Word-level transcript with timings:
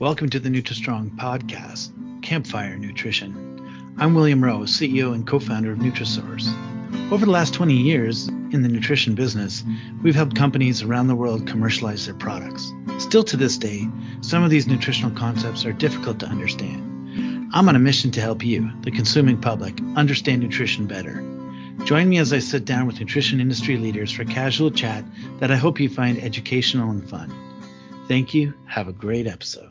Welcome 0.00 0.28
to 0.30 0.40
the 0.40 0.48
NutriStrong 0.48 1.16
podcast, 1.16 1.92
Campfire 2.20 2.76
Nutrition. 2.76 3.94
I'm 3.96 4.12
William 4.16 4.42
Rowe, 4.42 4.62
CEO 4.62 5.14
and 5.14 5.24
co-founder 5.24 5.70
of 5.70 5.78
Nutrasource. 5.78 6.52
Over 7.12 7.24
the 7.24 7.30
last 7.30 7.54
20 7.54 7.74
years 7.74 8.26
in 8.26 8.62
the 8.62 8.68
nutrition 8.68 9.14
business, 9.14 9.62
we've 10.02 10.16
helped 10.16 10.34
companies 10.34 10.82
around 10.82 11.06
the 11.06 11.14
world 11.14 11.46
commercialize 11.46 12.06
their 12.06 12.16
products. 12.16 12.72
Still 12.98 13.22
to 13.22 13.36
this 13.36 13.56
day, 13.56 13.86
some 14.20 14.42
of 14.42 14.50
these 14.50 14.66
nutritional 14.66 15.12
concepts 15.12 15.64
are 15.64 15.72
difficult 15.72 16.18
to 16.18 16.26
understand. 16.26 17.50
I'm 17.54 17.68
on 17.68 17.76
a 17.76 17.78
mission 17.78 18.10
to 18.12 18.20
help 18.20 18.44
you, 18.44 18.72
the 18.80 18.90
consuming 18.90 19.40
public, 19.40 19.78
understand 19.94 20.42
nutrition 20.42 20.88
better. 20.88 21.22
Join 21.84 22.08
me 22.08 22.18
as 22.18 22.32
I 22.32 22.40
sit 22.40 22.64
down 22.64 22.88
with 22.88 22.98
nutrition 22.98 23.40
industry 23.40 23.76
leaders 23.76 24.10
for 24.10 24.22
a 24.22 24.26
casual 24.26 24.72
chat 24.72 25.04
that 25.38 25.52
I 25.52 25.56
hope 25.56 25.78
you 25.78 25.88
find 25.88 26.18
educational 26.18 26.90
and 26.90 27.08
fun. 27.08 27.32
Thank 28.08 28.34
you. 28.34 28.54
Have 28.66 28.88
a 28.88 28.92
great 28.92 29.28
episode. 29.28 29.70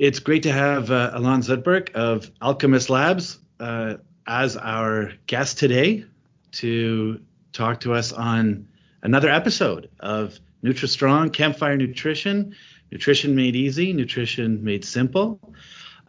It's 0.00 0.18
great 0.18 0.44
to 0.44 0.52
have 0.52 0.90
uh, 0.90 1.12
Elan 1.14 1.42
Sudberg 1.42 1.92
of 1.92 2.30
Alkemist 2.40 2.88
Labs 2.88 3.38
uh, 3.60 3.96
as 4.26 4.56
our 4.56 5.12
guest 5.26 5.58
today 5.58 6.06
to 6.52 7.20
talk 7.52 7.80
to 7.80 7.92
us 7.92 8.10
on 8.10 8.66
another 9.02 9.28
episode 9.28 9.90
of 10.00 10.40
NutriStrong 10.64 11.34
Campfire 11.34 11.76
Nutrition, 11.76 12.56
Nutrition 12.90 13.34
Made 13.34 13.54
Easy, 13.54 13.92
Nutrition 13.92 14.64
Made 14.64 14.86
Simple. 14.86 15.38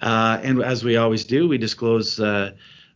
Uh, 0.02 0.40
and 0.42 0.64
as 0.64 0.86
we 0.86 0.96
always 0.96 1.26
do, 1.26 1.50
we 1.50 1.58
disclose 1.58 2.18
uh, 2.18 2.52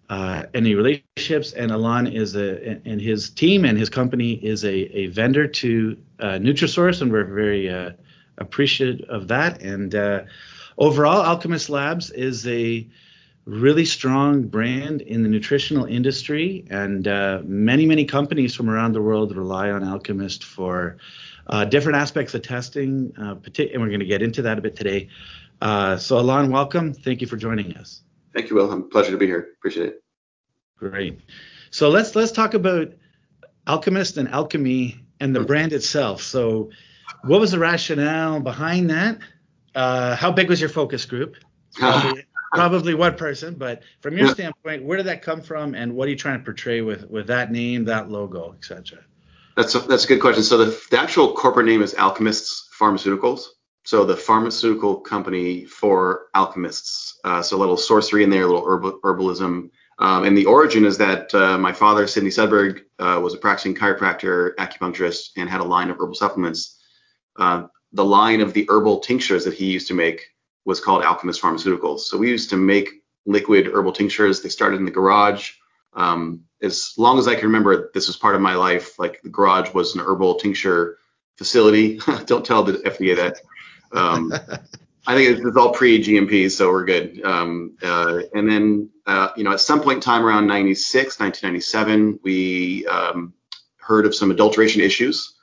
uh, 0.10 0.44
any 0.54 0.76
relationships. 0.76 1.52
And 1.52 1.72
Elan 1.72 2.08
is 2.08 2.38
a, 2.38 2.80
and 2.86 3.02
his 3.02 3.30
team 3.32 3.66
and 3.66 3.78
his 3.78 3.90
company 3.90 4.36
is 4.36 4.64
a, 4.64 4.74
a 4.74 5.08
vendor 5.08 5.46
to 5.46 5.98
uh, 6.22 6.26
Nutrasource, 6.40 7.02
and 7.02 7.12
we're 7.12 7.26
very 7.26 7.68
appreciative 8.38 9.10
of 9.10 9.28
that. 9.28 9.62
And 9.62 9.94
overall, 10.78 11.24
Alkemist 11.24 11.70
Labs 11.70 12.10
is 12.12 12.48
a 12.48 12.88
really 13.46 13.86
strong 13.86 14.44
brand 14.44 15.02
in 15.02 15.24
the 15.24 15.30
nutritional 15.30 15.86
industry, 15.86 16.66
and 16.70 17.08
uh, 17.08 17.42
many, 17.44 17.86
many 17.86 18.06
companies 18.06 18.56
from 18.56 18.70
around 18.70 18.94
the 18.94 19.02
world 19.02 19.36
rely 19.36 19.70
on 19.70 19.84
Alkemist 19.84 20.44
for 20.44 20.98
uh, 21.48 21.66
different 21.66 21.98
aspects 21.98 22.34
of 22.34 22.42
testing, 22.42 23.14
uh, 23.20 23.36
and 23.36 23.82
we're 23.82 23.88
going 23.88 24.00
to 24.00 24.06
get 24.06 24.22
into 24.22 24.42
that 24.42 24.58
a 24.58 24.62
bit 24.62 24.76
today. 24.76 25.10
Uh, 25.62 25.96
so, 25.98 26.18
Elan, 26.18 26.52
welcome. 26.52 26.94
Thank 26.94 27.22
you 27.22 27.28
for 27.28 27.38
joining 27.38 27.78
us. 27.78 28.02
Thank 28.34 28.50
you, 28.50 28.56
Will. 28.56 28.72
I'm 28.72 28.90
pleasure 28.90 29.12
to 29.12 29.18
be 29.18 29.28
here. 29.28 29.50
Appreciate 29.60 29.88
it. 29.88 30.04
Great. 30.78 31.20
So 31.70 31.90
let's 31.90 32.16
let's 32.16 32.32
talk 32.32 32.54
about 32.54 32.94
Alkemist 33.68 34.18
and 34.18 34.28
alchemy 34.30 35.00
and 35.20 35.36
the 35.36 35.40
brand 35.40 35.74
itself. 35.74 36.22
So, 36.22 36.70
what 37.24 37.40
was 37.40 37.52
the 37.52 37.60
rationale 37.60 38.40
behind 38.40 38.90
that? 38.90 39.20
Uh, 39.76 40.16
how 40.16 40.32
big 40.32 40.50
was 40.50 40.60
your 40.60 40.70
focus 40.70 41.06
group? 41.06 41.36
Probably, 41.76 42.26
probably 42.54 42.94
one 42.96 43.16
person, 43.16 43.56
but 43.56 43.84
from 44.02 44.18
your 44.18 44.28
yeah. 44.28 44.34
standpoint, 44.34 44.84
where 44.84 44.98
did 44.98 45.06
that 45.08 45.22
come 45.22 45.42
from, 45.42 45.76
and 45.76 45.94
what 45.94 46.08
are 46.08 46.12
you 46.12 46.18
trying 46.18 46.40
to 46.40 46.44
portray 46.44 46.82
with 46.82 47.10
with 47.10 47.28
that 47.28 47.52
name, 47.52 47.86
that 47.86 48.10
logo, 48.10 48.54
etc.? 48.58 49.00
That's 49.58 49.76
a, 49.76 49.80
that's 49.80 50.06
a 50.06 50.08
good 50.08 50.22
question. 50.22 50.44
So 50.44 50.58
the, 50.58 50.82
the 50.92 51.00
actual 51.00 51.34
corporate 51.34 51.66
name 51.66 51.82
is 51.82 51.94
Alkemists 51.94 52.70
Pharmaceuticals. 52.80 53.44
So 53.86 54.04
the 54.04 54.18
pharmaceutical 54.18 55.00
company 55.00 55.64
for 55.66 56.28
alchemists. 56.34 57.20
Uh, 57.24 57.42
so 57.42 57.56
a 57.56 57.60
little 57.60 57.78
sorcery 57.78 58.24
in 58.24 58.32
there, 58.32 58.44
a 58.44 58.48
little 58.48 58.66
herbal, 58.66 59.00
herbalism. 59.04 59.70
Um, 60.00 60.26
and 60.26 60.36
the 60.36 60.46
origin 60.46 60.86
is 60.86 60.98
that 60.98 61.34
uh, 61.36 61.58
my 61.58 61.72
father, 61.72 62.08
Sidney 62.08 62.32
Sudberg, 62.32 62.82
uh, 63.00 63.20
was 63.22 63.36
a 63.36 63.38
practicing 63.38 63.76
chiropractor, 63.76 64.56
acupuncturist, 64.56 65.30
and 65.38 65.48
had 65.48 65.62
a 65.62 65.64
line 65.64 65.90
of 65.90 65.98
herbal 65.98 66.16
supplements. 66.16 66.82
Uh, 67.38 67.68
the 67.96 68.06
line 68.06 68.42
of 68.42 68.54
the 68.54 68.66
herbal 68.70 69.00
tinctures 69.00 69.46
that 69.46 69.54
he 69.54 69.66
used 69.66 69.88
to 69.88 69.94
make 69.94 70.28
was 70.66 70.82
called 70.82 71.04
Alkemist 71.04 71.40
Pharmaceuticals. 71.40 72.02
So 72.02 72.18
we 72.18 72.30
used 72.30 72.50
to 72.50 72.58
make 72.58 72.90
liquid 73.26 73.68
herbal 73.68 73.94
tinctures. 73.94 74.42
They 74.42 74.50
started 74.50 74.78
in 74.78 74.86
the 74.86 74.92
garage. 74.92 75.54
Um, 75.94 76.44
as 76.62 76.94
long 76.98 77.18
as 77.18 77.28
I 77.28 77.36
can 77.36 77.46
remember, 77.46 77.92
this 77.94 78.08
was 78.08 78.18
part 78.18 78.36
of 78.36 78.42
my 78.42 78.56
life. 78.56 79.00
Like 79.00 79.22
the 79.22 79.30
garage 79.30 79.74
was 79.74 79.96
an 79.96 80.02
herbal 80.02 80.36
tincture 80.36 80.98
facility. 81.38 82.00
Don't 82.26 82.46
tell 82.46 82.64
the 82.64 82.74
FDA 82.74 83.16
that. 83.16 83.38
Um, 83.94 84.34
I 85.08 85.16
think 85.16 85.40
it's, 85.40 85.56
all 85.56 85.72
pre-GMP, 85.72 86.52
so 86.52 86.70
we're 86.70 86.84
good. 86.84 87.24
Um, 87.24 87.78
uh, 87.82 88.24
and 88.34 88.50
then, 88.50 88.90
uh, 89.06 89.30
you 89.38 89.46
know, 89.46 89.54
at 89.54 89.62
some 89.62 89.80
point 89.80 89.98
in 89.98 90.02
time 90.02 90.26
around 90.26 90.48
96, 90.48 91.20
1997, 91.20 92.20
we 92.24 92.86
um, 92.88 93.34
heard 93.78 94.06
of 94.06 94.14
some 94.14 94.32
adulteration 94.32 94.82
issues 94.82 95.35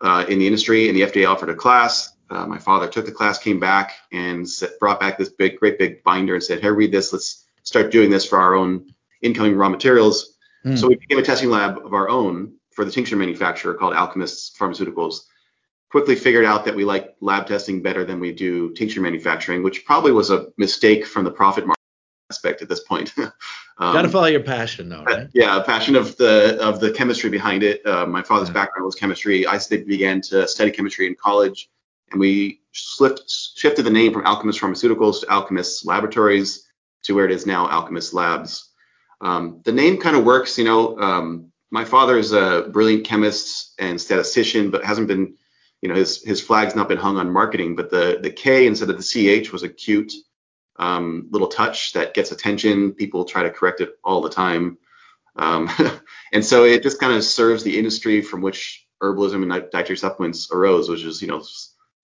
uh, 0.00 0.24
in 0.28 0.38
the 0.38 0.46
industry, 0.46 0.88
and 0.88 0.96
the 0.96 1.02
FDA 1.02 1.28
offered 1.28 1.50
a 1.50 1.54
class. 1.54 2.14
Uh, 2.30 2.46
my 2.46 2.58
father 2.58 2.86
took 2.88 3.06
the 3.06 3.12
class, 3.12 3.38
came 3.38 3.58
back, 3.58 3.92
and 4.12 4.48
set, 4.48 4.78
brought 4.78 5.00
back 5.00 5.16
this 5.16 5.30
big, 5.30 5.58
great 5.58 5.78
big 5.78 6.02
binder 6.02 6.34
and 6.34 6.42
said, 6.42 6.60
"Hey, 6.60 6.70
read 6.70 6.92
this. 6.92 7.12
Let's 7.12 7.46
start 7.62 7.90
doing 7.90 8.10
this 8.10 8.26
for 8.26 8.38
our 8.38 8.54
own 8.54 8.92
incoming 9.22 9.56
raw 9.56 9.68
materials." 9.68 10.36
Mm. 10.64 10.78
So 10.78 10.88
we 10.88 10.96
became 10.96 11.18
a 11.18 11.22
testing 11.22 11.50
lab 11.50 11.78
of 11.78 11.94
our 11.94 12.08
own 12.08 12.54
for 12.70 12.84
the 12.84 12.90
tincture 12.90 13.16
manufacturer 13.16 13.74
called 13.74 13.94
Alkemists 13.94 14.56
Pharmaceuticals 14.56 15.22
quickly 15.90 16.14
figured 16.14 16.44
out 16.44 16.64
that 16.64 16.74
we 16.74 16.84
like 16.84 17.16
lab 17.20 17.46
testing 17.46 17.82
better 17.82 18.04
than 18.04 18.20
we 18.20 18.32
do 18.32 18.72
tincture 18.74 19.00
manufacturing, 19.00 19.62
which 19.62 19.84
probably 19.84 20.12
was 20.12 20.30
a 20.30 20.48
mistake 20.56 21.06
from 21.06 21.24
the 21.24 21.30
profit 21.30 21.66
margin 21.66 21.74
aspect 22.30 22.62
at 22.62 22.68
this 22.68 22.80
point. 22.80 23.12
um, 23.80 23.94
Got 23.94 24.02
to 24.02 24.08
follow 24.08 24.26
your 24.26 24.42
passion, 24.42 24.88
though, 24.88 25.04
right? 25.04 25.28
Yeah, 25.32 25.62
passion 25.62 25.94
of 25.94 26.16
the 26.16 26.60
of 26.60 26.80
the 26.80 26.90
chemistry 26.90 27.30
behind 27.30 27.62
it. 27.62 27.86
Uh, 27.86 28.06
my 28.06 28.22
father's 28.22 28.48
yeah. 28.48 28.54
background 28.54 28.84
was 28.84 28.96
chemistry. 28.96 29.46
I 29.46 29.58
began 29.68 30.20
to 30.22 30.48
study 30.48 30.72
chemistry 30.72 31.06
in 31.06 31.14
college, 31.14 31.70
and 32.10 32.18
we 32.18 32.60
slipped, 32.72 33.30
shifted 33.56 33.84
the 33.84 33.90
name 33.90 34.12
from 34.12 34.24
Alkemist 34.24 34.58
Pharmaceuticals 34.58 35.20
to 35.20 35.26
Alkemist 35.26 35.86
Laboratories 35.86 36.66
to 37.04 37.14
where 37.14 37.24
it 37.24 37.30
is 37.30 37.46
now, 37.46 37.68
Alkemist 37.68 38.12
Labs. 38.12 38.68
Um, 39.20 39.60
the 39.64 39.72
name 39.72 39.98
kind 39.98 40.16
of 40.16 40.24
works, 40.24 40.58
you 40.58 40.64
know. 40.64 40.98
Um, 40.98 41.52
my 41.70 41.84
father 41.84 42.18
is 42.18 42.32
a 42.32 42.68
brilliant 42.72 43.04
chemist 43.04 43.74
and 43.78 44.00
statistician, 44.00 44.70
but 44.70 44.84
hasn't 44.84 45.06
been 45.06 45.36
you 45.82 45.88
know 45.88 45.94
his 45.94 46.20
his 46.24 46.40
flag's 46.40 46.74
not 46.74 46.88
been 46.88 46.98
hung 46.98 47.16
on 47.16 47.32
marketing, 47.32 47.76
but 47.76 47.90
the 47.90 48.18
the 48.20 48.30
K 48.30 48.66
instead 48.66 48.90
of 48.90 48.96
the 48.96 49.40
CH 49.42 49.52
was 49.52 49.62
a 49.62 49.68
cute 49.68 50.12
um, 50.78 51.28
little 51.30 51.48
touch 51.48 51.92
that 51.94 52.14
gets 52.14 52.32
attention. 52.32 52.92
People 52.92 53.24
try 53.24 53.42
to 53.42 53.50
correct 53.50 53.80
it 53.80 53.90
all 54.04 54.20
the 54.20 54.30
time, 54.30 54.78
um, 55.36 55.70
and 56.32 56.44
so 56.44 56.64
it 56.64 56.82
just 56.82 57.00
kind 57.00 57.14
of 57.14 57.24
serves 57.24 57.62
the 57.62 57.78
industry 57.78 58.22
from 58.22 58.40
which 58.40 58.86
herbalism 59.02 59.42
and 59.42 59.70
dietary 59.70 59.96
supplements 59.96 60.50
arose, 60.52 60.88
which 60.88 61.02
is 61.02 61.22
you 61.22 61.28
know 61.28 61.42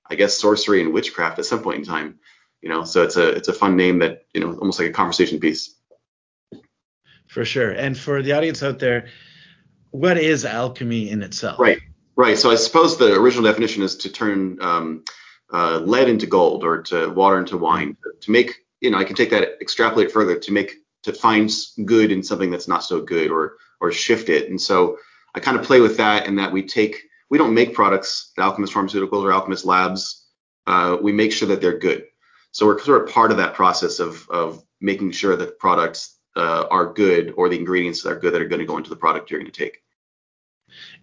I 0.08 0.14
guess 0.14 0.38
sorcery 0.38 0.82
and 0.82 0.92
witchcraft 0.92 1.38
at 1.38 1.46
some 1.46 1.62
point 1.62 1.78
in 1.78 1.84
time. 1.84 2.18
You 2.62 2.70
know, 2.70 2.84
so 2.84 3.02
it's 3.02 3.16
a 3.16 3.28
it's 3.30 3.48
a 3.48 3.52
fun 3.52 3.76
name 3.76 3.98
that 4.00 4.24
you 4.32 4.40
know 4.40 4.52
almost 4.54 4.78
like 4.78 4.88
a 4.88 4.92
conversation 4.92 5.40
piece. 5.40 5.74
For 7.26 7.44
sure, 7.44 7.70
and 7.70 7.98
for 7.98 8.22
the 8.22 8.32
audience 8.32 8.62
out 8.62 8.78
there, 8.78 9.08
what 9.90 10.18
is 10.18 10.44
alchemy 10.44 11.10
in 11.10 11.22
itself? 11.22 11.58
Right. 11.58 11.78
Right. 12.16 12.38
So 12.38 12.50
I 12.50 12.54
suppose 12.54 12.96
the 12.96 13.14
original 13.14 13.44
definition 13.44 13.82
is 13.82 13.96
to 13.98 14.08
turn 14.08 14.58
um, 14.60 15.04
uh, 15.52 15.78
lead 15.78 16.08
into 16.08 16.26
gold 16.26 16.64
or 16.64 16.82
to 16.82 17.08
water 17.10 17.38
into 17.38 17.58
wine. 17.58 17.96
To 18.22 18.30
make, 18.30 18.63
you 18.80 18.90
know, 18.90 18.98
I 18.98 19.04
can 19.04 19.16
take 19.16 19.30
that, 19.30 19.60
extrapolate 19.60 20.12
further 20.12 20.38
to 20.38 20.52
make 20.52 20.76
to 21.04 21.12
find 21.12 21.50
good 21.84 22.10
in 22.10 22.22
something 22.22 22.50
that's 22.50 22.68
not 22.68 22.84
so 22.84 23.00
good 23.00 23.30
or 23.30 23.56
or 23.80 23.92
shift 23.92 24.28
it. 24.28 24.48
And 24.48 24.60
so 24.60 24.98
I 25.34 25.40
kind 25.40 25.58
of 25.58 25.64
play 25.64 25.80
with 25.80 25.96
that 25.98 26.26
in 26.26 26.36
that 26.36 26.52
we 26.52 26.62
take 26.62 27.02
we 27.30 27.38
don't 27.38 27.54
make 27.54 27.74
products 27.74 28.32
at 28.38 28.42
Alkemist 28.44 28.72
Pharmaceuticals 28.72 29.24
or 29.24 29.30
Alkemist 29.30 29.64
Labs. 29.64 30.26
Uh, 30.66 30.96
we 31.00 31.12
make 31.12 31.32
sure 31.32 31.48
that 31.48 31.60
they're 31.60 31.78
good. 31.78 32.04
So 32.52 32.66
we're 32.66 32.80
sort 32.80 33.02
of 33.02 33.12
part 33.12 33.30
of 33.30 33.36
that 33.38 33.54
process 33.54 33.98
of 33.98 34.28
of 34.30 34.62
making 34.80 35.12
sure 35.12 35.36
that 35.36 35.46
the 35.46 35.52
products 35.52 36.18
uh, 36.36 36.66
are 36.70 36.92
good 36.92 37.32
or 37.36 37.48
the 37.48 37.58
ingredients 37.58 38.02
that 38.02 38.10
are 38.10 38.18
good 38.18 38.34
that 38.34 38.42
are 38.42 38.48
going 38.48 38.60
to 38.60 38.66
go 38.66 38.76
into 38.76 38.90
the 38.90 38.96
product 38.96 39.30
you're 39.30 39.40
going 39.40 39.50
to 39.50 39.64
take. 39.64 39.82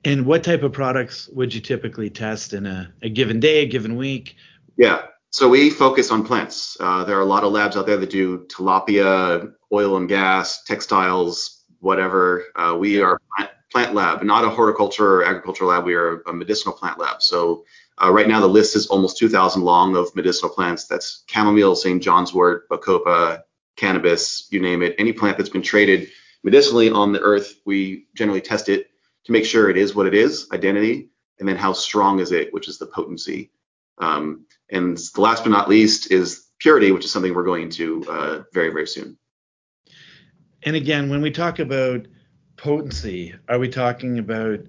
And 0.03 0.25
what 0.25 0.43
type 0.43 0.63
of 0.63 0.73
products 0.73 1.29
would 1.29 1.53
you 1.53 1.61
typically 1.61 2.09
test 2.09 2.53
in 2.53 2.65
a, 2.65 2.93
a 3.01 3.09
given 3.09 3.39
day, 3.39 3.63
a 3.63 3.65
given 3.65 3.95
week? 3.95 4.35
Yeah. 4.77 5.03
So 5.31 5.47
we 5.47 5.69
focus 5.69 6.11
on 6.11 6.25
plants. 6.25 6.75
Uh, 6.77 7.05
there 7.05 7.17
are 7.17 7.21
a 7.21 7.25
lot 7.25 7.45
of 7.45 7.53
labs 7.53 7.77
out 7.77 7.85
there 7.85 7.95
that 7.95 8.09
do 8.09 8.45
tilapia, 8.47 9.53
oil 9.71 9.95
and 9.95 10.09
gas, 10.09 10.65
textiles, 10.65 11.63
whatever. 11.79 12.43
Uh, 12.53 12.75
we 12.77 13.01
are 13.01 13.17
a 13.39 13.49
plant 13.71 13.95
lab, 13.95 14.21
not 14.23 14.43
a 14.43 14.49
horticulture 14.49 15.21
or 15.21 15.23
agricultural 15.23 15.69
lab. 15.69 15.85
We 15.85 15.95
are 15.95 16.21
a 16.27 16.33
medicinal 16.33 16.73
plant 16.73 16.99
lab. 16.99 17.21
So 17.21 17.63
uh, 18.03 18.11
right 18.11 18.27
now 18.27 18.41
the 18.41 18.47
list 18.47 18.75
is 18.75 18.87
almost 18.87 19.17
2,000 19.19 19.61
long 19.61 19.95
of 19.95 20.13
medicinal 20.17 20.53
plants. 20.53 20.85
That's 20.85 21.23
chamomile, 21.27 21.77
St. 21.77 22.03
John's 22.03 22.33
wort, 22.33 22.67
bacopa, 22.67 23.43
cannabis, 23.77 24.49
you 24.51 24.59
name 24.59 24.83
it. 24.83 24.95
Any 24.97 25.13
plant 25.13 25.37
that's 25.37 25.49
been 25.49 25.61
traded 25.61 26.09
medicinally 26.43 26.89
on 26.89 27.13
the 27.13 27.21
earth, 27.21 27.55
we 27.65 28.07
generally 28.15 28.41
test 28.41 28.67
it 28.67 28.87
to 29.23 29.31
make 29.31 29.45
sure 29.45 29.69
it 29.69 29.77
is 29.77 29.95
what 29.95 30.07
it 30.07 30.13
is, 30.13 30.49
identity, 30.51 31.09
and 31.39 31.47
then 31.47 31.55
how 31.55 31.71
strong 31.71 32.19
is 32.19 32.33
it, 32.33 32.53
which 32.53 32.67
is 32.67 32.77
the 32.77 32.87
potency. 32.87 33.49
Um, 33.97 34.45
and 34.71 34.97
the 34.97 35.21
last 35.21 35.43
but 35.43 35.49
not 35.49 35.69
least 35.69 36.11
is 36.11 36.47
purity, 36.59 36.91
which 36.91 37.05
is 37.05 37.11
something 37.11 37.33
we're 37.33 37.43
going 37.43 37.69
to 37.69 38.03
uh, 38.09 38.43
very, 38.53 38.69
very 38.69 38.87
soon. 38.87 39.17
And 40.63 40.75
again, 40.75 41.09
when 41.09 41.21
we 41.21 41.31
talk 41.31 41.59
about 41.59 42.07
potency, 42.55 43.33
are 43.49 43.59
we 43.59 43.67
talking 43.67 44.19
about 44.19 44.59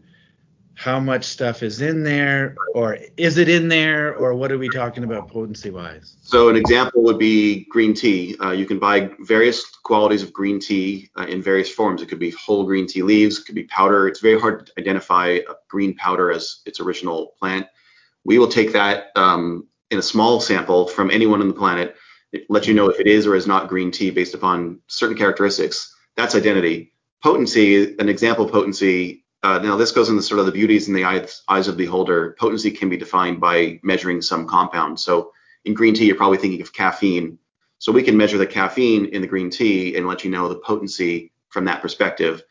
how 0.74 0.98
much 0.98 1.24
stuff 1.24 1.62
is 1.62 1.82
in 1.82 2.02
there, 2.02 2.56
or 2.74 2.98
is 3.18 3.36
it 3.36 3.48
in 3.48 3.68
there, 3.68 4.16
or 4.16 4.34
what 4.34 4.50
are 4.50 4.56
we 4.56 4.70
talking 4.70 5.04
about 5.04 5.28
potency 5.28 5.70
wise? 5.70 6.16
So 6.22 6.48
an 6.48 6.56
example 6.56 7.02
would 7.02 7.18
be 7.18 7.66
green 7.66 7.92
tea. 7.92 8.36
Uh, 8.42 8.52
you 8.52 8.64
can 8.64 8.78
buy 8.78 9.10
various 9.20 9.64
qualities 9.84 10.22
of 10.22 10.32
green 10.32 10.58
tea 10.58 11.10
uh, 11.18 11.24
in 11.24 11.42
various 11.42 11.70
forms. 11.70 12.00
It 12.00 12.08
could 12.08 12.18
be 12.18 12.30
whole 12.30 12.64
green 12.64 12.86
tea 12.86 13.02
leaves, 13.02 13.38
it 13.38 13.44
could 13.44 13.54
be 13.54 13.64
powder. 13.64 14.08
It's 14.08 14.20
very 14.20 14.40
hard 14.40 14.66
to 14.66 14.72
identify 14.78 15.26
a 15.28 15.54
green 15.68 15.94
powder 15.94 16.32
as 16.32 16.62
its 16.64 16.80
original 16.80 17.34
plant. 17.38 17.66
We 18.24 18.38
will 18.38 18.48
take 18.48 18.72
that 18.72 19.08
um, 19.14 19.68
in 19.92 19.98
a 19.98 20.02
small 20.02 20.40
sample 20.40 20.88
from 20.88 21.10
anyone 21.10 21.40
on 21.40 21.48
the 21.48 21.54
planet, 21.54 21.94
let 22.48 22.66
you 22.66 22.74
know 22.74 22.88
if 22.88 22.98
it 22.98 23.06
is 23.06 23.26
or 23.26 23.36
is 23.36 23.46
not 23.46 23.68
green 23.68 23.90
tea 23.90 24.10
based 24.10 24.34
upon 24.34 24.80
certain 24.88 25.16
characteristics. 25.16 25.94
That's 26.16 26.34
identity. 26.34 26.92
Potency, 27.22 27.96
an 27.98 28.08
example 28.08 28.48
potency 28.48 29.22
uh, 29.42 29.58
now, 29.58 29.76
this 29.76 29.90
goes 29.90 30.08
into 30.08 30.22
sort 30.22 30.38
of 30.38 30.46
the 30.46 30.52
beauties 30.52 30.86
in 30.86 30.94
the 30.94 31.04
eyes, 31.04 31.42
eyes 31.48 31.66
of 31.66 31.76
the 31.76 31.84
beholder. 31.84 32.36
Potency 32.38 32.70
can 32.70 32.88
be 32.88 32.96
defined 32.96 33.40
by 33.40 33.80
measuring 33.82 34.22
some 34.22 34.46
compound. 34.46 35.00
So 35.00 35.32
in 35.64 35.74
green 35.74 35.94
tea, 35.94 36.06
you're 36.06 36.16
probably 36.16 36.38
thinking 36.38 36.62
of 36.62 36.72
caffeine. 36.72 37.38
So 37.78 37.90
we 37.90 38.04
can 38.04 38.16
measure 38.16 38.38
the 38.38 38.46
caffeine 38.46 39.06
in 39.06 39.20
the 39.20 39.26
green 39.26 39.50
tea 39.50 39.96
and 39.96 40.06
let 40.06 40.22
you 40.22 40.30
know 40.30 40.48
the 40.48 40.60
potency 40.60 41.32
from 41.48 41.64
that 41.64 41.82
perspective. 41.82 42.44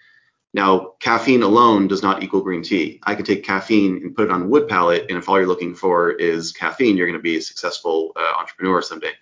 Now, 0.54 0.94
caffeine 1.00 1.44
alone 1.44 1.88
does 1.88 2.04
not 2.04 2.24
equal 2.24 2.42
green 2.42 2.62
tea. 2.62 3.00
I 3.04 3.16
can 3.16 3.24
take 3.24 3.44
caffeine 3.44 3.98
and 4.04 4.16
put 4.16 4.26
it 4.26 4.32
on 4.32 4.42
a 4.44 4.48
wood 4.48 4.68
pallet, 4.68 5.06
and 5.08 5.18
if 5.18 5.30
all 5.30 5.38
you're 5.38 5.48
looking 5.48 5.76
for 5.76 6.12
is 6.12 6.52
caffeine, 6.52 6.98
you're 6.98 7.08
going 7.08 7.18
to 7.18 7.24
be 7.24 7.38
a 7.38 7.42
successful 7.42 8.12
uh, 8.16 8.40
entrepreneur 8.40 8.82
someday. 8.82 9.14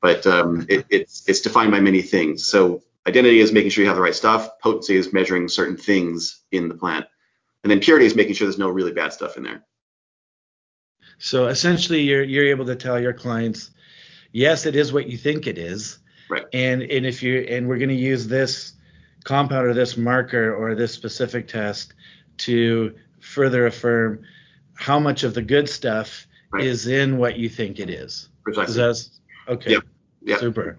But 0.00 0.26
um, 0.26 0.64
it, 0.70 0.86
it's 0.88 1.28
it's 1.28 1.40
defined 1.40 1.70
by 1.70 1.80
many 1.80 2.00
things. 2.00 2.46
So 2.46 2.82
Identity 3.06 3.40
is 3.40 3.52
making 3.52 3.70
sure 3.70 3.82
you 3.82 3.88
have 3.88 3.96
the 3.96 4.02
right 4.02 4.14
stuff. 4.14 4.58
Potency 4.60 4.96
is 4.96 5.12
measuring 5.12 5.48
certain 5.48 5.76
things 5.76 6.42
in 6.52 6.68
the 6.68 6.74
plant. 6.74 7.06
And 7.64 7.70
then 7.70 7.80
purity 7.80 8.06
is 8.06 8.14
making 8.14 8.34
sure 8.34 8.46
there's 8.46 8.58
no 8.58 8.68
really 8.68 8.92
bad 8.92 9.12
stuff 9.12 9.36
in 9.36 9.42
there. 9.42 9.64
So 11.18 11.46
essentially 11.46 12.02
you're 12.02 12.22
you're 12.22 12.46
able 12.46 12.66
to 12.66 12.76
tell 12.76 13.00
your 13.00 13.12
clients, 13.12 13.70
yes, 14.32 14.66
it 14.66 14.76
is 14.76 14.92
what 14.92 15.06
you 15.06 15.16
think 15.16 15.46
it 15.46 15.58
is. 15.58 15.98
Right. 16.28 16.44
And 16.52 16.82
and 16.82 17.06
if 17.06 17.22
you 17.22 17.40
and 17.40 17.68
we're 17.68 17.78
going 17.78 17.90
to 17.90 17.94
use 17.94 18.26
this 18.26 18.74
compound 19.24 19.66
or 19.66 19.74
this 19.74 19.96
marker 19.96 20.54
or 20.54 20.74
this 20.74 20.92
specific 20.92 21.48
test 21.48 21.94
to 22.38 22.94
further 23.20 23.66
affirm 23.66 24.22
how 24.74 24.98
much 24.98 25.24
of 25.24 25.34
the 25.34 25.42
good 25.42 25.68
stuff 25.68 26.26
right. 26.52 26.64
is 26.64 26.86
in 26.86 27.18
what 27.18 27.36
you 27.36 27.48
think 27.48 27.78
it 27.78 27.90
is. 27.90 28.28
Precisely. 28.44 28.82
Is 28.82 29.20
okay. 29.48 29.72
Yep. 29.72 29.84
Yep. 30.22 30.40
Super. 30.40 30.76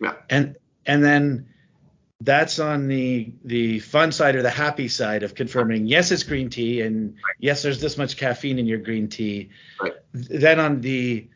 Yeah. 0.00 0.14
And 0.30 0.56
and 0.86 1.04
then 1.04 1.48
that's 2.20 2.58
on 2.58 2.88
the 2.88 3.32
the 3.44 3.78
fun 3.80 4.10
side 4.12 4.34
or 4.34 4.42
the 4.42 4.50
happy 4.50 4.88
side 4.88 5.22
of 5.22 5.34
confirming 5.36 5.86
yes 5.86 6.10
it's 6.10 6.24
green 6.24 6.50
tea 6.50 6.80
and 6.80 7.10
right. 7.10 7.36
yes 7.38 7.62
there's 7.62 7.80
this 7.80 7.96
much 7.96 8.16
caffeine 8.16 8.58
in 8.58 8.66
your 8.66 8.78
green 8.78 9.08
tea 9.08 9.50
right. 9.80 9.92
then 10.12 10.58
on 10.58 10.80
the 10.80 11.28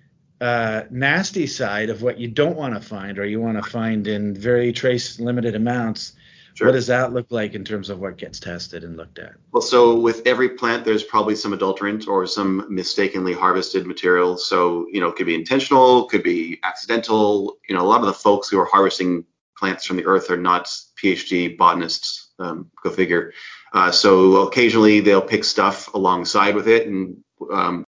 uh, 0.42 0.84
nasty 0.90 1.46
side 1.46 1.88
of 1.88 2.02
what 2.02 2.18
you 2.18 2.28
don't 2.28 2.56
want 2.56 2.74
to 2.74 2.80
find 2.80 3.18
or 3.18 3.24
you 3.24 3.40
want 3.40 3.62
to 3.62 3.70
find 3.70 4.06
in 4.06 4.34
very 4.34 4.72
trace 4.72 5.20
limited 5.20 5.54
amounts 5.54 6.14
sure. 6.54 6.66
what 6.66 6.72
does 6.72 6.86
that 6.86 7.12
look 7.12 7.26
like 7.30 7.54
in 7.54 7.64
terms 7.64 7.88
of 7.88 8.00
what 8.00 8.16
gets 8.18 8.40
tested 8.40 8.82
and 8.82 8.96
looked 8.96 9.18
at 9.18 9.34
well 9.52 9.62
so 9.62 9.98
with 9.98 10.26
every 10.26 10.48
plant 10.48 10.84
there's 10.84 11.04
probably 11.04 11.36
some 11.36 11.52
adulterant 11.52 12.08
or 12.08 12.26
some 12.26 12.66
mistakenly 12.68 13.32
harvested 13.32 13.86
material 13.86 14.36
so 14.36 14.86
you 14.90 15.00
know 15.00 15.08
it 15.08 15.16
could 15.16 15.26
be 15.26 15.34
intentional 15.34 16.06
could 16.06 16.22
be 16.22 16.58
accidental 16.64 17.56
you 17.68 17.74
know 17.74 17.82
a 17.82 17.86
lot 17.86 18.00
of 18.00 18.06
the 18.06 18.12
folks 18.12 18.48
who 18.48 18.58
are 18.58 18.66
harvesting 18.66 19.24
plants 19.62 19.86
from 19.86 19.96
the 19.96 20.04
earth 20.06 20.28
are 20.28 20.36
not 20.36 20.64
PhD 21.00 21.56
botanists. 21.56 22.32
Um, 22.40 22.68
go 22.82 22.90
figure. 22.90 23.32
Uh, 23.72 23.92
so 23.92 24.48
occasionally 24.48 24.98
they'll 24.98 25.22
pick 25.22 25.44
stuff 25.44 25.94
alongside 25.94 26.56
with 26.56 26.66
it, 26.66 26.88
and 26.88 27.22
um, 27.52 27.84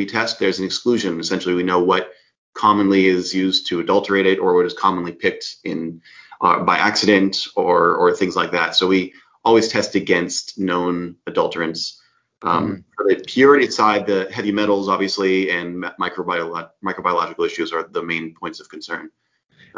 we 0.00 0.06
test. 0.06 0.38
There's 0.38 0.58
an 0.58 0.64
exclusion. 0.64 1.20
Essentially, 1.20 1.54
we 1.54 1.62
know 1.70 1.82
what 1.92 2.12
commonly 2.54 3.06
is 3.06 3.34
used 3.34 3.68
to 3.68 3.80
adulterate 3.80 4.26
it, 4.26 4.38
or 4.38 4.54
what 4.56 4.66
is 4.66 4.74
commonly 4.74 5.12
picked 5.12 5.46
in 5.64 6.00
uh, 6.40 6.64
by 6.64 6.76
accident, 6.78 7.46
or 7.54 7.94
or 8.00 8.06
things 8.14 8.36
like 8.36 8.52
that. 8.52 8.74
So 8.74 8.86
we 8.88 9.12
always 9.44 9.68
test 9.68 9.94
against 9.94 10.58
known 10.58 11.16
adulterants. 11.28 11.98
Um, 12.42 12.64
mm-hmm. 12.64 12.80
For 12.96 13.04
the 13.08 13.22
purity 13.26 13.70
side, 13.70 14.06
the 14.06 14.28
heavy 14.32 14.52
metals, 14.52 14.88
obviously, 14.88 15.50
and 15.50 15.84
microbiolo- 16.00 16.70
microbiological 16.82 17.44
issues 17.46 17.72
are 17.72 17.82
the 17.82 18.02
main 18.02 18.34
points 18.34 18.60
of 18.60 18.68
concern. 18.68 19.10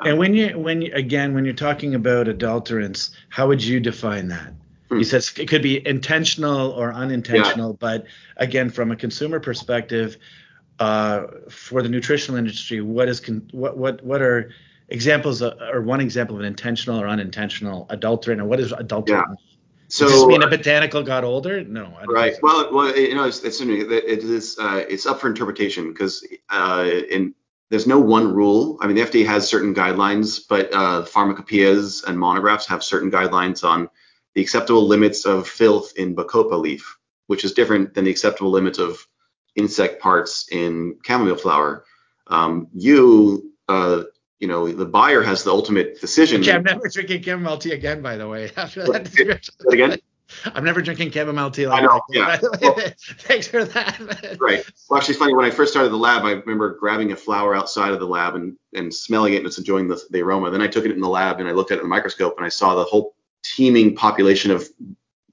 And 0.05 0.19
when 0.19 0.35
you 0.35 0.59
when 0.59 0.83
you, 0.83 0.91
again 0.95 1.35
when 1.35 1.45
you're 1.45 1.55
talking 1.69 1.95
about 1.95 2.27
adulterants, 2.27 3.11
how 3.29 3.49
would 3.49 3.63
you 3.63 3.81
define 3.81 4.29
that? 4.29 4.55
Hmm. 4.93 4.99
He 4.99 5.05
says 5.05 5.33
it 5.39 5.49
could 5.49 5.62
be 5.62 5.87
intentional 5.87 6.71
or 6.73 6.93
unintentional, 6.93 7.71
yeah. 7.71 7.77
but 7.81 8.06
again, 8.37 8.69
from 8.69 8.93
a 8.93 8.97
consumer 8.97 9.41
perspective, 9.41 10.19
uh, 10.79 11.25
for 11.49 11.83
the 11.83 11.89
nutritional 11.89 12.39
industry, 12.39 12.83
what 12.83 13.09
is 13.09 13.19
con- 13.21 13.49
what 13.53 13.79
what 13.79 14.05
what 14.05 14.21
are 14.21 14.50
examples 14.89 15.41
of, 15.41 15.59
or 15.62 15.81
one 15.81 16.00
example 16.00 16.37
of 16.37 16.41
an 16.41 16.47
intentional 16.47 17.00
or 17.00 17.09
unintentional 17.09 17.87
adulterant, 17.89 18.41
and 18.41 18.50
what 18.50 18.61
is 18.61 18.73
adulterant? 18.73 19.27
Yeah. 19.31 19.37
So, 19.89 20.06
Does 20.06 20.15
this 20.15 20.27
mean 20.27 20.43
a 20.43 20.49
botanical 20.49 21.03
got 21.03 21.25
older? 21.25 21.65
No. 21.65 21.97
right. 22.09 22.35
So. 22.35 22.41
Well, 22.43 22.75
well, 22.75 22.97
you 22.97 23.15
know, 23.15 23.25
it's, 23.25 23.43
it's 23.45 23.61
it 23.61 24.25
is 24.25 24.59
uh, 24.59 24.85
it's 24.88 25.06
up 25.06 25.21
for 25.21 25.29
interpretation 25.29 25.93
because 25.93 26.27
uh, 26.50 26.88
in 27.11 27.35
there's 27.71 27.87
no 27.87 27.99
one 27.99 28.35
rule. 28.35 28.79
I 28.83 28.87
mean, 28.87 28.97
the 28.97 29.03
FDA 29.03 29.25
has 29.25 29.49
certain 29.49 29.75
guidelines, 29.75 30.43
but 30.47 30.73
uh, 30.75 31.05
pharmacopoeias 31.05 32.05
and 32.05 32.19
monographs 32.19 32.67
have 32.67 32.85
certain 32.85 33.11
guidelines 33.11 33.65
on 33.65 33.88
the 34.34 34.40
acceptable 34.40 34.87
limits 34.87 35.25
of 35.26 35.49
filth 35.49 35.93
in 35.96 36.14
bacopa 36.14 36.58
leaf, 36.58 36.99
which 37.26 37.44
is 37.44 37.52
different 37.52 37.94
than 37.94 38.05
the 38.05 38.11
acceptable 38.11 38.50
limits 38.50 38.79
of 38.79 39.06
insect 39.56 40.00
parts 40.00 40.46
in 40.50 40.96
chamomile 41.05 41.37
flower. 41.37 41.84
Um, 42.29 42.69
you, 42.73 43.52
uh, 43.69 44.05
you 44.40 44.49
know, 44.49 44.70
the 44.73 44.87
buyer 44.87 45.23
has 45.23 45.44
the 45.44 45.50
ultimate 45.50 46.00
decision. 46.00 46.40
Okay, 46.40 46.52
I'm 46.52 46.62
never 46.62 46.88
drinking 46.88 47.23
chamomile 47.23 47.58
tea 47.58 47.73
again, 47.73 48.02
by 48.02 48.17
the 48.17 48.29
way. 48.29 48.50
After 48.56 48.84
that, 48.84 49.49
again. 49.70 49.99
I'm 50.46 50.64
never 50.64 50.81
drinking 50.81 51.11
chamomile 51.11 51.50
tea. 51.50 51.67
Like 51.67 51.82
I 51.82 51.87
know. 51.87 52.00
Yeah. 52.11 52.38
Well, 52.61 52.75
Thanks 52.99 53.46
for 53.46 53.64
that. 53.64 54.00
right. 54.40 54.64
Well, 54.88 54.99
actually, 54.99 55.12
it's 55.12 55.19
funny. 55.19 55.35
When 55.35 55.44
I 55.44 55.50
first 55.50 55.73
started 55.73 55.90
the 55.90 55.96
lab, 55.96 56.25
I 56.25 56.32
remember 56.32 56.75
grabbing 56.75 57.12
a 57.12 57.17
flower 57.17 57.55
outside 57.55 57.93
of 57.93 58.00
the 58.00 58.06
lab 58.06 58.35
and, 58.35 58.56
and 58.75 58.93
smelling 58.93 59.35
it 59.35 59.38
and 59.38 59.46
just 59.46 59.58
enjoying 59.58 59.88
the, 59.88 60.00
the 60.11 60.23
aroma. 60.23 60.50
Then 60.50 60.62
I 60.62 60.69
took 60.69 60.85
it 60.85 60.90
in 60.90 61.00
the 61.00 61.08
lab 61.08 61.40
and 61.40 61.49
I 61.49 61.52
looked 61.52 61.70
at 61.70 61.76
it 61.76 61.81
in 61.81 61.85
the 61.85 61.94
microscope 61.94 62.37
and 62.38 62.46
I 62.46 62.49
saw 62.49 62.75
the 62.75 62.85
whole 62.85 63.14
teeming 63.43 63.94
population 63.94 64.50
of 64.50 64.69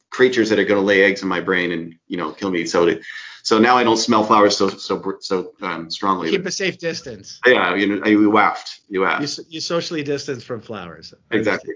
creatures 0.10 0.50
that 0.50 0.60
are 0.60 0.66
going 0.66 0.80
to 0.80 0.86
lay 0.86 1.04
eggs 1.04 1.22
in 1.22 1.28
my 1.28 1.40
brain 1.40 1.72
and 1.72 1.96
you 2.08 2.18
know 2.18 2.32
kill 2.32 2.52
me. 2.52 2.66
So 2.66 2.86
to, 2.86 3.02
so 3.44 3.58
now 3.60 3.78
I 3.78 3.84
don't 3.84 3.98
smell 3.98 4.24
flowers 4.24 4.58
so 4.58 4.70
so 4.70 5.18
so 5.20 5.54
um, 5.62 5.90
strongly. 5.90 6.30
Keep 6.32 6.46
a 6.46 6.52
safe 6.52 6.78
distance. 6.78 7.40
Yeah, 7.46 7.76
you 7.76 8.00
know, 8.00 8.08
you 8.08 8.30
waft. 8.30 8.82
You 8.90 9.02
waft. 9.02 9.22
You, 9.22 9.46
you 9.50 9.62
socially 9.62 10.04
distance 10.04 10.44
from 10.44 10.62
flowers. 10.62 11.14
Exactly. 11.32 11.76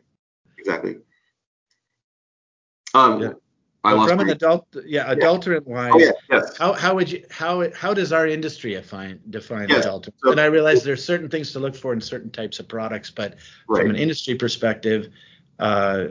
Exactly. 0.57 0.98
Um, 2.93 3.22
yeah. 3.22 3.34
Well, 3.84 4.07
from 4.07 4.22
an 4.22 4.29
adult, 4.29 4.65
yeah, 4.86 5.12
adulterant 5.12 5.67
wise, 5.67 5.91
oh, 5.93 6.00
yeah, 6.00 6.12
yes. 6.31 6.57
how 6.57 6.72
how 6.72 6.96
would 6.96 7.12
you 7.12 7.25
how 7.29 7.69
how 7.75 7.93
does 7.93 8.13
our 8.13 8.25
industry 8.25 8.75
define 8.75 9.19
define 9.29 9.67
yes. 9.67 9.84
adulterant? 9.84 10.15
So, 10.24 10.31
and 10.31 10.39
I 10.39 10.46
realize 10.46 10.84
there's 10.84 11.03
certain 11.03 11.27
things 11.27 11.51
to 11.51 11.60
look 11.60 11.75
for 11.75 11.91
in 11.91 12.00
certain 12.00 12.31
types 12.31 12.60
of 12.60 12.69
products, 12.69 13.12
but 13.12 13.36
right. 13.67 13.81
from 13.81 13.89
an 13.89 13.98
industry 13.98 14.36
perspective, 14.36 15.10
uh, 15.60 16.05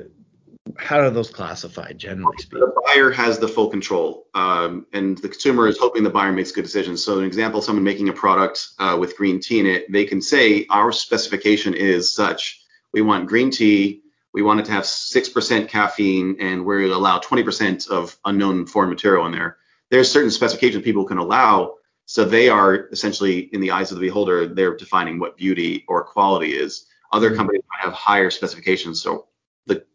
how 0.78 0.98
are 0.98 1.10
those 1.10 1.30
classified 1.30 1.98
generally 1.98 2.36
speaking? 2.38 2.60
The 2.60 2.82
buyer 2.86 3.10
has 3.10 3.38
the 3.38 3.48
full 3.48 3.68
control, 3.68 4.26
um, 4.34 4.86
and 4.92 5.18
the 5.18 5.28
consumer 5.28 5.68
is 5.68 5.78
hoping 5.78 6.02
the 6.02 6.10
buyer 6.10 6.32
makes 6.32 6.52
good 6.52 6.62
decisions. 6.62 7.04
So, 7.04 7.18
an 7.18 7.24
example, 7.24 7.62
someone 7.62 7.84
making 7.84 8.08
a 8.08 8.12
product 8.12 8.68
uh, 8.78 8.96
with 8.98 9.16
green 9.16 9.40
tea 9.40 9.60
in 9.60 9.66
it, 9.66 9.90
they 9.90 10.04
can 10.04 10.20
say 10.20 10.66
our 10.70 10.92
specification 10.92 11.74
is 11.74 12.14
such. 12.14 12.60
We 12.92 13.02
want 13.02 13.26
green 13.26 13.50
tea 13.50 14.02
we 14.32 14.42
wanted 14.42 14.64
to 14.66 14.72
have 14.72 14.84
6% 14.84 15.68
caffeine 15.68 16.36
and 16.40 16.64
we 16.64 16.90
allow 16.90 17.18
20% 17.18 17.88
of 17.88 18.16
unknown 18.24 18.66
foreign 18.66 18.90
material 18.90 19.26
in 19.26 19.32
there. 19.32 19.58
There's 19.90 20.10
certain 20.10 20.30
specifications 20.30 20.84
people 20.84 21.04
can 21.04 21.18
allow. 21.18 21.74
So 22.06 22.24
they 22.24 22.48
are 22.48 22.88
essentially, 22.88 23.40
in 23.52 23.60
the 23.60 23.70
eyes 23.70 23.92
of 23.92 23.98
the 23.98 24.06
beholder, 24.06 24.46
they're 24.46 24.76
defining 24.76 25.18
what 25.18 25.36
beauty 25.36 25.84
or 25.86 26.02
quality 26.02 26.52
is. 26.52 26.86
Other 27.12 27.28
mm-hmm. 27.28 27.36
companies 27.36 27.62
might 27.70 27.84
have 27.84 27.92
higher 27.92 28.30
specifications. 28.30 29.02
So 29.02 29.26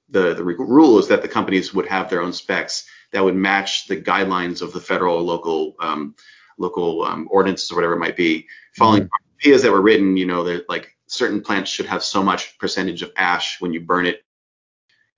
the, 0.10 0.34
the, 0.34 0.44
rule 0.44 1.00
is 1.00 1.08
that 1.08 1.22
the 1.22 1.28
companies 1.28 1.74
would 1.74 1.88
have 1.88 2.10
their 2.10 2.22
own 2.22 2.34
specs 2.34 2.88
that 3.12 3.24
would 3.24 3.36
match 3.36 3.88
the 3.88 3.98
guidelines 3.98 4.62
of 4.62 4.74
the 4.74 4.80
federal 4.80 5.18
or 5.18 5.22
local 5.22 5.76
um, 5.80 6.16
local 6.58 7.04
um, 7.04 7.28
ordinances 7.30 7.72
or 7.72 7.76
whatever 7.76 7.94
it 7.94 8.00
might 8.00 8.16
be. 8.16 8.48
Following 8.78 9.04
mm-hmm. 9.04 9.48
ideas 9.48 9.62
that 9.62 9.72
were 9.72 9.82
written, 9.82 10.18
you 10.18 10.26
know, 10.26 10.44
that 10.44 10.68
like 10.70 10.96
certain 11.08 11.42
plants 11.42 11.70
should 11.70 11.86
have 11.86 12.04
so 12.04 12.24
much 12.24 12.58
percentage 12.58 13.02
of 13.02 13.12
ash 13.16 13.62
when 13.62 13.74
you 13.74 13.82
burn 13.82 14.06
it 14.06 14.24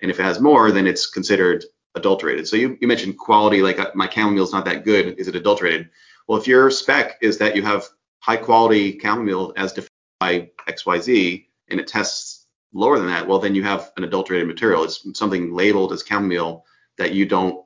and 0.02 0.10
if 0.10 0.20
it 0.20 0.24
has 0.24 0.40
more, 0.40 0.72
then 0.72 0.88
it's 0.88 1.06
considered 1.06 1.66
adulterated. 1.96 2.48
So 2.48 2.56
you, 2.56 2.78
you 2.80 2.88
mentioned 2.88 3.18
quality, 3.18 3.62
like 3.62 3.80
uh, 3.80 3.92
my 3.96 4.10
chamomile 4.10 4.44
is 4.44 4.54
not 4.54 4.66
that 4.66 4.86
good. 4.86 5.20
Is 5.20 5.28
it 5.28 5.36
adulterated? 5.36 5.90
Well, 6.28 6.40
if 6.40 6.48
your 6.48 6.72
spec 6.72 7.18
is 7.22 7.38
that 7.40 7.56
you 7.56 7.64
have 7.64 7.88
high 8.20 8.38
quality 8.38 9.00
chamomile 9.00 9.54
as 9.58 9.74
defined 9.74 9.90
by 10.20 10.52
XYZ 10.68 11.46
and 11.70 11.80
it 11.80 11.88
tests 11.88 12.39
lower 12.74 12.98
than 12.98 13.08
that, 13.08 13.28
well, 13.28 13.40
then 13.40 13.56
you 13.56 13.64
have 13.64 13.92
an 13.98 14.04
adulterated 14.04 14.48
material. 14.48 14.84
It's 14.84 15.06
something 15.18 15.54
labeled 15.54 15.94
as 15.94 16.04
chamomile 16.08 16.66
that 16.98 17.14
you 17.14 17.26
don't 17.26 17.66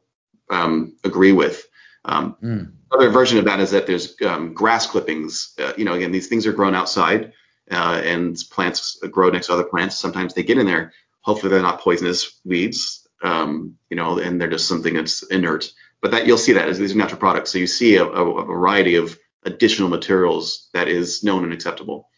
um, 0.50 0.96
agree 1.04 1.32
with. 1.32 1.68
Um, 2.06 2.36
mm. 2.44 2.72
Other 2.92 3.10
version 3.10 3.38
of 3.38 3.46
that 3.46 3.60
is 3.60 3.72
that 3.72 3.88
there's 3.88 4.16
um, 4.22 4.54
grass 4.54 4.86
clippings. 4.88 5.54
Uh, 5.60 5.74
you 5.78 5.86
know, 5.86 5.94
again, 5.94 6.12
these 6.12 6.28
things 6.28 6.46
are 6.46 6.54
grown 6.54 6.76
outside, 6.76 7.34
uh, 7.72 8.02
and 8.04 8.38
plants 8.52 9.00
grow 9.12 9.30
next 9.30 9.48
to 9.48 9.54
other 9.54 9.64
plants. 9.64 9.98
Sometimes 9.98 10.34
they 10.34 10.44
get 10.44 10.58
in 10.58 10.66
there. 10.66 10.94
Hopefully, 11.22 11.50
they're 11.50 11.62
not 11.62 11.82
poisonous 11.82 12.40
weeds. 12.46 13.08
Um, 13.24 13.78
you 13.90 13.96
know, 13.96 14.20
and 14.20 14.40
they're 14.40 14.50
just 14.50 14.68
something 14.68 14.94
that's 14.94 15.24
inert. 15.24 15.72
But 16.02 16.12
that 16.12 16.28
you'll 16.28 16.38
see 16.38 16.54
that 16.54 16.68
as 16.68 16.78
these 16.78 16.94
are 16.94 16.98
natural 16.98 17.20
products. 17.20 17.52
So 17.52 17.58
you 17.58 17.68
see 17.68 17.96
a, 17.96 18.04
a, 18.04 18.30
a 18.42 18.46
variety 18.46 18.96
of 18.96 19.18
additional 19.46 19.88
materials 19.88 20.70
that 20.74 20.90
is 20.90 21.24
known 21.24 21.46
and 21.46 21.54
acceptable. 21.54 22.10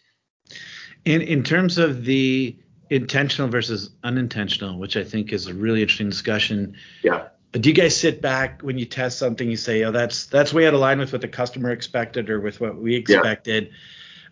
In 1.05 1.21
in 1.21 1.43
terms 1.43 1.77
of 1.77 2.05
the 2.05 2.57
intentional 2.89 3.49
versus 3.49 3.89
unintentional, 4.03 4.77
which 4.77 4.97
I 4.97 5.03
think 5.03 5.33
is 5.33 5.47
a 5.47 5.53
really 5.53 5.81
interesting 5.81 6.09
discussion. 6.09 6.75
Yeah. 7.03 7.27
Do 7.51 7.69
you 7.69 7.75
guys 7.75 7.95
sit 7.95 8.21
back 8.21 8.61
when 8.61 8.77
you 8.77 8.85
test 8.85 9.17
something? 9.17 9.49
You 9.49 9.55
say, 9.55 9.83
"Oh, 9.83 9.91
that's 9.91 10.25
that's 10.25 10.53
way 10.53 10.67
out 10.67 10.73
of 10.73 10.79
line 10.79 10.99
with 10.99 11.13
what 11.13 11.21
the 11.21 11.27
customer 11.27 11.71
expected 11.71 12.29
or 12.29 12.39
with 12.41 12.59
what 12.59 12.77
we 12.77 12.95
expected." 12.95 13.69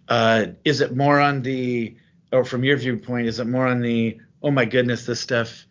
Yeah. 0.09 0.15
Uh, 0.15 0.45
is 0.65 0.81
it 0.81 0.95
more 0.95 1.21
on 1.21 1.41
the, 1.41 1.95
or 2.33 2.43
from 2.43 2.65
your 2.65 2.75
viewpoint, 2.75 3.27
is 3.27 3.39
it 3.39 3.47
more 3.47 3.65
on 3.65 3.79
the, 3.79 4.19
"Oh 4.41 4.51
my 4.51 4.65
goodness, 4.65 5.05
this 5.05 5.21
stuff, 5.21 5.65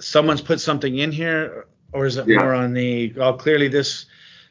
someone's 0.00 0.40
put 0.40 0.60
something 0.60 0.96
in 0.96 1.12
here," 1.12 1.66
or 1.92 2.06
is 2.06 2.16
it 2.16 2.26
yeah. 2.26 2.38
more 2.38 2.54
on 2.54 2.72
the, 2.72 3.12
"Oh, 3.18 3.34
clearly 3.34 3.68
this, 3.68 4.06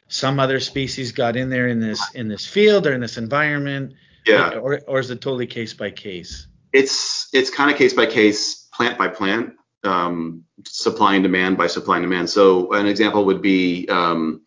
some 0.06 0.38
other 0.38 0.60
species 0.60 1.10
got 1.10 1.34
in 1.34 1.50
there 1.50 1.66
in 1.66 1.80
this 1.80 2.00
in 2.14 2.28
this 2.28 2.46
field 2.46 2.86
or 2.86 2.92
in 2.92 3.00
this 3.00 3.18
environment," 3.18 3.94
yeah, 4.26 4.50
or 4.50 4.80
or 4.86 5.00
is 5.00 5.10
it 5.10 5.20
totally 5.20 5.48
case 5.48 5.74
by 5.74 5.90
case? 5.90 6.46
It's 6.72 7.28
it's 7.32 7.50
kind 7.50 7.70
of 7.70 7.76
case 7.76 7.92
by 7.92 8.06
case, 8.06 8.68
plant 8.72 8.98
by 8.98 9.08
plant, 9.08 9.54
um, 9.84 10.44
supply 10.64 11.14
and 11.14 11.22
demand 11.22 11.56
by 11.56 11.66
supply 11.66 11.96
and 11.96 12.04
demand. 12.04 12.30
So 12.30 12.72
an 12.72 12.86
example 12.86 13.24
would 13.26 13.42
be 13.42 13.86
um, 13.88 14.42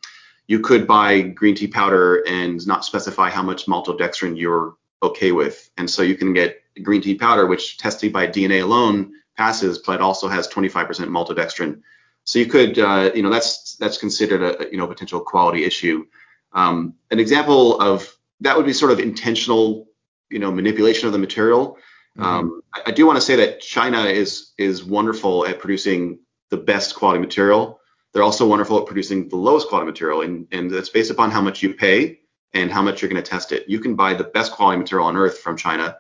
you 0.48 0.60
could 0.60 0.88
buy 0.88 1.22
green 1.22 1.56
tea 1.56 1.68
powder 1.68 2.24
and 2.28 2.66
not 2.68 2.86
specify 2.86 3.30
how 3.30 3.44
much 3.44 3.66
maltodextrin 3.66 4.40
you're 4.40 4.76
okay 5.04 5.32
with, 5.32 5.70
and 5.78 5.90
so 5.90 6.02
you 6.02 6.16
can 6.16 6.34
get 6.34 6.62
green 6.82 7.02
tea 7.02 7.16
powder, 7.16 7.46
which 7.46 7.78
tested 7.78 8.12
by 8.12 8.28
DNA 8.28 8.64
alone 8.64 9.14
passes, 9.38 9.80
but 9.80 10.02
also 10.02 10.28
has 10.28 10.48
25% 10.48 10.88
maltodextrin. 11.08 11.82
So 12.24 12.40
you 12.40 12.48
could, 12.48 12.80
uh, 12.80 13.12
you 13.14 13.22
know, 13.22 13.30
that's 13.30 13.76
that's 13.76 13.98
considered 13.98 14.42
a 14.42 14.72
you 14.72 14.78
know 14.78 14.88
potential 14.88 15.20
quality 15.20 15.64
issue. 15.64 16.06
Um, 16.54 16.96
an 17.12 17.20
example 17.20 17.80
of 17.80 18.12
that 18.42 18.58
would 18.58 18.66
be 18.66 18.74
sort 18.74 18.92
of 18.92 19.00
intentional, 19.00 19.88
you 20.30 20.40
know, 20.40 20.52
manipulation 20.52 21.08
of 21.08 21.14
the 21.14 21.20
material. 21.20 21.78
Mm-hmm. 22.18 22.24
Um, 22.24 22.62
I, 22.74 22.84
I, 22.88 22.92
do 22.92 23.06
want 23.06 23.18
to 23.18 23.22
say 23.22 23.36
that 23.38 23.60
China 23.60 24.04
is 24.06 24.54
is 24.58 24.84
wonderful 24.84 25.46
at 25.46 25.60
producing 25.60 26.20
the 26.50 26.58
best 26.58 26.96
quality 26.96 27.20
material. 27.20 27.82
They're 28.14 28.24
also 28.24 28.48
wonderful 28.48 28.80
at 28.80 28.86
producing 28.86 29.28
the 29.28 29.36
lowest 29.36 29.68
quality 29.68 29.88
material, 29.88 30.22
and 30.22 30.48
and 30.52 30.72
that's 30.72 30.90
based 30.90 31.12
upon 31.12 31.32
how 31.32 31.42
much 31.42 31.62
you 31.62 31.74
pay 31.74 32.20
and 32.54 32.72
how 32.72 32.82
much 32.82 33.02
you're 33.02 33.12
going 33.12 33.22
to 33.22 33.30
test 33.30 33.52
it. 33.52 33.68
You 33.68 33.80
can 33.80 33.96
buy 33.96 34.14
the 34.14 34.24
best 34.24 34.54
quality 34.54 34.80
material 34.80 35.08
on 35.08 35.18
earth 35.18 35.40
from 35.40 35.58
China. 35.58 35.98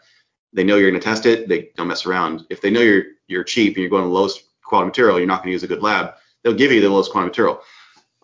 They 0.53 0.63
know 0.63 0.77
you're 0.77 0.89
going 0.89 1.01
to 1.01 1.05
test 1.05 1.25
it. 1.25 1.49
They 1.49 1.71
don't 1.75 1.89
mess 1.89 2.05
around. 2.05 2.45
If 2.49 2.61
they 2.61 2.69
know 2.69 2.81
you're 2.81 3.03
you're 3.27 3.43
cheap 3.43 3.75
and 3.75 3.81
you're 3.81 3.89
going 3.89 4.03
to 4.03 4.07
the 4.07 4.13
lowest 4.13 4.43
quality 4.63 4.87
material, 4.87 5.17
you're 5.17 5.27
not 5.27 5.39
going 5.39 5.49
to 5.49 5.53
use 5.53 5.63
a 5.63 5.67
good 5.67 5.83
lab. 5.83 6.13
They'll 6.43 6.53
give 6.53 6.71
you 6.71 6.79
the 6.79 6.89
lowest 6.89 7.11
quality 7.11 7.29
material. 7.29 7.61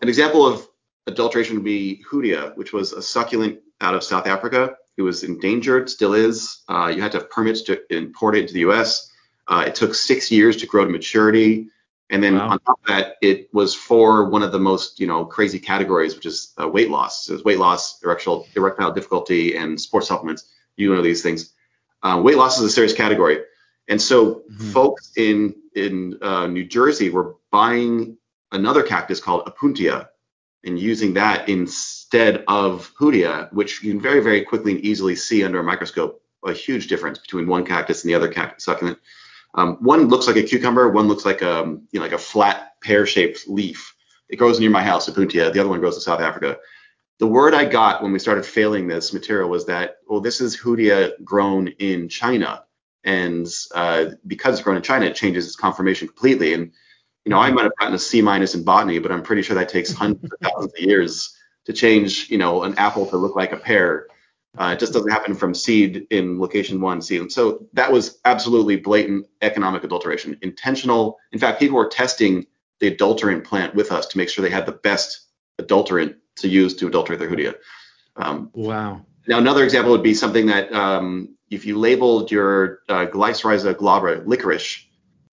An 0.00 0.08
example 0.08 0.46
of 0.46 0.66
adulteration 1.06 1.56
would 1.56 1.64
be 1.64 2.02
Hoodia, 2.10 2.56
which 2.56 2.72
was 2.72 2.92
a 2.92 3.02
succulent 3.02 3.60
out 3.82 3.94
of 3.94 4.02
South 4.02 4.26
Africa 4.26 4.76
it 4.96 5.02
was 5.02 5.24
endangered, 5.24 5.88
still 5.88 6.14
is. 6.14 6.62
Uh, 6.68 6.92
you 6.94 7.00
had 7.00 7.12
to 7.12 7.18
have 7.18 7.30
permits 7.30 7.62
to 7.62 7.80
import 7.94 8.36
it 8.36 8.42
into 8.42 8.52
the 8.52 8.60
U.S. 8.60 9.10
Uh, 9.48 9.64
it 9.66 9.74
took 9.74 9.94
six 9.94 10.30
years 10.30 10.58
to 10.58 10.66
grow 10.66 10.84
to 10.84 10.90
maturity, 10.90 11.68
and 12.10 12.22
then 12.22 12.36
wow. 12.36 12.50
on 12.50 12.58
top 12.60 12.80
of 12.82 12.88
that, 12.88 13.16
it 13.22 13.48
was 13.54 13.74
for 13.74 14.28
one 14.28 14.42
of 14.42 14.52
the 14.52 14.58
most 14.58 15.00
you 15.00 15.06
know 15.06 15.24
crazy 15.24 15.58
categories, 15.58 16.14
which 16.14 16.26
is 16.26 16.52
uh, 16.60 16.68
weight 16.68 16.90
loss. 16.90 17.26
So 17.26 17.32
it 17.32 17.36
was 17.36 17.44
weight 17.44 17.58
loss, 17.58 18.02
erectile 18.02 18.46
erectile 18.54 18.92
difficulty, 18.92 19.56
and 19.56 19.80
sports 19.80 20.08
supplements. 20.08 20.48
You 20.76 20.94
know 20.94 21.02
these 21.02 21.22
things. 21.22 21.52
Uh, 22.02 22.20
weight 22.22 22.36
loss 22.36 22.58
is 22.58 22.64
a 22.64 22.70
serious 22.70 22.92
category, 22.92 23.38
and 23.88 24.00
so 24.00 24.34
mm-hmm. 24.34 24.70
folks 24.70 25.12
in 25.16 25.54
in 25.74 26.18
uh, 26.20 26.46
New 26.46 26.64
Jersey 26.64 27.08
were 27.08 27.36
buying 27.50 28.18
another 28.50 28.82
cactus 28.82 29.20
called 29.20 29.46
Opuntia 29.46 30.08
and 30.64 30.78
using 30.78 31.14
that 31.14 31.48
instead 31.48 32.44
of 32.48 32.92
Hoodia, 32.98 33.52
which 33.52 33.82
you 33.82 33.92
can 33.92 34.00
very, 34.00 34.20
very 34.20 34.42
quickly 34.42 34.72
and 34.72 34.80
easily 34.80 35.16
see 35.16 35.44
under 35.44 35.60
a 35.60 35.64
microscope 35.64 36.22
a 36.44 36.52
huge 36.52 36.88
difference 36.88 37.18
between 37.18 37.46
one 37.46 37.64
cactus 37.64 38.02
and 38.02 38.10
the 38.10 38.14
other 38.14 38.28
cactus 38.28 38.64
succulent. 38.64 38.98
Um, 39.54 39.76
one 39.80 40.08
looks 40.08 40.26
like 40.26 40.36
a 40.36 40.42
cucumber, 40.42 40.88
one 40.88 41.08
looks 41.08 41.24
like 41.24 41.42
a 41.42 41.62
um, 41.62 41.86
you 41.92 42.00
know 42.00 42.04
like 42.04 42.14
a 42.14 42.18
flat 42.18 42.80
pear-shaped 42.80 43.48
leaf. 43.48 43.94
It 44.28 44.36
grows 44.36 44.58
near 44.58 44.70
my 44.70 44.82
house, 44.82 45.08
Opuntia. 45.08 45.52
The 45.52 45.60
other 45.60 45.68
one 45.68 45.80
grows 45.80 45.94
in 45.94 46.00
South 46.00 46.20
Africa. 46.20 46.56
The 47.18 47.26
word 47.26 47.54
I 47.54 47.66
got 47.66 48.02
when 48.02 48.12
we 48.12 48.18
started 48.18 48.46
failing 48.46 48.88
this 48.88 49.12
material 49.12 49.50
was 49.50 49.66
that, 49.66 49.98
well, 50.08 50.20
this 50.20 50.40
is 50.40 50.56
Hoodia 50.56 51.12
grown 51.22 51.68
in 51.68 52.08
China, 52.08 52.64
and 53.04 53.46
uh, 53.74 54.06
because 54.26 54.54
it's 54.54 54.64
grown 54.64 54.76
in 54.76 54.82
China, 54.82 55.06
it 55.06 55.14
changes 55.14 55.46
its 55.46 55.54
conformation 55.54 56.08
completely. 56.08 56.54
And 56.54 56.72
you 57.24 57.30
know, 57.30 57.38
I 57.38 57.50
might 57.50 57.64
have 57.64 57.76
gotten 57.78 57.94
a 57.94 57.98
C 57.98 58.20
minus 58.20 58.54
in 58.54 58.64
botany, 58.64 58.98
but 58.98 59.12
I'm 59.12 59.22
pretty 59.22 59.42
sure 59.42 59.54
that 59.56 59.68
takes 59.68 59.92
hundreds 59.92 60.32
of 60.32 60.38
thousands 60.40 60.72
of 60.74 60.80
years 60.80 61.36
to 61.66 61.72
change, 61.72 62.28
you 62.30 62.38
know, 62.38 62.64
an 62.64 62.76
apple 62.78 63.06
to 63.06 63.16
look 63.16 63.36
like 63.36 63.52
a 63.52 63.56
pear. 63.56 64.08
Uh, 64.58 64.72
it 64.74 64.78
just 64.78 64.92
doesn't 64.92 65.10
happen 65.10 65.34
from 65.34 65.54
seed 65.54 66.06
in 66.10 66.38
location 66.38 66.80
one 66.80 67.00
seed. 67.00 67.32
So 67.32 67.66
that 67.72 67.90
was 67.90 68.18
absolutely 68.24 68.76
blatant 68.76 69.26
economic 69.40 69.84
adulteration, 69.84 70.36
intentional. 70.42 71.18
In 71.30 71.38
fact, 71.38 71.58
people 71.58 71.76
were 71.76 71.88
testing 71.88 72.46
the 72.80 72.88
adulterant 72.88 73.44
plant 73.44 73.74
with 73.74 73.92
us 73.92 74.06
to 74.08 74.18
make 74.18 74.28
sure 74.28 74.42
they 74.42 74.50
had 74.50 74.66
the 74.66 74.72
best 74.72 75.26
adulterant 75.58 76.16
to 76.36 76.48
use 76.48 76.74
to 76.76 76.88
adulterate 76.88 77.20
their 77.20 77.30
hoodia. 77.30 77.54
Um, 78.16 78.50
wow. 78.52 79.06
Now, 79.26 79.38
another 79.38 79.64
example 79.64 79.92
would 79.92 80.02
be 80.02 80.14
something 80.14 80.46
that 80.46 80.72
um, 80.72 81.36
if 81.50 81.64
you 81.64 81.78
labeled 81.78 82.30
your 82.30 82.80
uh, 82.88 83.06
Glycyrrhiza 83.06 83.74
glabra 83.74 84.26
licorice 84.26 84.84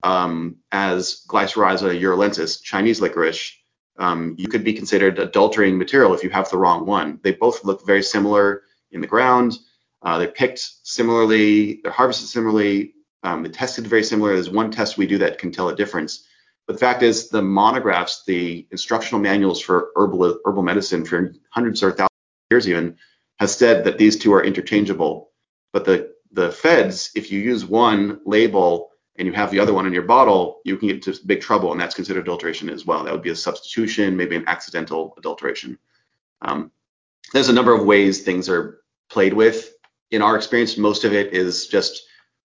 um, 0.03 0.57
as 0.71 1.23
Glycyrrhiza 1.27 1.99
uralensis, 1.99 2.61
Chinese 2.61 3.01
licorice, 3.01 3.53
um, 3.97 4.35
you 4.37 4.47
could 4.47 4.63
be 4.63 4.73
considered 4.73 5.19
adulterating 5.19 5.77
material 5.77 6.13
if 6.13 6.23
you 6.23 6.29
have 6.29 6.49
the 6.49 6.57
wrong 6.57 6.85
one. 6.85 7.19
They 7.21 7.33
both 7.33 7.65
look 7.65 7.85
very 7.85 8.03
similar 8.03 8.63
in 8.91 9.01
the 9.01 9.07
ground. 9.07 9.57
Uh, 10.01 10.17
they're 10.17 10.29
picked 10.29 10.65
similarly. 10.83 11.81
They're 11.83 11.91
harvested 11.91 12.29
similarly. 12.29 12.93
Um, 13.23 13.43
they 13.43 13.49
tested 13.49 13.85
very 13.85 14.03
similar. 14.03 14.33
There's 14.33 14.49
one 14.49 14.71
test 14.71 14.97
we 14.97 15.05
do 15.05 15.17
that 15.17 15.37
can 15.37 15.51
tell 15.51 15.67
a 15.67 15.75
difference. 15.75 16.25
But 16.65 16.73
the 16.73 16.79
fact 16.79 17.03
is, 17.03 17.29
the 17.29 17.41
monographs, 17.41 18.23
the 18.25 18.65
instructional 18.71 19.21
manuals 19.21 19.59
for 19.59 19.89
herbal 19.97 20.39
herbal 20.45 20.63
medicine 20.63 21.03
for 21.03 21.33
hundreds 21.49 21.83
or 21.83 21.91
thousands 21.91 22.07
of 22.07 22.53
years 22.53 22.69
even, 22.69 22.97
has 23.39 23.53
said 23.53 23.83
that 23.83 23.97
these 23.97 24.17
two 24.17 24.33
are 24.33 24.43
interchangeable. 24.43 25.31
But 25.73 25.83
the 25.83 26.13
the 26.31 26.51
feds, 26.51 27.11
if 27.15 27.31
you 27.31 27.41
use 27.41 27.65
one 27.65 28.21
label 28.25 28.91
and 29.19 29.27
you 29.27 29.33
have 29.33 29.51
the 29.51 29.59
other 29.59 29.73
one 29.73 29.85
in 29.85 29.91
your 29.91 30.03
bottle, 30.03 30.61
you 30.63 30.77
can 30.77 30.87
get 30.87 31.05
into 31.05 31.19
big 31.25 31.41
trouble, 31.41 31.73
and 31.73 31.79
that's 31.79 31.93
considered 31.93 32.21
adulteration 32.21 32.69
as 32.69 32.85
well. 32.85 33.03
That 33.03 33.11
would 33.11 33.21
be 33.21 33.31
a 33.31 33.35
substitution, 33.35 34.15
maybe 34.15 34.37
an 34.37 34.45
accidental 34.47 35.13
adulteration. 35.17 35.77
Um, 36.41 36.71
there's 37.33 37.49
a 37.49 37.53
number 37.53 37.73
of 37.73 37.85
ways 37.85 38.21
things 38.21 38.47
are 38.47 38.79
played 39.09 39.33
with. 39.33 39.73
In 40.11 40.21
our 40.21 40.37
experience, 40.37 40.77
most 40.77 41.03
of 41.03 41.13
it 41.13 41.33
is 41.33 41.67
just 41.67 42.07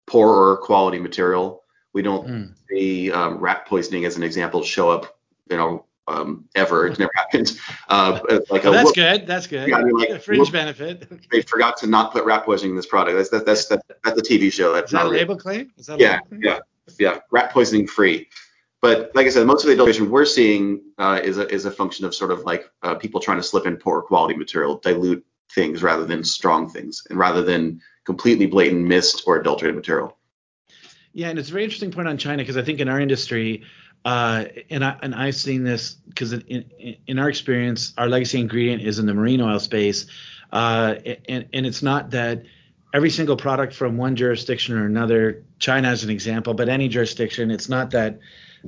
poorer 0.06 0.56
quality 0.56 0.99
material. 0.99 1.62
We 1.92 2.00
don't 2.00 2.26
mm. 2.26 2.54
see 2.71 3.12
um, 3.12 3.38
rat 3.38 3.66
poisoning 3.66 4.06
as 4.06 4.16
an 4.16 4.23
example 4.23 4.62
show 4.62 4.90
up, 4.90 5.18
you 5.50 5.59
know, 5.59 5.85
um, 6.06 6.44
ever. 6.54 6.87
It's 6.87 6.99
never 6.99 7.12
happened. 7.16 7.58
Uh, 7.88 8.20
like 8.28 8.64
well, 8.64 8.73
a, 8.73 8.76
that's 8.76 8.84
whoop, 8.87 8.94
good. 8.94 9.26
That's 9.26 9.46
good. 9.46 9.68
Yeah, 9.68 9.78
I 9.78 9.84
mean, 9.84 9.96
like, 9.96 10.23
fringe 10.23 10.40
whoop, 10.40 10.52
benefit. 10.52 11.30
they 11.30 11.42
forgot 11.42 11.76
to 11.78 11.87
not 11.87 12.12
put 12.12 12.25
rat 12.25 12.44
poisoning 12.44 12.73
in 12.73 12.76
this 12.76 12.87
product. 12.87 13.16
That's 13.16 13.30
that, 13.30 13.46
that's 13.46 13.66
that, 13.66 13.82
that's 14.02 14.16
the 14.16 14.23
TV 14.23 14.52
show. 14.52 14.73
That's 14.73 14.87
Is 14.87 14.92
that 14.92 15.06
a 15.06 15.08
label 15.08 15.37
claim? 15.37 15.73
Is 15.76 15.87
that 15.87 16.00
yeah, 16.00 16.18
claim? 16.20 16.42
yeah, 16.42 16.58
yeah. 16.99 17.20
Rat 17.30 17.52
poisoning 17.52 17.87
free. 17.87 18.28
But 18.80 19.12
like 19.14 19.26
I 19.26 19.30
said, 19.30 19.46
most 19.46 19.62
of 19.62 19.68
the 19.68 19.73
adulteration 19.73 20.11
we're 20.11 20.26
seeing 20.26 20.82
uh, 20.99 21.18
is 21.23 21.38
a 21.38 21.49
is 21.49 21.64
a 21.64 21.70
function 21.70 22.04
of 22.04 22.14
sort 22.14 22.30
of 22.30 22.40
like 22.40 22.70
uh, 22.82 22.94
people 22.94 23.20
trying 23.20 23.38
to 23.38 23.42
slip 23.42 23.66
in 23.66 23.76
poor 23.76 24.02
quality 24.02 24.37
material, 24.37 24.76
dilute 24.78 25.25
things 25.54 25.82
rather 25.82 26.04
than 26.04 26.23
strong 26.23 26.68
things, 26.68 27.02
and 27.08 27.18
rather 27.18 27.42
than 27.42 27.80
completely 28.04 28.44
blatant 28.44 28.84
mist 28.87 29.23
or 29.26 29.37
adulterated 29.40 29.75
material. 29.75 30.18
Yeah, 31.14 31.30
and 31.30 31.38
it's 31.38 31.49
a 31.49 31.52
very 31.52 31.64
interesting 31.64 31.92
point 31.92 32.08
on 32.08 32.18
China 32.18 32.42
because 32.42 32.56
I 32.56 32.62
think 32.62 32.80
in 32.80 32.88
our 32.88 33.00
industry, 33.00 33.62
uh, 34.04 34.44
and 34.70 34.84
I 34.84 34.99
and 35.02 35.14
I've 35.14 35.34
seen 35.34 35.64
this 35.64 35.94
because 36.08 36.32
in, 36.32 36.64
in, 36.78 36.96
in 37.06 37.18
our 37.18 37.28
experience, 37.28 37.94
our 37.96 38.08
legacy 38.08 38.38
ingredient 38.38 38.82
is 38.82 38.99
in 38.99 39.06
the 39.06 39.14
marine 39.14 39.40
oil 39.40 39.58
space, 39.58 40.06
uh, 40.52 40.96
and 41.28 41.46
and 41.52 41.66
it's 41.66 41.82
not 41.82 42.11
that 42.11 42.42
every 42.92 43.11
single 43.11 43.37
product 43.37 43.75
from 43.75 43.96
one 43.96 44.14
jurisdiction 44.14 44.76
or 44.76 44.84
another, 44.84 45.42
China 45.58 45.88
as 45.88 46.04
an 46.04 46.11
example, 46.11 46.54
but 46.54 46.68
any 46.68 46.88
jurisdiction, 46.88 47.50
it's 47.50 47.68
not 47.68 47.90
that 47.90 48.18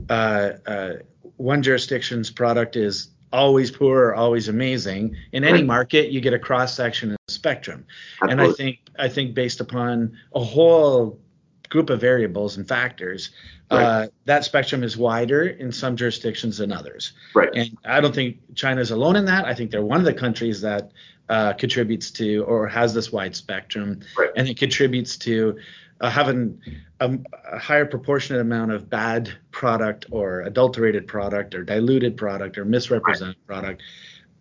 uh, 0.09 0.53
uh 0.67 0.93
one 1.37 1.63
jurisdiction's 1.63 2.31
product 2.31 2.77
is 2.77 3.09
always 3.33 3.71
poor 3.71 4.07
or 4.07 4.15
always 4.15 4.49
amazing. 4.49 5.15
In 5.33 5.45
any 5.45 5.63
market, 5.63 6.11
you 6.11 6.21
get 6.23 6.33
a 6.33 6.39
cross 6.39 6.75
section 6.75 7.13
of 7.13 7.19
the 7.27 7.33
spectrum, 7.33 7.85
Absolutely. 8.23 8.33
and 8.33 8.41
I 8.41 8.55
think 8.55 8.79
I 8.99 9.09
think 9.09 9.35
based 9.35 9.61
upon 9.61 10.17
a 10.35 10.41
whole 10.41 11.21
group 11.69 11.91
of 11.91 12.01
variables 12.01 12.57
and 12.57 12.67
factors, 12.67 13.31
right. 13.71 13.83
uh, 13.83 14.07
that 14.25 14.45
spectrum 14.45 14.83
is 14.83 14.97
wider 14.97 15.47
in 15.47 15.73
some 15.73 15.97
jurisdictions 15.97 16.59
than 16.59 16.73
others. 16.73 17.13
Right. 17.35 17.51
And 17.55 17.77
I 17.85 18.01
don't 18.01 18.15
think 18.15 18.39
China 18.55 18.81
is 18.81 18.91
alone 18.91 19.17
in 19.17 19.25
that. 19.27 19.45
I 19.45 19.55
think 19.55 19.71
they're 19.71 19.85
one 19.85 19.99
of 19.99 20.07
the 20.07 20.15
countries 20.15 20.61
that 20.63 20.93
uh, 21.29 21.53
contributes 21.55 22.11
to 22.13 22.45
or 22.45 22.69
has 22.69 22.95
this 22.95 23.13
wide 23.13 23.35
spectrum, 23.35 24.01
right. 24.17 24.31
and 24.37 24.49
it 24.49 24.57
contributes 24.57 25.17
to 25.19 25.59
uh, 26.01 26.11
having 26.11 26.61
a, 27.01 27.19
a, 27.53 27.59
higher 27.59 27.87
proportionate 27.87 28.41
amount 28.41 28.71
of 28.71 28.89
bad 28.89 29.33
product 29.51 30.07
or 30.11 30.43
adulterated 30.43 31.07
product 31.07 31.55
or 31.55 31.65
diluted 31.65 32.17
product 32.17 32.59
or 32.59 32.65
misrepresented 32.65 33.37
right. 33.47 33.61
product. 33.61 33.83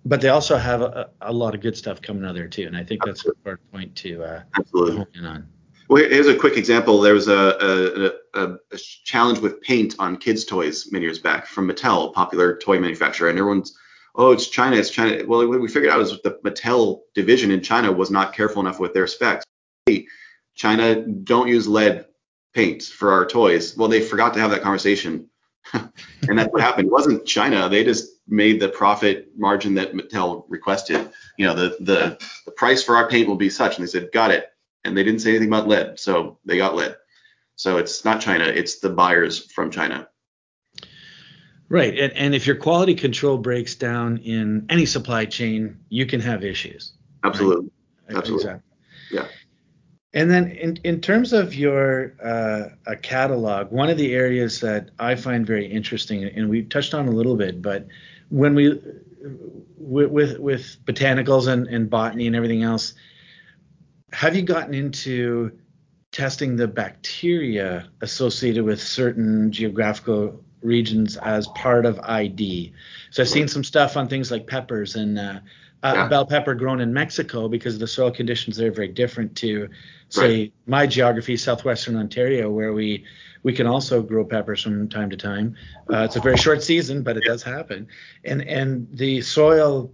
But 0.06 0.22
they 0.22 0.30
also 0.30 0.58
have 0.58 0.82
a, 0.82 1.10
a, 1.22 1.34
lot 1.34 1.56
of 1.56 1.62
good 1.62 1.76
stuff 1.76 2.02
coming 2.02 2.24
out 2.24 2.30
of 2.30 2.36
there 2.36 2.48
too, 2.48 2.68
and 2.68 2.78
I 2.78 2.84
think 2.84 3.04
that's 3.04 3.26
a 3.26 3.30
important 3.30 3.72
point 3.72 3.96
to 3.96 4.24
uh, 4.24 4.44
Absolutely. 4.56 5.06
on. 5.24 5.48
Well, 5.88 6.04
here's 6.04 6.28
a 6.28 6.36
quick 6.36 6.58
example. 6.58 7.00
There 7.00 7.14
was 7.14 7.28
a, 7.28 7.34
a, 8.34 8.40
a, 8.42 8.58
a, 8.72 8.78
challenge 8.78 9.40
with 9.40 9.62
paint 9.62 9.96
on 10.00 10.18
kids' 10.18 10.44
toys 10.44 10.92
many 10.92 11.06
years 11.06 11.20
back 11.20 11.46
from 11.46 11.70
Mattel, 11.70 12.10
a 12.10 12.12
popular 12.12 12.58
toy 12.58 12.80
manufacturer, 12.80 13.30
and 13.30 13.38
everyone's, 13.38 13.78
oh, 14.16 14.32
it's 14.32 14.48
China, 14.48 14.78
it's 14.78 14.90
China. 14.90 15.24
Well, 15.28 15.48
what 15.48 15.60
we 15.60 15.68
figured 15.68 15.92
out 15.92 16.00
was 16.00 16.20
the 16.24 16.40
Mattel 16.44 17.02
division 17.14 17.52
in 17.52 17.62
China 17.62 17.92
was 17.92 18.10
not 18.10 18.34
careful 18.34 18.62
enough 18.62 18.80
with 18.80 18.94
their 18.94 19.06
specs. 19.06 19.46
Hey, 19.86 20.08
China 20.56 21.02
don't 21.02 21.48
use 21.48 21.68
lead 21.68 22.06
paint 22.54 22.82
for 22.82 23.12
our 23.12 23.26
toys. 23.26 23.78
Well, 23.78 23.90
they 23.90 24.02
forgot 24.02 24.34
to 24.34 24.40
have 24.40 24.52
that 24.52 24.64
conversation. 24.64 25.30
and 25.74 26.40
that's 26.40 26.52
what 26.52 26.62
happened. 26.62 26.88
It 26.88 26.92
wasn't 26.92 27.26
China. 27.26 27.70
They 27.70 27.84
just 27.84 28.10
made 28.28 28.60
the 28.60 28.70
profit 28.70 29.30
margin 29.36 29.76
that 29.76 29.94
Mattel 29.94 30.46
requested. 30.48 31.12
You 31.38 31.46
know, 31.46 31.54
the, 31.54 31.78
the, 31.80 32.18
the 32.46 32.52
price 32.52 32.84
for 32.84 32.96
our 32.96 33.08
paint 33.08 33.28
will 33.28 33.36
be 33.36 33.50
such. 33.50 33.78
And 33.78 33.86
they 33.86 33.92
said, 33.92 34.12
got 34.12 34.32
it 34.32 34.50
and 34.86 34.96
they 34.96 35.04
didn't 35.04 35.20
say 35.20 35.32
anything 35.32 35.50
about 35.50 35.68
lead, 35.68 36.00
so 36.00 36.38
they 36.46 36.58
got 36.58 36.76
lead. 36.76 36.96
So 37.56 37.78
it's 37.78 38.06
not 38.06 38.22
China, 38.22 38.46
it's 38.46 38.80
the 38.80 38.90
buyers 38.90 39.52
from 39.52 39.72
China. 39.72 40.08
Right, 41.68 41.98
and, 41.98 42.14
and 42.14 42.36
if 42.36 42.46
your 42.46 42.56
quality 42.56 42.94
control 42.94 43.38
breaks 43.38 43.76
down 43.76 44.18
in 44.18 44.66
any 44.70 44.86
supply 44.86 45.26
chain, 45.26 45.80
you 45.90 46.06
can 46.06 46.22
have 46.22 46.44
issues. 46.44 46.94
Absolutely, 47.24 47.72
right? 48.08 48.18
absolutely, 48.18 48.46
exactly. 48.46 48.72
yeah. 49.12 49.28
And 50.14 50.32
then 50.32 50.52
in, 50.52 50.78
in 50.84 51.02
terms 51.02 51.34
of 51.34 51.56
your 51.56 52.14
uh, 52.24 52.96
catalog, 53.02 53.72
one 53.72 53.90
of 53.90 53.98
the 53.98 54.14
areas 54.14 54.62
that 54.62 54.92
I 55.00 55.16
find 55.16 55.46
very 55.46 55.66
interesting, 55.66 56.24
and 56.24 56.50
we 56.50 56.64
touched 56.64 56.94
on 56.94 57.08
a 57.08 57.12
little 57.12 57.36
bit, 57.36 57.62
but 57.62 57.88
when 58.30 58.56
we 58.56 58.80
with 59.78 60.10
with, 60.10 60.40
with 60.40 60.78
botanicals 60.86 61.48
and, 61.48 61.68
and 61.68 61.90
botany 61.90 62.28
and 62.28 62.36
everything 62.36 62.64
else, 62.64 62.94
have 64.16 64.34
you 64.34 64.44
gotten 64.44 64.74
into 64.74 65.52
testing 66.14 66.56
the 66.56 66.70
bacteria 66.70 67.90
associated 68.00 68.64
with 68.64 68.82
certain 68.82 69.52
geographical 69.52 70.42
regions 70.62 71.18
as 71.18 71.48
part 71.50 71.86
of 71.86 72.00
ID? 72.00 72.72
So 73.12 73.24
I've 73.24 73.30
seen 73.30 73.50
some 73.50 73.64
stuff 73.64 73.98
on 73.98 74.08
things 74.08 74.32
like 74.32 74.48
peppers 74.48 74.96
and 74.96 75.20
uh, 75.20 75.40
yeah. 75.84 76.08
bell 76.08 76.26
pepper 76.26 76.56
grown 76.56 76.80
in 76.80 76.94
Mexico 76.94 77.50
because 77.50 77.78
the 77.78 77.88
soil 77.88 78.10
conditions 78.10 78.56
there 78.56 78.70
are 78.70 78.72
very 78.72 78.88
different 78.88 79.36
to, 79.38 79.68
say, 80.08 80.40
right. 80.40 80.54
my 80.66 80.88
geography, 80.88 81.36
southwestern 81.36 81.98
Ontario, 81.98 82.50
where 82.50 82.72
we 82.72 83.04
we 83.44 83.52
can 83.52 83.68
also 83.68 84.02
grow 84.02 84.24
peppers 84.24 84.64
from 84.64 84.88
time 84.88 85.10
to 85.10 85.18
time. 85.18 85.58
Uh, 85.92 86.04
it's 86.04 86.16
a 86.16 86.22
very 86.22 86.38
short 86.38 86.64
season, 86.64 87.04
but 87.04 87.18
it 87.18 87.24
does 87.26 87.44
happen. 87.44 87.86
And 88.24 88.42
and 88.44 88.88
the 88.94 89.20
soil 89.20 89.92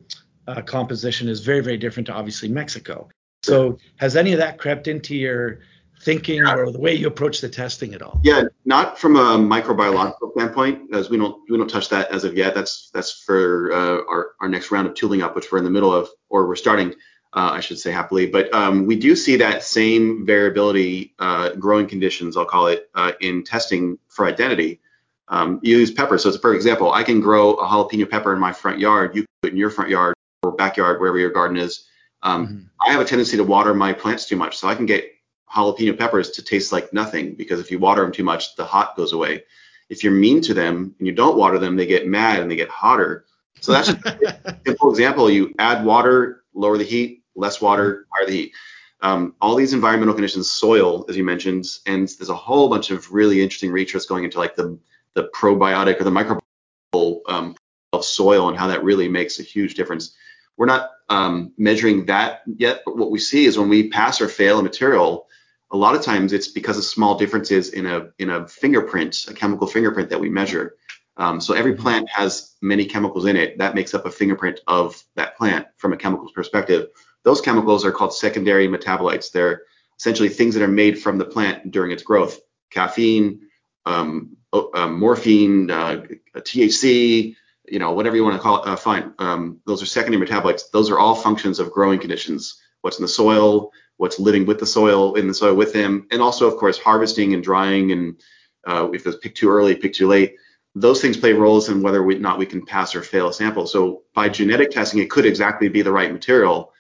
uh, 0.48 0.62
composition 0.62 1.28
is 1.28 1.40
very 1.40 1.62
very 1.62 1.78
different 1.78 2.06
to 2.06 2.14
obviously 2.14 2.50
Mexico. 2.50 3.10
So 3.44 3.78
has 3.98 4.16
any 4.16 4.34
of 4.34 4.40
that 4.40 4.60
crept 4.60 4.88
into 4.88 5.16
your 5.16 5.60
thinking 6.04 6.42
or 6.42 6.72
the 6.72 6.80
way 6.80 6.94
you 6.94 7.08
approach 7.08 7.42
the 7.42 7.50
testing 7.50 7.94
at 7.94 8.02
all? 8.02 8.20
Yeah, 8.24 8.44
not 8.66 9.00
from 9.00 9.16
a 9.16 9.38
microbiological 9.38 10.32
standpoint, 10.34 10.94
as 10.94 11.10
we 11.10 11.18
don't 11.18 11.42
we 11.50 11.58
don't 11.58 11.70
touch 11.70 11.90
that 11.90 12.12
as 12.12 12.24
of 12.24 12.36
yet. 12.36 12.54
That's 12.54 12.92
that's 12.94 13.12
for 13.12 13.72
uh, 13.74 14.04
our 14.10 14.32
our 14.42 14.50
next 14.50 14.72
round 14.72 14.88
of 14.88 14.94
tooling 14.94 15.22
up, 15.22 15.36
which 15.36 15.52
we're 15.52 15.58
in 15.58 15.64
the 15.64 15.72
middle 15.72 15.94
of, 15.94 16.10
or 16.30 16.48
we're 16.48 16.56
starting. 16.56 16.94
Uh, 17.34 17.52
I 17.54 17.62
should 17.62 17.80
say 17.80 17.92
happily, 17.92 18.28
but 18.28 18.54
um, 18.54 18.86
we 18.86 18.98
do 18.98 19.16
see 19.16 19.38
that 19.38 19.64
same 19.64 20.26
variability, 20.26 21.14
uh, 21.18 21.52
growing 21.52 21.88
conditions, 21.88 22.36
I'll 22.36 22.44
call 22.44 22.68
it, 22.68 22.90
uh, 22.94 23.14
in 23.22 23.46
testing 23.46 23.98
for 24.10 24.26
identity. 24.26 24.82
Um, 25.30 25.62
you 25.64 25.78
use 25.78 25.92
pepper, 25.92 26.18
so 26.18 26.28
it's 26.28 26.38
a 26.38 26.42
perfect 26.42 26.58
example. 26.58 26.92
I 26.92 27.04
can 27.04 27.22
grow 27.22 27.54
a 27.54 27.66
jalapeno 27.66 28.10
pepper 28.10 28.34
in 28.34 28.40
my 28.42 28.52
front 28.52 28.80
yard. 28.80 29.16
You 29.16 29.26
put 29.42 29.48
it 29.48 29.52
in 29.54 29.58
your 29.58 29.70
front 29.70 29.90
yard 29.90 30.14
or 30.44 30.52
backyard, 30.52 31.00
wherever 31.00 31.18
your 31.18 31.30
garden 31.30 31.56
is 31.56 31.86
um, 32.24 32.48
mm-hmm. 32.48 32.60
I 32.86 32.92
have 32.92 33.02
a 33.02 33.06
tendency 33.06 33.38
to 33.38 33.44
water 33.44 33.74
my 33.74 33.94
plants 33.94 34.28
too 34.28 34.36
much, 34.36 34.58
so 34.58 34.68
I 34.68 34.76
can 34.76 34.86
get 34.86 35.12
jalapeno 35.54 35.98
peppers 35.98 36.32
to 36.32 36.44
taste 36.44 36.72
like 36.72 36.94
nothing 36.94 37.36
because 37.36 37.60
if 37.60 37.72
you 37.72 37.80
water 37.80 38.02
them 38.02 38.12
too 38.12 38.24
much, 38.24 38.56
the 38.56 38.66
hot 38.66 38.96
goes 38.96 39.14
away. 39.14 39.44
If 39.90 40.04
you're 40.04 40.14
mean 40.14 40.42
to 40.42 40.54
them 40.54 40.96
and 40.98 41.08
you 41.08 41.14
don't 41.14 41.38
water 41.38 41.60
them, 41.60 41.76
they 41.76 41.86
get 41.86 42.08
mad 42.08 42.40
and 42.40 42.50
they 42.50 42.56
get 42.56 42.70
hotter. 42.70 43.26
So 43.60 43.74
that's 43.74 43.90
a 43.90 44.62
simple 44.66 44.90
example. 44.90 45.30
You 45.30 45.54
add 45.60 45.84
water, 45.84 46.44
lower 46.54 46.78
the 46.78 46.86
heat, 46.86 47.24
less 47.36 47.62
water, 47.62 48.08
higher 48.14 48.26
the 48.26 48.32
heat. 48.32 48.54
Um, 49.02 49.36
all 49.42 49.56
these 49.56 49.74
environmental 49.74 50.14
conditions, 50.14 50.50
soil, 50.50 51.06
as 51.10 51.18
you 51.18 51.24
mentioned, 51.24 51.66
and 51.88 52.08
there's 52.08 52.30
a 52.30 52.36
whole 52.36 52.70
bunch 52.70 52.92
of 52.92 53.12
really 53.12 53.42
interesting 53.42 53.72
research 53.72 54.08
going 54.08 54.24
into 54.24 54.38
like 54.38 54.56
the 54.56 54.78
the 55.14 55.30
probiotic 55.36 56.00
or 56.00 56.04
the 56.06 56.12
microbial 56.12 57.22
um, 57.28 57.56
of 57.92 58.06
soil 58.06 58.48
and 58.48 58.58
how 58.58 58.68
that 58.68 58.84
really 58.84 59.10
makes 59.10 59.40
a 59.40 59.44
huge 59.44 59.74
difference. 59.74 60.16
We're 60.56 60.68
not 60.68 60.92
um, 61.12 61.52
measuring 61.58 62.06
that 62.06 62.42
yet, 62.46 62.84
but 62.86 62.98
what 62.98 63.12
we 63.12 63.20
see 63.20 63.44
is 63.44 63.60
when 63.60 63.68
we 63.68 63.90
pass 63.90 64.22
or 64.22 64.30
fail 64.30 64.60
a 64.60 64.64
material, 64.64 65.28
a 65.70 65.76
lot 65.76 65.94
of 65.94 66.04
times 66.04 66.32
it's 66.32 66.48
because 66.48 66.78
of 66.78 66.86
small 66.86 67.18
differences 67.18 67.70
in 67.70 67.86
a 67.86 68.12
in 68.18 68.30
a 68.30 68.48
fingerprint, 68.48 69.26
a 69.28 69.34
chemical 69.34 69.68
fingerprint 69.68 70.10
that 70.10 70.22
we 70.22 70.30
measure. 70.30 70.76
Um, 71.18 71.42
so 71.42 71.54
every 71.54 71.74
mm-hmm. 71.74 71.82
plant 71.82 72.10
has 72.10 72.56
many 72.62 72.86
chemicals 72.86 73.26
in 73.26 73.36
it 73.36 73.58
that 73.58 73.76
makes 73.76 73.94
up 73.94 74.06
a 74.06 74.12
fingerprint 74.12 74.62
of 74.68 75.04
that 75.16 75.36
plant 75.36 75.68
from 75.76 75.92
a 75.92 75.98
chemicals 75.98 76.32
perspective. 76.32 76.88
Those 77.24 77.42
chemicals 77.42 77.84
are 77.84 77.92
called 77.92 78.14
secondary 78.16 78.70
metabolites. 78.70 79.34
They're 79.34 79.64
essentially 80.00 80.30
things 80.30 80.56
that 80.56 80.64
are 80.64 80.70
made 80.70 81.02
from 81.02 81.18
the 81.18 81.26
plant 81.26 81.72
during 81.72 81.92
its 81.92 82.04
growth. 82.04 82.40
Caffeine, 82.70 83.42
um, 83.86 84.38
uh, 84.54 84.88
morphine, 84.88 85.70
uh, 85.70 86.06
THC, 86.38 87.36
you 87.72 87.80
know, 87.80 87.94
whatever 87.94 88.18
you 88.18 88.24
want 88.24 88.36
to 88.36 88.42
call 88.42 88.62
it, 88.62 88.68
uh, 88.68 88.76
fine. 88.76 89.14
Um, 89.18 89.62
those 89.66 89.82
are 89.82 89.86
secondary 89.86 90.28
metabolites. 90.28 90.64
Those 90.74 90.90
are 90.90 91.00
all 91.00 91.16
functions 91.16 91.58
of 91.58 91.72
growing 91.72 92.00
conditions. 92.00 92.62
What's 92.82 93.00
in 93.00 93.04
the 93.04 93.08
soil, 93.08 93.72
what's 93.96 94.20
living 94.20 94.46
with 94.46 94.60
the 94.60 94.66
soil, 94.66 95.16
in 95.16 95.28
the 95.28 95.34
soil 95.34 95.56
with 95.56 95.72
them, 95.72 96.06
and 96.12 96.22
also, 96.22 96.48
of 96.48 96.58
course, 96.58 96.78
harvesting 96.78 97.34
and 97.34 97.42
drying, 97.42 97.94
and 97.94 98.22
uh, 98.68 98.90
if 98.92 99.08
it's 99.08 99.18
picked 99.18 99.38
too 99.38 99.50
early, 99.50 99.76
picked 99.76 99.96
too 99.96 100.08
late. 100.08 100.36
Those 100.76 101.02
things 101.02 101.16
play 101.16 101.34
roles 101.34 101.70
in 101.70 101.82
whether 101.82 102.04
or 102.04 102.14
not 102.16 102.38
we 102.38 102.46
can 102.46 102.66
pass 102.66 102.94
or 102.94 103.04
fail 103.04 103.30
a 103.30 103.34
sample. 103.34 103.68
So 103.68 104.04
by 104.14 104.28
genetic 104.28 104.72
testing, 104.72 105.00
it 105.00 105.10
could 105.10 105.26
exactly 105.26 105.70
be 105.70 105.82
the 105.82 105.92
right 105.92 106.12
material, 106.12 106.74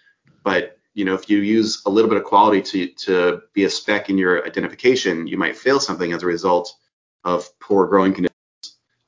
but 0.43 0.77
you 0.93 1.05
know, 1.05 1.13
if 1.13 1.29
you 1.29 1.37
use 1.37 1.83
a 1.85 1.89
little 1.89 2.09
bit 2.09 2.17
of 2.17 2.25
quality 2.25 2.61
to 2.61 2.87
to 3.05 3.41
be 3.53 3.63
a 3.63 3.69
spec 3.69 4.09
in 4.09 4.17
your 4.17 4.45
identification, 4.45 5.25
you 5.25 5.37
might 5.37 5.55
fail 5.55 5.79
something 5.79 6.11
as 6.11 6.21
a 6.21 6.25
result 6.25 6.75
of 7.23 7.47
poor 7.61 7.87
growing 7.87 8.13
conditions 8.13 8.31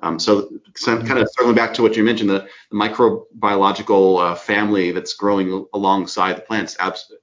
um, 0.04 0.20
so, 0.20 0.50
so 0.76 1.02
kind 1.02 1.18
of 1.18 1.30
circling 1.32 1.56
back 1.56 1.74
to 1.76 1.82
what 1.82 1.96
you 1.96 2.04
mentioned, 2.04 2.30
the, 2.30 2.46
the 2.70 2.76
microbiological 2.76 4.20
uh, 4.22 4.36
family 4.36 4.92
that's 4.92 5.14
growing 5.14 5.66
alongside 5.74 6.36
the 6.36 6.42
plants, 6.42 6.76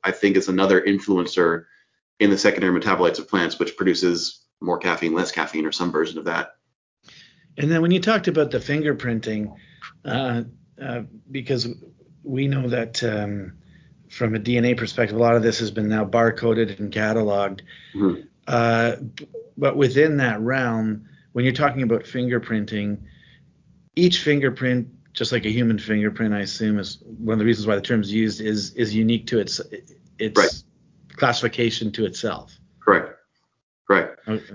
I 0.02 0.10
think 0.10 0.36
is 0.38 0.48
another 0.48 0.80
influencer 0.80 1.66
in 2.20 2.30
the 2.30 2.38
secondary 2.38 2.80
metabolites 2.80 3.18
of 3.18 3.28
plants, 3.28 3.58
which 3.58 3.76
produces 3.76 4.46
more 4.62 4.78
caffeine, 4.78 5.12
less 5.12 5.30
caffeine, 5.30 5.66
or 5.66 5.72
some 5.72 5.92
version 5.92 6.18
of 6.18 6.24
that. 6.24 6.56
And 7.58 7.70
then 7.70 7.82
when 7.82 7.90
you 7.90 8.00
talked 8.00 8.28
about 8.28 8.50
the 8.50 8.58
fingerprinting, 8.58 9.54
uh, 10.06 10.44
uh, 10.82 11.02
because 11.30 11.68
we 12.22 12.48
know 12.48 12.66
that 12.66 13.04
um, 13.04 13.58
from 14.08 14.34
a 14.34 14.38
DNA 14.38 14.74
perspective, 14.74 15.18
a 15.18 15.20
lot 15.20 15.36
of 15.36 15.42
this 15.42 15.58
has 15.58 15.70
been 15.70 15.90
now 15.90 16.06
barcoded 16.06 16.78
and 16.80 16.90
cataloged. 16.90 17.60
Mm-hmm. 17.94 18.22
Uh, 18.46 18.96
but 19.58 19.76
within 19.76 20.16
that 20.16 20.40
realm, 20.40 21.06
when 21.32 21.44
you're 21.44 21.54
talking 21.54 21.82
about 21.82 22.02
fingerprinting, 22.02 22.98
each 23.96 24.22
fingerprint, 24.22 24.88
just 25.12 25.32
like 25.32 25.44
a 25.44 25.50
human 25.50 25.78
fingerprint, 25.78 26.34
I 26.34 26.40
assume 26.40 26.78
is 26.78 27.02
one 27.04 27.34
of 27.34 27.38
the 27.38 27.44
reasons 27.44 27.66
why 27.66 27.74
the 27.74 27.82
term 27.82 28.00
is 28.00 28.12
used 28.12 28.40
is 28.40 28.72
is 28.74 28.94
unique 28.94 29.26
to 29.28 29.38
its 29.38 29.60
its 30.18 30.38
right. 30.38 30.62
classification 31.16 31.92
to 31.92 32.04
itself. 32.04 32.56
Correct. 32.80 33.16
Correct. 33.86 34.20
Okay. 34.28 34.54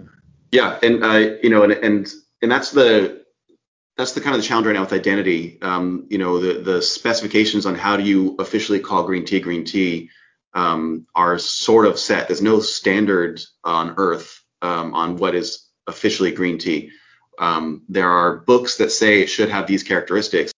Yeah, 0.52 0.80
and 0.82 1.04
uh, 1.04 1.36
you 1.44 1.50
know, 1.50 1.64
and 1.64 1.74
and 1.74 2.14
and 2.42 2.52
that's 2.52 2.72
the 2.72 3.26
that's 3.98 4.14
the 4.14 4.22
kind 4.22 4.36
of 4.36 4.42
the 4.42 4.48
challenge 4.48 4.68
right 4.68 4.74
now 4.74 4.82
with 4.82 4.94
identity. 4.94 5.62
Um, 5.62 6.08
you 6.10 6.18
know, 6.18 6.40
the 6.40 6.62
the 6.62 6.82
specifications 6.82 7.66
on 7.66 7.76
how 7.76 7.98
do 7.98 8.04
you 8.04 8.36
officially 8.40 8.80
call 8.80 9.04
green 9.04 9.26
tea 9.26 9.40
green 9.40 9.66
tea 9.66 10.10
um, 10.54 11.06
are 11.14 11.38
sort 11.38 11.86
of 11.86 12.00
set. 12.00 12.28
There's 12.28 12.42
no 12.42 12.62
standard 12.62 13.42
on 13.64 13.96
Earth 13.98 14.42
um, 14.62 14.94
on 14.94 15.18
what 15.18 15.36
is 15.36 15.65
officially 15.88 16.32
green 16.32 16.58
tea. 16.58 16.92
Um, 17.38 17.84
there 17.90 18.10
are 18.10 18.38
books 18.38 18.78
that 18.78 18.92
say 18.92 19.22
it 19.22 19.28
should 19.28 19.50
have 19.50 19.68
these 19.68 19.84
characteristics. 19.84 20.52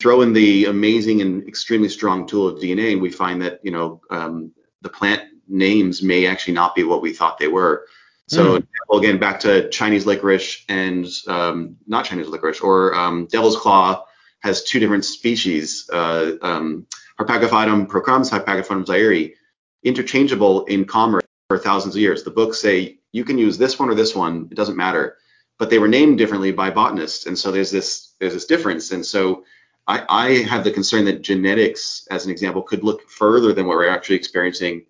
Throw 0.00 0.22
in 0.22 0.32
the 0.32 0.66
amazing 0.66 1.20
and 1.20 1.46
extremely 1.48 1.88
strong 1.88 2.26
tool 2.26 2.48
of 2.48 2.60
DNA, 2.60 2.92
and 2.92 3.02
we 3.02 3.10
find 3.10 3.42
that 3.42 3.60
you 3.62 3.72
know 3.72 4.00
um, 4.10 4.52
the 4.82 4.88
plant 4.88 5.22
names 5.48 6.02
may 6.02 6.26
actually 6.26 6.54
not 6.54 6.74
be 6.74 6.84
what 6.84 7.02
we 7.02 7.12
thought 7.12 7.38
they 7.38 7.48
were. 7.48 7.86
So 8.28 8.58
mm. 8.58 8.98
again, 8.98 9.18
back 9.18 9.40
to 9.40 9.68
Chinese 9.70 10.06
licorice 10.06 10.64
and 10.68 11.06
um, 11.26 11.76
not 11.86 12.04
Chinese 12.04 12.28
licorice 12.28 12.60
or 12.60 12.94
um, 12.94 13.26
devil's 13.26 13.56
claw 13.56 14.04
has 14.40 14.62
two 14.62 14.78
different 14.78 15.04
species, 15.04 15.88
uh, 15.92 16.32
um, 16.42 16.86
Harpagophytum 17.18 17.88
procumbens, 17.88 18.30
Harpagophytum 18.30 18.84
zeyheri, 18.86 19.34
interchangeable 19.82 20.64
in 20.66 20.84
commerce 20.84 21.24
for 21.48 21.58
thousands 21.58 21.96
of 21.96 22.00
years. 22.00 22.22
The 22.22 22.30
books 22.30 22.60
say 22.60 22.97
you 23.12 23.24
can 23.24 23.38
use 23.38 23.58
this 23.58 23.78
one 23.78 23.88
or 23.88 23.94
this 23.94 24.14
one, 24.14 24.48
it 24.50 24.54
doesn't 24.54 24.76
matter, 24.76 25.16
but 25.58 25.70
they 25.70 25.78
were 25.78 25.88
named 25.88 26.18
differently 26.18 26.52
by 26.52 26.70
botanists, 26.70 27.26
and 27.26 27.38
so 27.38 27.50
there's 27.50 27.70
this 27.70 28.14
there's 28.20 28.34
this 28.34 28.46
difference, 28.46 28.92
and 28.92 29.04
so 29.04 29.44
I, 29.88 30.04
I 30.08 30.28
have 30.42 30.64
the 30.64 30.70
concern 30.70 31.06
that 31.06 31.22
genetics, 31.22 32.06
as 32.10 32.26
an 32.26 32.30
example, 32.30 32.62
could 32.62 32.84
look 32.84 33.08
further 33.08 33.54
than 33.54 33.66
what 33.66 33.78
we're 33.78 33.88
actually 33.88 34.16
experiencing, 34.16 34.84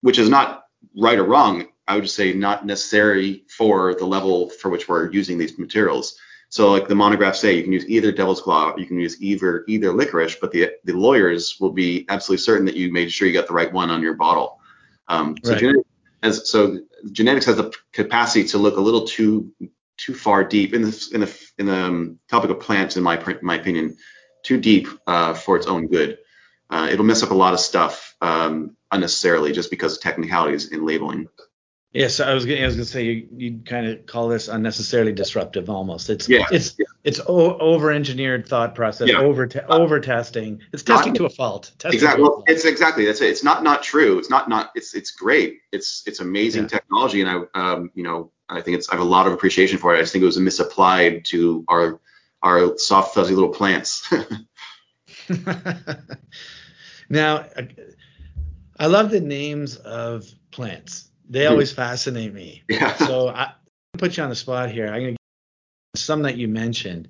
which 0.00 0.18
is 0.18 0.30
not 0.30 0.64
right 0.96 1.18
or 1.18 1.24
wrong. 1.24 1.66
I 1.86 1.96
would 1.96 2.04
just 2.04 2.16
say 2.16 2.32
not 2.32 2.64
necessary 2.64 3.44
for 3.48 3.94
the 3.94 4.06
level 4.06 4.48
for 4.48 4.70
which 4.70 4.88
we're 4.88 5.10
using 5.12 5.36
these 5.36 5.58
materials. 5.58 6.16
So 6.48 6.70
like 6.70 6.88
the 6.88 6.94
monographs 6.94 7.40
say, 7.40 7.56
you 7.56 7.62
can 7.62 7.72
use 7.72 7.88
either 7.88 8.12
devil's 8.12 8.40
claw, 8.40 8.74
you 8.76 8.86
can 8.86 8.98
use 8.98 9.20
either 9.22 9.64
either 9.68 9.92
licorice, 9.92 10.36
but 10.36 10.50
the 10.50 10.70
the 10.84 10.94
lawyers 10.94 11.58
will 11.60 11.72
be 11.72 12.06
absolutely 12.08 12.42
certain 12.42 12.64
that 12.66 12.76
you 12.76 12.90
made 12.90 13.12
sure 13.12 13.28
you 13.28 13.34
got 13.34 13.46
the 13.46 13.54
right 13.54 13.72
one 13.72 13.90
on 13.90 14.02
your 14.02 14.14
bottle. 14.14 14.60
Um, 15.08 15.36
so, 15.44 15.52
right. 15.52 15.60
genetics 15.60 15.88
has, 16.22 16.48
so 16.50 16.78
genetics 17.10 17.46
has 17.46 17.56
the 17.56 17.72
capacity 17.92 18.48
to 18.48 18.58
look 18.58 18.76
a 18.76 18.80
little 18.80 19.06
too 19.06 19.52
too 19.98 20.14
far 20.14 20.44
deep 20.44 20.74
in 20.74 20.82
the 20.82 21.08
in 21.12 21.20
the 21.20 21.46
in 21.58 21.66
the 21.66 21.76
um, 21.76 22.18
topic 22.28 22.50
of 22.50 22.60
plants, 22.60 22.96
in 22.96 23.02
my 23.02 23.22
my 23.42 23.56
opinion, 23.56 23.96
too 24.42 24.58
deep 24.60 24.88
uh, 25.06 25.34
for 25.34 25.56
its 25.56 25.66
own 25.66 25.88
good. 25.88 26.18
Uh, 26.70 26.88
it'll 26.90 27.04
mess 27.04 27.22
up 27.22 27.30
a 27.30 27.34
lot 27.34 27.52
of 27.52 27.60
stuff 27.60 28.16
um, 28.22 28.76
unnecessarily 28.90 29.52
just 29.52 29.70
because 29.70 29.96
of 29.96 30.02
technicalities 30.02 30.72
in 30.72 30.86
labeling. 30.86 31.28
Yeah, 31.92 32.08
so 32.08 32.24
I 32.24 32.32
was 32.32 32.46
gonna, 32.46 32.60
I 32.60 32.66
was 32.66 32.76
gonna 32.76 32.86
say 32.86 33.04
you 33.04 33.28
you 33.36 33.60
kind 33.66 33.86
of 33.86 34.06
call 34.06 34.28
this 34.28 34.48
unnecessarily 34.48 35.12
disruptive 35.12 35.68
almost. 35.68 36.08
It's 36.08 36.26
yeah, 36.26 36.46
it's 36.50 36.74
yeah. 36.78 36.86
it's 37.04 37.20
o- 37.20 37.58
over 37.58 37.90
engineered 37.90 38.48
thought 38.48 38.74
process, 38.74 39.10
yeah. 39.10 39.18
over 39.18 39.46
te- 39.46 39.60
over 39.68 40.00
testing. 40.00 40.62
It's 40.72 40.82
testing 40.82 41.12
not, 41.12 41.18
to 41.18 41.26
a 41.26 41.30
fault. 41.30 41.72
Testing 41.78 41.98
exactly. 41.98 42.22
Well, 42.22 42.44
it's 42.46 42.64
exactly 42.64 43.04
that's 43.04 43.20
it. 43.20 43.28
It's 43.28 43.44
not 43.44 43.62
not 43.62 43.82
true. 43.82 44.18
It's 44.18 44.30
not 44.30 44.48
not 44.48 44.70
it's 44.74 44.94
it's 44.94 45.10
great. 45.10 45.58
It's 45.70 46.02
it's 46.06 46.20
amazing 46.20 46.66
technology, 46.66 47.20
and 47.20 47.28
I 47.28 47.42
um 47.60 47.90
you 47.94 48.04
know 48.04 48.32
I 48.48 48.62
think 48.62 48.78
it's 48.78 48.88
I 48.88 48.94
have 48.94 49.02
a 49.02 49.08
lot 49.08 49.26
of 49.26 49.34
appreciation 49.34 49.76
for 49.76 49.94
it. 49.94 49.98
I 49.98 50.00
just 50.00 50.14
think 50.14 50.22
it 50.22 50.26
was 50.26 50.38
misapplied 50.38 51.26
to 51.26 51.62
our 51.68 52.00
our 52.42 52.78
soft 52.78 53.14
fuzzy 53.14 53.34
little 53.34 53.52
plants. 53.52 54.10
now, 57.10 57.44
I 58.78 58.86
love 58.86 59.10
the 59.10 59.20
names 59.20 59.76
of 59.76 60.24
plants 60.50 61.10
they 61.32 61.46
always 61.46 61.72
fascinate 61.72 62.32
me. 62.32 62.62
Yeah. 62.68 62.94
So 62.96 63.28
I 63.28 63.52
put 63.98 64.16
you 64.16 64.22
on 64.22 64.28
the 64.28 64.36
spot 64.36 64.70
here. 64.70 64.86
I'm 64.86 65.02
gonna 65.02 65.16
some 65.96 66.22
that 66.22 66.36
you 66.36 66.48
mentioned, 66.48 67.08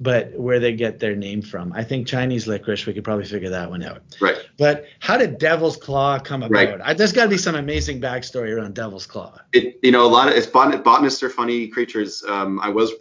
but 0.00 0.32
where 0.32 0.58
they 0.58 0.72
get 0.74 0.98
their 0.98 1.14
name 1.14 1.42
from. 1.42 1.72
I 1.72 1.84
think 1.84 2.06
Chinese 2.06 2.46
licorice. 2.46 2.86
We 2.86 2.94
could 2.94 3.04
probably 3.04 3.24
figure 3.24 3.50
that 3.50 3.70
one 3.70 3.82
out. 3.82 4.02
Right. 4.20 4.36
But 4.58 4.86
how 5.00 5.16
did 5.16 5.38
Devil's 5.38 5.76
Claw 5.76 6.18
come 6.18 6.42
about? 6.42 6.52
Right. 6.52 6.80
I, 6.82 6.94
there's 6.94 7.12
got 7.12 7.24
to 7.24 7.28
be 7.28 7.36
some 7.36 7.54
amazing 7.54 8.00
backstory 8.00 8.56
around 8.56 8.74
Devil's 8.74 9.06
Claw. 9.06 9.38
It, 9.52 9.78
you 9.82 9.92
know, 9.92 10.04
a 10.04 10.08
lot 10.08 10.28
of 10.28 10.34
it's 10.34 10.46
bot, 10.46 10.82
botanists 10.84 11.22
are 11.22 11.30
funny 11.30 11.68
creatures. 11.68 12.24
Um, 12.26 12.60
I 12.60 12.68
was 12.68 12.92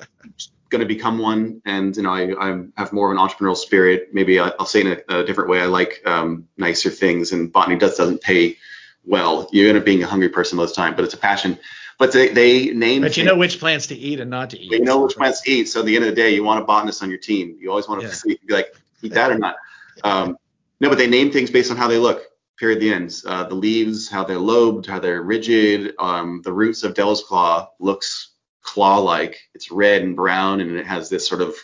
going 0.70 0.82
to 0.82 0.88
become 0.88 1.20
one, 1.20 1.62
and 1.66 1.96
you 1.96 2.04
know, 2.04 2.12
I, 2.12 2.52
I 2.52 2.64
have 2.78 2.94
more 2.94 3.12
of 3.12 3.18
an 3.18 3.24
entrepreneurial 3.24 3.58
spirit. 3.58 4.10
Maybe 4.14 4.40
I, 4.40 4.52
will 4.58 4.66
say 4.66 4.82
in 4.82 4.88
a, 4.88 5.20
a, 5.20 5.24
different 5.24 5.50
way. 5.50 5.62
I 5.62 5.66
like 5.66 6.02
um, 6.06 6.48
nicer 6.58 6.90
things, 6.90 7.32
and 7.32 7.52
botany 7.52 7.78
does 7.78 7.96
doesn't 7.96 8.22
pay 8.22 8.58
well. 9.06 9.48
You 9.52 9.70
end 9.70 9.78
up 9.78 9.86
being 9.86 10.04
a 10.04 10.08
hungry 10.08 10.30
person 10.30 10.58
most 10.58 10.72
of 10.72 10.76
the 10.76 10.82
time, 10.82 10.96
but 10.96 11.06
it's 11.06 11.14
a 11.14 11.18
passion. 11.18 11.60
But 12.00 12.12
they, 12.12 12.30
they 12.30 12.72
name. 12.72 13.02
But 13.02 13.18
you 13.18 13.24
know 13.24 13.38
which 13.38 13.60
plants 13.60 13.88
to 13.88 13.96
eat 13.96 14.20
and 14.20 14.30
not 14.30 14.50
to 14.52 14.60
eat. 14.60 14.72
You 14.72 14.84
know 14.84 15.04
which 15.04 15.16
plants 15.16 15.42
to 15.42 15.52
eat. 15.52 15.66
So 15.70 15.82
at 15.82 15.86
the 15.86 15.96
end 15.96 16.06
of 16.06 16.10
the 16.10 16.16
day, 16.16 16.34
you 16.34 16.44
want 16.44 16.62
a 16.62 16.66
botanist 16.66 17.04
on 17.04 17.10
your 17.10 17.20
team. 17.20 17.58
You 17.60 17.70
always 17.70 17.88
want 17.88 18.02
to 18.02 18.08
yeah. 18.08 18.14
see, 18.14 18.40
be 18.46 18.54
like, 18.54 18.76
eat 19.02 19.14
that 19.14 19.32
or 19.32 19.38
not. 19.38 19.56
Um, 20.04 20.38
no, 20.80 20.90
but 20.90 20.98
they 20.98 21.08
name 21.08 21.32
things 21.32 21.52
based 21.52 21.72
on 21.72 21.78
how 21.78 21.88
they 21.88 21.98
look. 21.98 22.26
Period. 22.58 22.80
The 22.80 22.94
ends. 22.94 23.26
Uh, 23.26 23.44
the 23.44 23.56
leaves, 23.56 24.10
how 24.10 24.24
they're 24.24 24.38
lobed, 24.38 24.86
how 24.86 25.00
they're 25.00 25.22
rigid. 25.22 25.94
Um, 26.00 26.42
the 26.44 26.54
roots 26.54 26.84
of 26.84 26.94
Devil's 26.94 27.24
Claw 27.24 27.70
looks 27.80 28.32
claw-like. 28.62 29.40
It's 29.54 29.72
red 29.72 30.02
and 30.02 30.16
brown, 30.16 30.62
and 30.62 30.76
it 30.76 30.88
has 30.88 31.10
this 31.10 31.28
sort 31.28 31.42
of 31.42 31.56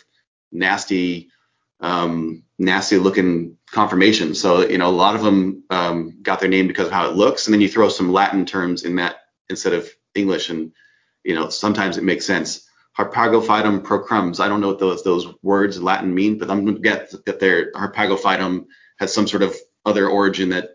nasty 0.52 1.30
um, 1.80 2.44
nasty 2.58 2.98
looking 3.70 3.80
conformation. 3.80 4.34
So, 4.34 4.66
you 4.66 4.78
know, 4.78 4.88
a 4.88 4.90
lot 4.90 5.14
of 5.14 5.22
them 5.22 5.64
um, 5.70 6.18
got 6.22 6.40
their 6.40 6.48
name 6.48 6.66
because 6.66 6.86
of 6.86 6.92
how 6.92 7.08
it 7.08 7.16
looks. 7.16 7.46
And 7.46 7.54
then 7.54 7.60
you 7.60 7.68
throw 7.68 7.88
some 7.88 8.12
Latin 8.12 8.44
terms 8.44 8.84
in 8.84 8.96
that 8.96 9.16
instead 9.48 9.72
of 9.72 9.88
English. 10.14 10.50
And, 10.50 10.72
you 11.24 11.34
know, 11.34 11.48
sometimes 11.48 11.96
it 11.96 12.04
makes 12.04 12.26
sense. 12.26 12.68
Harpagophytum 12.98 13.82
procumbens. 13.82 14.40
I 14.40 14.48
don't 14.48 14.60
know 14.60 14.68
what 14.68 14.78
those 14.78 15.04
those 15.04 15.26
words 15.42 15.76
in 15.76 15.84
Latin 15.84 16.14
mean, 16.14 16.38
but 16.38 16.50
I'm 16.50 16.64
going 16.64 16.76
to 16.76 16.82
get 16.82 17.12
that 17.24 17.40
their 17.40 17.72
Harpagophytum 17.72 18.66
has 18.98 19.14
some 19.14 19.28
sort 19.28 19.42
of 19.42 19.56
other 19.86 20.08
origin 20.08 20.50
that, 20.50 20.70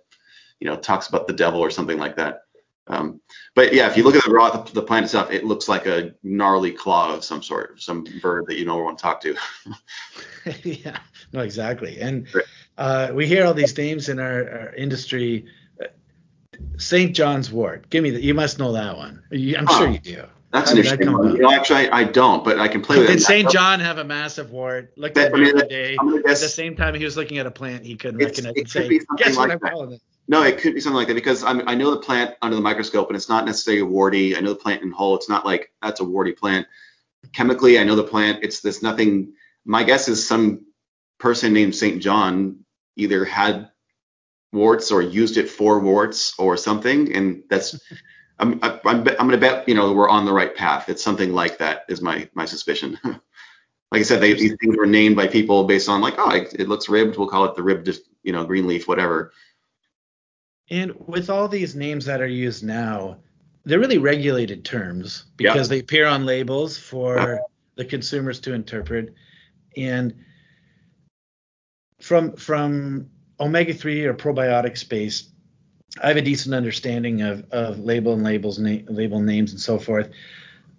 you 0.59 0.67
know, 0.67 0.77
talks 0.77 1.07
about 1.07 1.27
the 1.27 1.33
devil 1.33 1.59
or 1.59 1.69
something 1.69 1.97
like 1.97 2.15
that. 2.15 2.41
Um, 2.87 3.19
but 3.55 3.73
yeah, 3.73 3.89
if 3.89 3.97
you 3.97 4.03
look 4.03 4.15
at 4.15 4.23
the 4.23 4.31
raw 4.31 4.51
the, 4.51 4.73
the, 4.73 4.81
plant 4.81 5.05
itself, 5.05 5.31
it 5.31 5.43
looks 5.43 5.67
like 5.67 5.87
a 5.87 6.13
gnarly 6.23 6.71
claw 6.71 7.13
of 7.13 7.23
some 7.23 7.41
sort, 7.41 7.81
some 7.81 8.05
bird 8.21 8.45
that 8.47 8.57
you 8.57 8.65
don't 8.65 8.83
want 8.83 8.97
to 8.99 9.01
talk 9.01 9.21
to. 9.21 9.35
yeah, 10.63 10.99
no, 11.33 11.41
exactly. 11.41 11.99
And 11.99 12.27
uh, 12.77 13.11
we 13.13 13.27
hear 13.27 13.45
all 13.45 13.53
these 13.53 13.77
names 13.77 14.09
in 14.09 14.19
our, 14.19 14.49
our 14.49 14.75
industry. 14.75 15.45
St. 16.77 17.15
John's 17.15 17.51
Wort. 17.51 17.89
Give 17.89 18.03
me 18.03 18.11
that. 18.11 18.21
You 18.21 18.33
must 18.33 18.59
know 18.59 18.71
that 18.73 18.97
one. 18.97 19.23
I'm 19.31 19.67
sure 19.67 19.89
you 19.89 19.99
do. 19.99 20.23
That's 20.51 20.71
an 20.71 20.77
interesting 20.77 21.11
one. 21.11 21.35
You 21.35 21.41
know, 21.41 21.51
actually, 21.51 21.89
I, 21.89 21.99
I, 21.99 22.03
don't, 22.05 22.45
but 22.45 22.59
I 22.59 22.69
can 22.69 22.81
play 22.81 22.97
with 22.97 23.07
Did 23.07 23.15
it. 23.15 23.19
Did 23.19 23.25
St. 23.25 23.49
John 23.49 23.81
have 23.81 23.97
a 23.97 24.05
massive 24.05 24.51
wart? 24.51 24.93
Looked 24.95 25.17
at 25.17 25.33
it 25.33 25.35
the 25.35 25.53
other 25.53 25.67
day. 25.67 25.97
Guess, 26.25 26.41
at 26.41 26.45
the 26.45 26.49
same 26.49 26.77
time 26.77 26.95
he 26.95 27.03
was 27.03 27.17
looking 27.17 27.39
at 27.39 27.45
a 27.45 27.51
plant, 27.51 27.85
he 27.85 27.97
couldn't 27.97 28.19
recognize 28.19 28.53
it. 28.55 28.59
And 28.59 28.69
say, 28.69 28.99
Guess 29.17 29.35
like 29.35 29.49
what 29.49 29.51
I'm 29.51 29.59
calling 29.59 29.91
it. 29.93 30.01
No, 30.27 30.43
it 30.43 30.57
could 30.57 30.73
be 30.73 30.79
something 30.79 30.95
like 30.95 31.07
that 31.09 31.13
because 31.13 31.43
I'm, 31.43 31.67
i 31.67 31.75
know 31.75 31.91
the 31.91 31.99
plant 31.99 32.33
under 32.41 32.55
the 32.55 32.61
microscope 32.61 33.09
and 33.09 33.15
it's 33.15 33.29
not 33.29 33.45
necessarily 33.45 33.83
warty. 33.83 34.35
I 34.35 34.39
know 34.39 34.49
the 34.53 34.59
plant 34.59 34.81
in 34.81 34.91
whole. 34.91 35.15
It's 35.15 35.29
not 35.29 35.45
like 35.45 35.71
that's 35.81 35.99
a 35.99 36.05
warty 36.05 36.31
plant. 36.31 36.67
Chemically, 37.33 37.77
I 37.77 37.83
know 37.83 37.95
the 37.95 38.03
plant. 38.03 38.39
It's 38.43 38.61
this 38.61 38.81
nothing. 38.81 39.33
My 39.65 39.83
guess 39.83 40.07
is 40.07 40.25
some 40.25 40.65
person 41.19 41.53
named 41.53 41.75
St. 41.75 42.01
John 42.01 42.64
either 42.95 43.25
had 43.25 43.69
warts 44.51 44.91
or 44.91 45.01
used 45.01 45.37
it 45.37 45.49
for 45.49 45.79
warts 45.79 46.33
or 46.37 46.57
something, 46.57 47.15
and 47.15 47.43
that's. 47.49 47.79
I'm, 48.37 48.59
I'm, 48.63 48.81
I'm 48.83 49.03
going 49.03 49.29
to 49.29 49.37
bet 49.37 49.65
you 49.65 49.75
know 49.75 49.93
we're 49.93 50.09
on 50.09 50.25
the 50.25 50.33
right 50.33 50.53
path. 50.53 50.89
It's 50.89 51.01
something 51.01 51.31
like 51.31 51.57
that 51.59 51.85
is 51.87 52.01
my 52.01 52.27
my 52.33 52.43
suspicion. 52.43 52.99
like 53.95 54.01
I 54.01 54.03
said, 54.03 54.19
they, 54.21 54.33
these 54.33 54.57
things 54.59 54.75
were 54.75 54.85
named 54.85 55.15
by 55.15 55.27
people 55.27 55.63
based 55.63 55.87
on 55.87 56.01
like, 56.01 56.15
oh, 56.17 56.31
it, 56.31 56.53
it 56.59 56.67
looks 56.67 56.89
ribbed. 56.89 57.17
We'll 57.17 57.29
call 57.29 57.45
it 57.45 57.55
the 57.55 57.63
ribbed, 57.63 57.97
you 58.23 58.33
know, 58.33 58.43
green 58.43 58.67
leaf, 58.67 58.89
whatever. 58.89 59.31
And 60.69 60.93
with 61.07 61.29
all 61.29 61.47
these 61.47 61.75
names 61.75 62.03
that 62.05 62.21
are 62.21 62.27
used 62.27 62.63
now, 62.63 63.17
they're 63.63 63.79
really 63.79 63.99
regulated 63.99 64.65
terms 64.65 65.25
because 65.37 65.55
yep. 65.55 65.67
they 65.67 65.79
appear 65.79 66.07
on 66.07 66.25
labels 66.25 66.77
for 66.77 67.17
uh-huh. 67.17 67.37
the 67.75 67.85
consumers 67.85 68.39
to 68.41 68.53
interpret. 68.53 69.13
And 69.77 70.13
from 71.99 72.35
from 72.35 73.09
omega 73.39 73.73
three 73.73 74.05
or 74.05 74.13
probiotic 74.13 74.77
space, 74.77 75.29
I 76.01 76.07
have 76.09 76.17
a 76.17 76.21
decent 76.21 76.53
understanding 76.55 77.21
of, 77.21 77.45
of 77.51 77.79
label 77.79 78.13
and 78.13 78.23
labels, 78.23 78.59
na- 78.59 78.83
label 78.87 79.19
names 79.19 79.51
and 79.51 79.59
so 79.59 79.79
forth. 79.79 80.09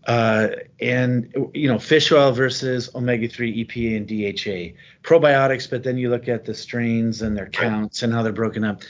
Uh, 0.07 0.49
and 0.81 1.35
you 1.53 1.67
know, 1.67 1.79
fish 1.79 2.13
oil 2.13 2.31
versus 2.31 2.95
omega 2.95 3.29
three, 3.29 3.65
EPA, 3.65 3.97
and 3.97 4.07
DHA, 4.07 4.79
probiotics. 5.03 5.69
But 5.69 5.83
then 5.83 5.99
you 5.99 6.11
look 6.11 6.29
at 6.29 6.45
the 6.45 6.55
strains 6.55 7.23
and 7.23 7.37
their 7.37 7.49
counts 7.49 8.03
and 8.03 8.13
how 8.13 8.23
they're 8.23 8.33
broken 8.33 8.63
up. 8.63 8.83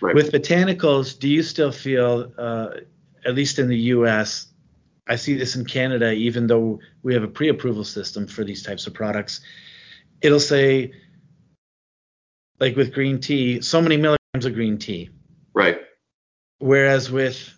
Right. 0.00 0.14
With 0.14 0.32
botanicals, 0.32 1.18
do 1.18 1.28
you 1.28 1.42
still 1.42 1.70
feel, 1.70 2.32
uh, 2.38 2.70
at 3.24 3.34
least 3.34 3.58
in 3.58 3.68
the 3.68 3.76
U.S., 3.76 4.46
I 5.06 5.16
see 5.16 5.34
this 5.34 5.56
in 5.56 5.64
Canada, 5.64 6.12
even 6.12 6.46
though 6.46 6.80
we 7.02 7.12
have 7.12 7.22
a 7.22 7.28
pre-approval 7.28 7.84
system 7.84 8.26
for 8.26 8.42
these 8.42 8.62
types 8.62 8.86
of 8.86 8.94
products, 8.94 9.40
it'll 10.22 10.40
say, 10.40 10.92
like 12.62 12.76
with 12.76 12.94
green 12.94 13.18
tea, 13.18 13.60
so 13.60 13.82
many 13.82 13.96
milligrams 13.96 14.46
of 14.46 14.54
green 14.54 14.78
tea. 14.78 15.10
Right. 15.52 15.80
Whereas 16.58 17.10
with 17.10 17.52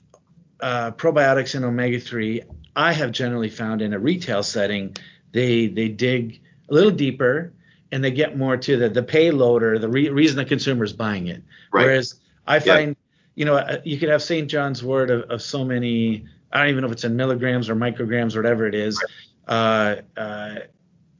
uh, 0.61 0.93
probiotics 0.93 1.55
and 1.55 1.63
omega-3, 1.63 2.43
I 2.75 2.95
have 2.95 3.13
generally 3.13 3.51
found 3.51 3.83
in 3.83 3.93
a 3.93 3.99
retail 3.99 4.43
setting, 4.43 4.97
they 5.33 5.67
they 5.67 5.89
dig 5.89 6.41
a 6.71 6.75
little 6.75 6.91
deeper 6.91 7.53
and 7.93 8.03
they 8.03 8.13
get 8.13 8.39
more 8.39 8.57
to 8.57 8.79
the 8.79 8.89
the 8.89 9.03
payload 9.03 9.63
or 9.63 9.79
the 9.79 9.91
re- 9.91 10.09
reason 10.09 10.39
the 10.39 10.45
consumer 10.47 10.85
is 10.85 10.95
buying 10.95 11.27
it. 11.27 11.43
Right. 11.71 11.85
Whereas 11.85 12.15
I 12.47 12.61
find, 12.61 12.89
yeah. 12.89 12.95
you 13.35 13.45
know, 13.45 13.57
uh, 13.57 13.81
you 13.85 13.99
could 13.99 14.09
have 14.09 14.23
St. 14.23 14.49
John's 14.49 14.83
wort 14.83 15.11
of, 15.11 15.31
of, 15.31 15.43
so 15.43 15.67
many, 15.67 16.25
I 16.51 16.61
don't 16.61 16.71
even 16.71 16.81
know 16.81 16.87
if 16.87 16.93
it's 16.93 17.05
in 17.05 17.15
milligrams 17.15 17.69
or 17.69 17.77
micrograms 17.77 18.35
or 18.37 18.39
whatever 18.39 18.67
it 18.67 18.75
is, 18.75 19.03
uh, 19.49 19.97
uh, 20.17 20.55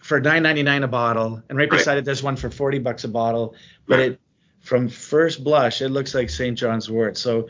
for 0.05 0.21
9.99 0.21 0.85
a 0.85 0.87
bottle, 0.87 1.43
and 1.49 1.57
right, 1.57 1.71
right, 1.71 1.79
beside 1.79 1.97
it 1.97 2.05
there's 2.05 2.23
one 2.23 2.37
for 2.37 2.51
40 2.51 2.79
bucks 2.81 3.05
a 3.05 3.09
bottle, 3.09 3.55
but 3.87 3.99
right. 3.99 4.13
it 4.13 4.21
from 4.61 4.87
first 4.87 5.43
blush 5.43 5.81
it 5.81 5.89
looks 5.89 6.15
like 6.15 6.29
St. 6.29 6.59
John's 6.59 6.91
wort. 6.91 7.17
So 7.17 7.49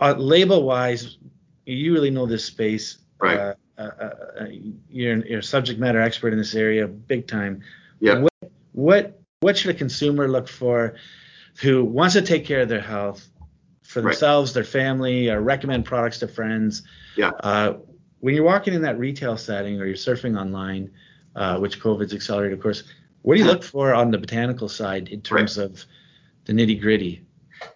uh, 0.00 0.14
label 0.16 0.62
wise, 0.62 1.18
you 1.66 1.92
really 1.92 2.10
know 2.10 2.26
this 2.26 2.44
space. 2.44 2.98
Right. 3.20 3.36
Uh, 3.36 3.54
uh, 3.76 3.82
uh, 3.82 4.46
you're, 4.88 5.26
you're 5.26 5.40
a 5.40 5.42
subject 5.42 5.80
matter 5.80 6.00
expert 6.00 6.32
in 6.32 6.38
this 6.38 6.54
area, 6.54 6.86
big 6.86 7.26
time. 7.26 7.60
Yeah. 7.98 8.20
What, 8.20 8.32
what 8.70 9.20
what 9.40 9.58
should 9.58 9.74
a 9.74 9.74
consumer 9.74 10.28
look 10.28 10.46
for 10.46 10.94
who 11.60 11.84
wants 11.84 12.14
to 12.14 12.22
take 12.22 12.46
care 12.46 12.60
of 12.60 12.68
their 12.68 12.80
health 12.80 13.28
for 13.82 14.00
Right. 14.00 14.12
themselves, 14.12 14.52
their 14.52 14.62
family, 14.62 15.28
or 15.28 15.40
recommend 15.40 15.86
products 15.86 16.20
to 16.20 16.28
friends? 16.28 16.82
Yeah. 17.16 17.30
Uh, 17.30 17.78
when 18.20 18.36
you're 18.36 18.44
walking 18.44 18.74
in 18.74 18.82
that 18.82 18.96
retail 18.96 19.36
setting 19.36 19.80
or 19.80 19.86
you're 19.86 19.96
surfing 19.96 20.38
online, 20.38 20.92
uh, 21.36 21.58
which 21.58 21.80
COVID's 21.80 22.14
accelerated, 22.14 22.56
of 22.56 22.62
course, 22.62 22.84
what 23.22 23.34
do 23.34 23.40
you 23.40 23.46
look 23.46 23.62
for 23.62 23.94
on 23.94 24.10
the 24.10 24.18
botanical 24.18 24.68
side 24.68 25.08
in 25.08 25.20
terms 25.20 25.58
of 25.58 25.84
the 26.46 26.52
nitty 26.52 26.80
gritty? 26.80 27.26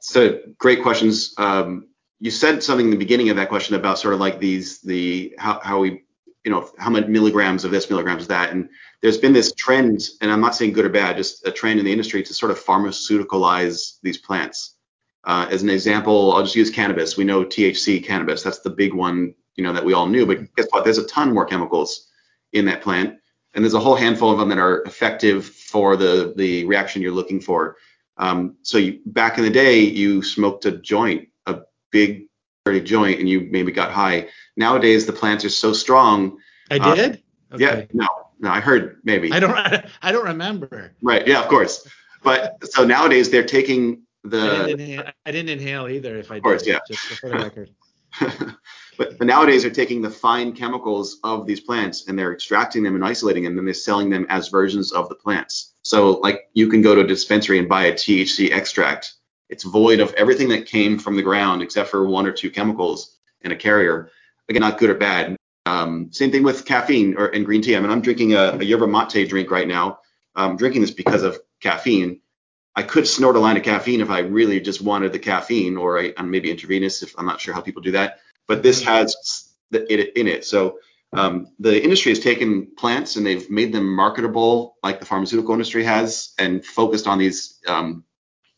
So 0.00 0.40
great 0.58 0.82
questions. 0.82 1.34
Um, 1.36 1.88
you 2.20 2.30
said 2.30 2.62
something 2.62 2.86
in 2.86 2.90
the 2.90 2.96
beginning 2.96 3.28
of 3.28 3.36
that 3.36 3.48
question 3.48 3.74
about 3.74 3.98
sort 3.98 4.14
of 4.14 4.20
like 4.20 4.40
these 4.40 4.80
the 4.80 5.34
how, 5.38 5.60
how 5.62 5.80
we 5.80 6.04
you 6.44 6.50
know 6.50 6.70
how 6.78 6.90
many 6.90 7.06
milligrams 7.06 7.64
of 7.64 7.70
this 7.70 7.90
milligrams 7.90 8.22
of 8.22 8.28
that. 8.28 8.50
And 8.52 8.68
there's 9.02 9.18
been 9.18 9.32
this 9.32 9.52
trend 9.52 10.08
and 10.20 10.30
i'm 10.30 10.40
not 10.40 10.54
saying 10.54 10.72
good 10.72 10.86
or 10.86 10.90
bad 10.90 11.16
just 11.16 11.46
a 11.46 11.52
trend 11.52 11.78
in 11.78 11.84
the 11.84 11.92
industry 11.92 12.22
to 12.22 12.34
sort 12.34 12.50
of 12.50 12.58
pharmaceuticalize 12.58 13.98
these 14.02 14.18
plants. 14.18 14.76
Uh, 15.24 15.46
as 15.50 15.62
an 15.62 15.70
example 15.70 16.32
i'll 16.32 16.42
just 16.42 16.56
use 16.56 16.70
cannabis. 16.70 17.16
We 17.16 17.24
know 17.24 17.44
thc 17.44 18.04
cannabis. 18.04 18.42
That's 18.42 18.60
the 18.60 18.70
big 18.70 18.94
one 18.94 19.34
you 19.56 19.64
know 19.64 19.72
that 19.72 19.84
we 19.84 19.92
all 19.92 20.06
knew. 20.06 20.24
But 20.24 20.54
guess 20.54 20.66
what? 20.70 20.84
There's 20.84 20.98
a 20.98 21.06
ton 21.06 21.34
more 21.34 21.44
chemicals 21.44 22.08
in 22.52 22.64
that 22.66 22.80
plant 22.80 23.18
and 23.54 23.64
there's 23.64 23.74
a 23.74 23.80
whole 23.80 23.96
handful 23.96 24.30
of 24.30 24.38
them 24.38 24.48
that 24.48 24.58
are 24.58 24.82
effective 24.82 25.46
for 25.46 25.96
the 25.96 26.34
the 26.36 26.64
reaction 26.64 27.02
you're 27.02 27.12
looking 27.12 27.40
for 27.40 27.76
um, 28.16 28.56
so 28.62 28.78
you, 28.78 29.00
back 29.06 29.38
in 29.38 29.44
the 29.44 29.50
day, 29.50 29.80
you 29.80 30.22
smoked 30.22 30.64
a 30.66 30.72
joint, 30.72 31.28
a 31.46 31.60
big 31.90 32.26
dirty 32.64 32.80
joint, 32.80 33.18
and 33.20 33.28
you 33.28 33.48
maybe 33.50 33.72
got 33.72 33.90
high. 33.90 34.28
Nowadays, 34.56 35.06
the 35.06 35.12
plants 35.12 35.44
are 35.44 35.50
so 35.50 35.72
strong. 35.72 36.38
I 36.70 36.78
Uh, 36.78 36.94
did. 36.94 37.22
Yeah, 37.56 37.84
no, 37.92 38.08
no, 38.40 38.50
I 38.50 38.60
heard 38.60 38.98
maybe. 39.04 39.32
I 39.32 39.40
don't. 39.40 39.54
I 40.02 40.12
don't 40.12 40.24
remember. 40.24 40.92
Right, 41.02 41.26
yeah, 41.26 41.40
of 41.40 41.48
course. 41.48 41.86
But 42.22 42.56
so 42.64 42.84
nowadays 42.84 43.30
they're 43.30 43.44
taking 43.44 44.02
the. 44.24 44.38
I, 44.40 44.66
didn't 44.66 44.80
inhale, 44.80 45.04
I 45.26 45.30
didn't 45.30 45.50
inhale 45.50 45.88
either. 45.88 46.16
If 46.16 46.30
I 46.32 46.36
of 46.36 46.42
course, 46.42 46.62
did, 46.62 46.72
yeah. 46.72 46.78
just 46.88 47.20
for 47.20 47.30
the 47.30 47.36
record. 47.36 47.70
but, 48.96 49.18
but 49.18 49.26
nowadays 49.26 49.62
they're 49.62 49.70
taking 49.70 50.02
the 50.02 50.10
fine 50.10 50.52
chemicals 50.52 51.18
of 51.24 51.46
these 51.46 51.60
plants 51.60 52.08
and 52.08 52.18
they're 52.18 52.32
extracting 52.32 52.82
them 52.82 52.94
and 52.94 53.04
isolating 53.04 53.44
them, 53.44 53.52
and 53.52 53.58
then 53.58 53.64
they're 53.64 53.74
selling 53.74 54.10
them 54.10 54.26
as 54.28 54.48
versions 54.48 54.92
of 54.92 55.08
the 55.08 55.14
plants. 55.14 55.74
So 55.82 56.12
like 56.12 56.48
you 56.54 56.68
can 56.68 56.82
go 56.82 56.94
to 56.94 57.02
a 57.02 57.06
dispensary 57.06 57.58
and 57.58 57.68
buy 57.68 57.86
a 57.86 57.92
THC 57.92 58.50
extract. 58.50 59.14
It's 59.48 59.64
void 59.64 60.00
of 60.00 60.12
everything 60.14 60.48
that 60.48 60.66
came 60.66 60.98
from 60.98 61.16
the 61.16 61.22
ground 61.22 61.62
except 61.62 61.90
for 61.90 62.06
one 62.08 62.26
or 62.26 62.32
two 62.32 62.50
chemicals 62.50 63.18
in 63.42 63.52
a 63.52 63.56
carrier. 63.56 64.10
Again, 64.48 64.62
not 64.62 64.78
good 64.78 64.90
or 64.90 64.94
bad. 64.94 65.36
Um, 65.66 66.10
same 66.12 66.30
thing 66.30 66.42
with 66.42 66.64
caffeine 66.64 67.16
or 67.16 67.28
and 67.28 67.44
green 67.44 67.62
tea. 67.62 67.76
I 67.76 67.80
mean, 67.80 67.90
I'm 67.90 68.02
drinking 68.02 68.34
a, 68.34 68.58
a 68.58 68.62
yerba 68.62 68.86
mate 68.86 69.28
drink 69.28 69.50
right 69.50 69.68
now. 69.68 70.00
I'm 70.34 70.56
drinking 70.56 70.82
this 70.82 70.90
because 70.90 71.22
of 71.22 71.38
caffeine. 71.60 72.20
I 72.76 72.82
could 72.82 73.06
snort 73.06 73.36
a 73.36 73.38
line 73.38 73.56
of 73.56 73.62
caffeine 73.62 74.00
if 74.00 74.10
I 74.10 74.20
really 74.20 74.60
just 74.60 74.82
wanted 74.82 75.12
the 75.12 75.18
caffeine, 75.18 75.76
or 75.76 75.98
I, 75.98 76.12
maybe 76.22 76.50
intravenous 76.50 77.02
if 77.02 77.14
I'm 77.16 77.26
not 77.26 77.40
sure 77.40 77.54
how 77.54 77.60
people 77.60 77.82
do 77.82 77.92
that. 77.92 78.18
But 78.46 78.62
this 78.62 78.82
has 78.82 79.54
it 79.72 80.16
in 80.16 80.28
it. 80.28 80.44
So 80.44 80.78
um, 81.12 81.48
the 81.58 81.82
industry 81.82 82.10
has 82.10 82.20
taken 82.20 82.68
plants 82.76 83.16
and 83.16 83.24
they've 83.24 83.48
made 83.48 83.72
them 83.72 83.94
marketable, 83.94 84.76
like 84.82 85.00
the 85.00 85.06
pharmaceutical 85.06 85.52
industry 85.52 85.84
has, 85.84 86.34
and 86.38 86.64
focused 86.64 87.06
on 87.06 87.18
these 87.18 87.60
um, 87.66 88.04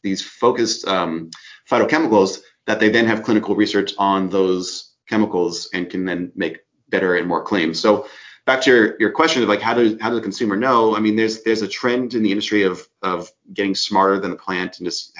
these 0.03 0.22
focused 0.22 0.87
um, 0.87 1.31
phytochemicals 1.70 2.40
that 2.66 2.81
they 2.81 2.88
then 2.88 3.07
have 3.07 3.22
clinical 3.22 3.57
research 3.57 3.92
on 3.99 4.31
those 4.31 4.94
chemicals 5.09 5.68
and 5.72 5.90
can 5.90 6.05
then 6.05 6.33
make 6.35 6.61
better 6.88 7.16
and 7.16 7.29
more 7.29 7.42
claims. 7.42 7.81
So 7.81 8.07
back 8.46 8.62
to 8.62 8.70
your, 8.70 8.96
your 9.01 9.11
question 9.11 9.42
of 9.42 9.49
like 9.49 9.61
how 9.61 9.75
does 9.75 10.01
how 10.01 10.09
does 10.09 10.18
the 10.18 10.22
consumer 10.22 10.57
know? 10.57 10.96
I 10.96 11.01
mean, 11.01 11.16
there's 11.16 11.42
there's 11.42 11.62
a 11.62 11.68
trend 11.68 12.14
in 12.14 12.22
the 12.22 12.31
industry 12.31 12.62
of 12.62 12.88
of 13.03 13.31
getting 13.53 13.75
smarter 13.75 14.18
than 14.18 14.31
the 14.31 14.37
plant 14.37 14.79
and 14.79 14.87
just 14.87 15.12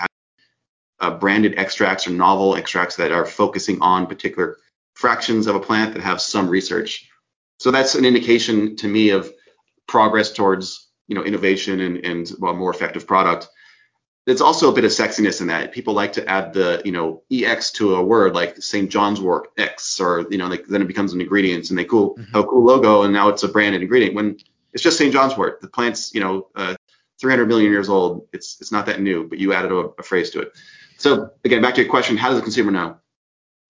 uh, 1.01 1.11
branded 1.11 1.59
extracts 1.59 2.07
or 2.07 2.11
novel 2.11 2.57
extracts 2.57 2.97
that 2.97 3.13
are 3.13 3.27
focusing 3.27 3.81
on 3.81 4.07
particular 4.07 4.57
fractions 4.95 5.47
of 5.47 5.55
a 5.57 5.61
plant 5.61 5.95
that 5.95 6.03
have 6.03 6.21
some 6.21 6.49
research. 6.49 7.09
So 7.59 7.71
that's 7.71 7.95
an 7.95 8.05
indication 8.05 8.77
to 8.77 8.89
me 8.89 9.11
of 9.11 9.31
progress 9.87 10.33
towards 10.33 10.89
you 11.09 11.15
know 11.15 11.23
innovation 11.23 11.81
and 11.81 11.99
and 12.05 12.33
well, 12.39 12.55
more 12.55 12.71
effective 12.71 13.07
product. 13.07 13.49
There's 14.27 14.41
also 14.41 14.69
a 14.69 14.75
bit 14.75 14.85
of 14.85 14.91
sexiness 14.91 15.41
in 15.41 15.47
that. 15.47 15.71
People 15.73 15.95
like 15.95 16.15
to 16.15 16.29
add 16.29 16.53
the 16.53 16.83
you 16.85 16.91
know 16.93 17.23
ex 17.31 17.71
to 17.73 17.95
a 17.95 18.03
word 18.05 18.35
like 18.35 18.61
St. 18.61 18.91
John's 18.91 19.21
wort 19.21 19.51
X 19.57 20.01
or 20.01 20.27
you 20.31 20.39
know 20.39 20.49
like, 20.49 20.67
then 20.67 20.83
it 20.83 20.89
becomes 20.89 21.13
an 21.13 21.21
ingredient 21.21 21.71
and 21.71 21.79
they 21.79 21.85
cool 21.85 22.17
Mhm. 22.17 22.27
have 22.33 22.45
a 22.45 22.47
cool 22.47 22.65
logo 22.65 23.03
and 23.03 23.13
now 23.13 23.29
it's 23.29 23.45
a 23.45 23.49
branded 23.49 23.83
ingredient 23.83 24.15
when 24.17 24.37
it's 24.73 24.83
just 24.83 24.99
St. 24.99 25.13
John's 25.13 25.37
wort. 25.37 25.61
The 25.61 25.69
plant's 25.69 26.13
you 26.13 26.21
know 26.21 26.49
uh, 26.57 26.75
300 27.21 27.47
million 27.47 27.71
years 27.71 27.89
old. 27.89 28.27
It's 28.33 28.61
it's 28.61 28.73
not 28.73 28.87
that 28.87 29.01
new, 29.01 29.29
but 29.29 29.39
you 29.39 29.53
added 29.53 29.71
a, 29.71 29.77
a 29.99 30.03
phrase 30.03 30.31
to 30.31 30.41
it. 30.41 30.53
So 30.97 31.31
again, 31.45 31.63
back 31.63 31.75
to 31.75 31.83
your 31.83 31.91
question, 31.91 32.17
how 32.17 32.29
does 32.29 32.39
the 32.39 32.43
consumer 32.43 32.71
know? 32.71 32.97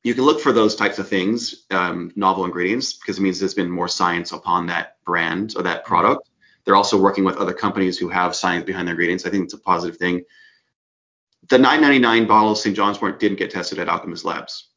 You 0.05 0.15
can 0.15 0.25
look 0.25 0.41
for 0.41 0.53
those 0.53 0.77
types 0.77 0.99
of 0.99 1.09
things, 1.09 1.67
um, 1.71 2.13
novel 2.15 2.45
ingredients, 2.45 2.93
because 2.93 3.19
it 3.19 3.23
means 3.23 3.41
there's 3.41 3.55
been 3.55 3.71
more 3.71 3.89
science 3.89 4.33
upon 4.33 4.67
that 4.67 4.99
brand 5.05 5.55
or 5.57 5.63
that 5.65 5.85
product. 5.85 6.29
They're 6.65 6.77
also 6.77 7.01
working 7.01 7.25
with 7.25 7.37
other 7.37 7.53
companies 7.53 7.99
who 7.99 8.09
have 8.09 8.37
science 8.37 8.65
behind 8.65 8.87
their 8.87 8.93
ingredients. 8.93 9.27
I 9.27 9.31
think 9.31 9.45
it's 9.45 9.55
a 9.55 9.59
positive 9.59 9.97
thing. 9.97 10.25
The 11.49 11.59
9.99 11.59 12.27
bottle 12.29 12.53
of 12.53 12.59
St. 12.59 12.77
John's 12.77 13.01
wort 13.01 13.21
didn't 13.21 13.39
get 13.39 13.51
tested 13.51 13.79
at 13.79 13.89
Alkemist 13.89 14.25
Labs, 14.25 14.69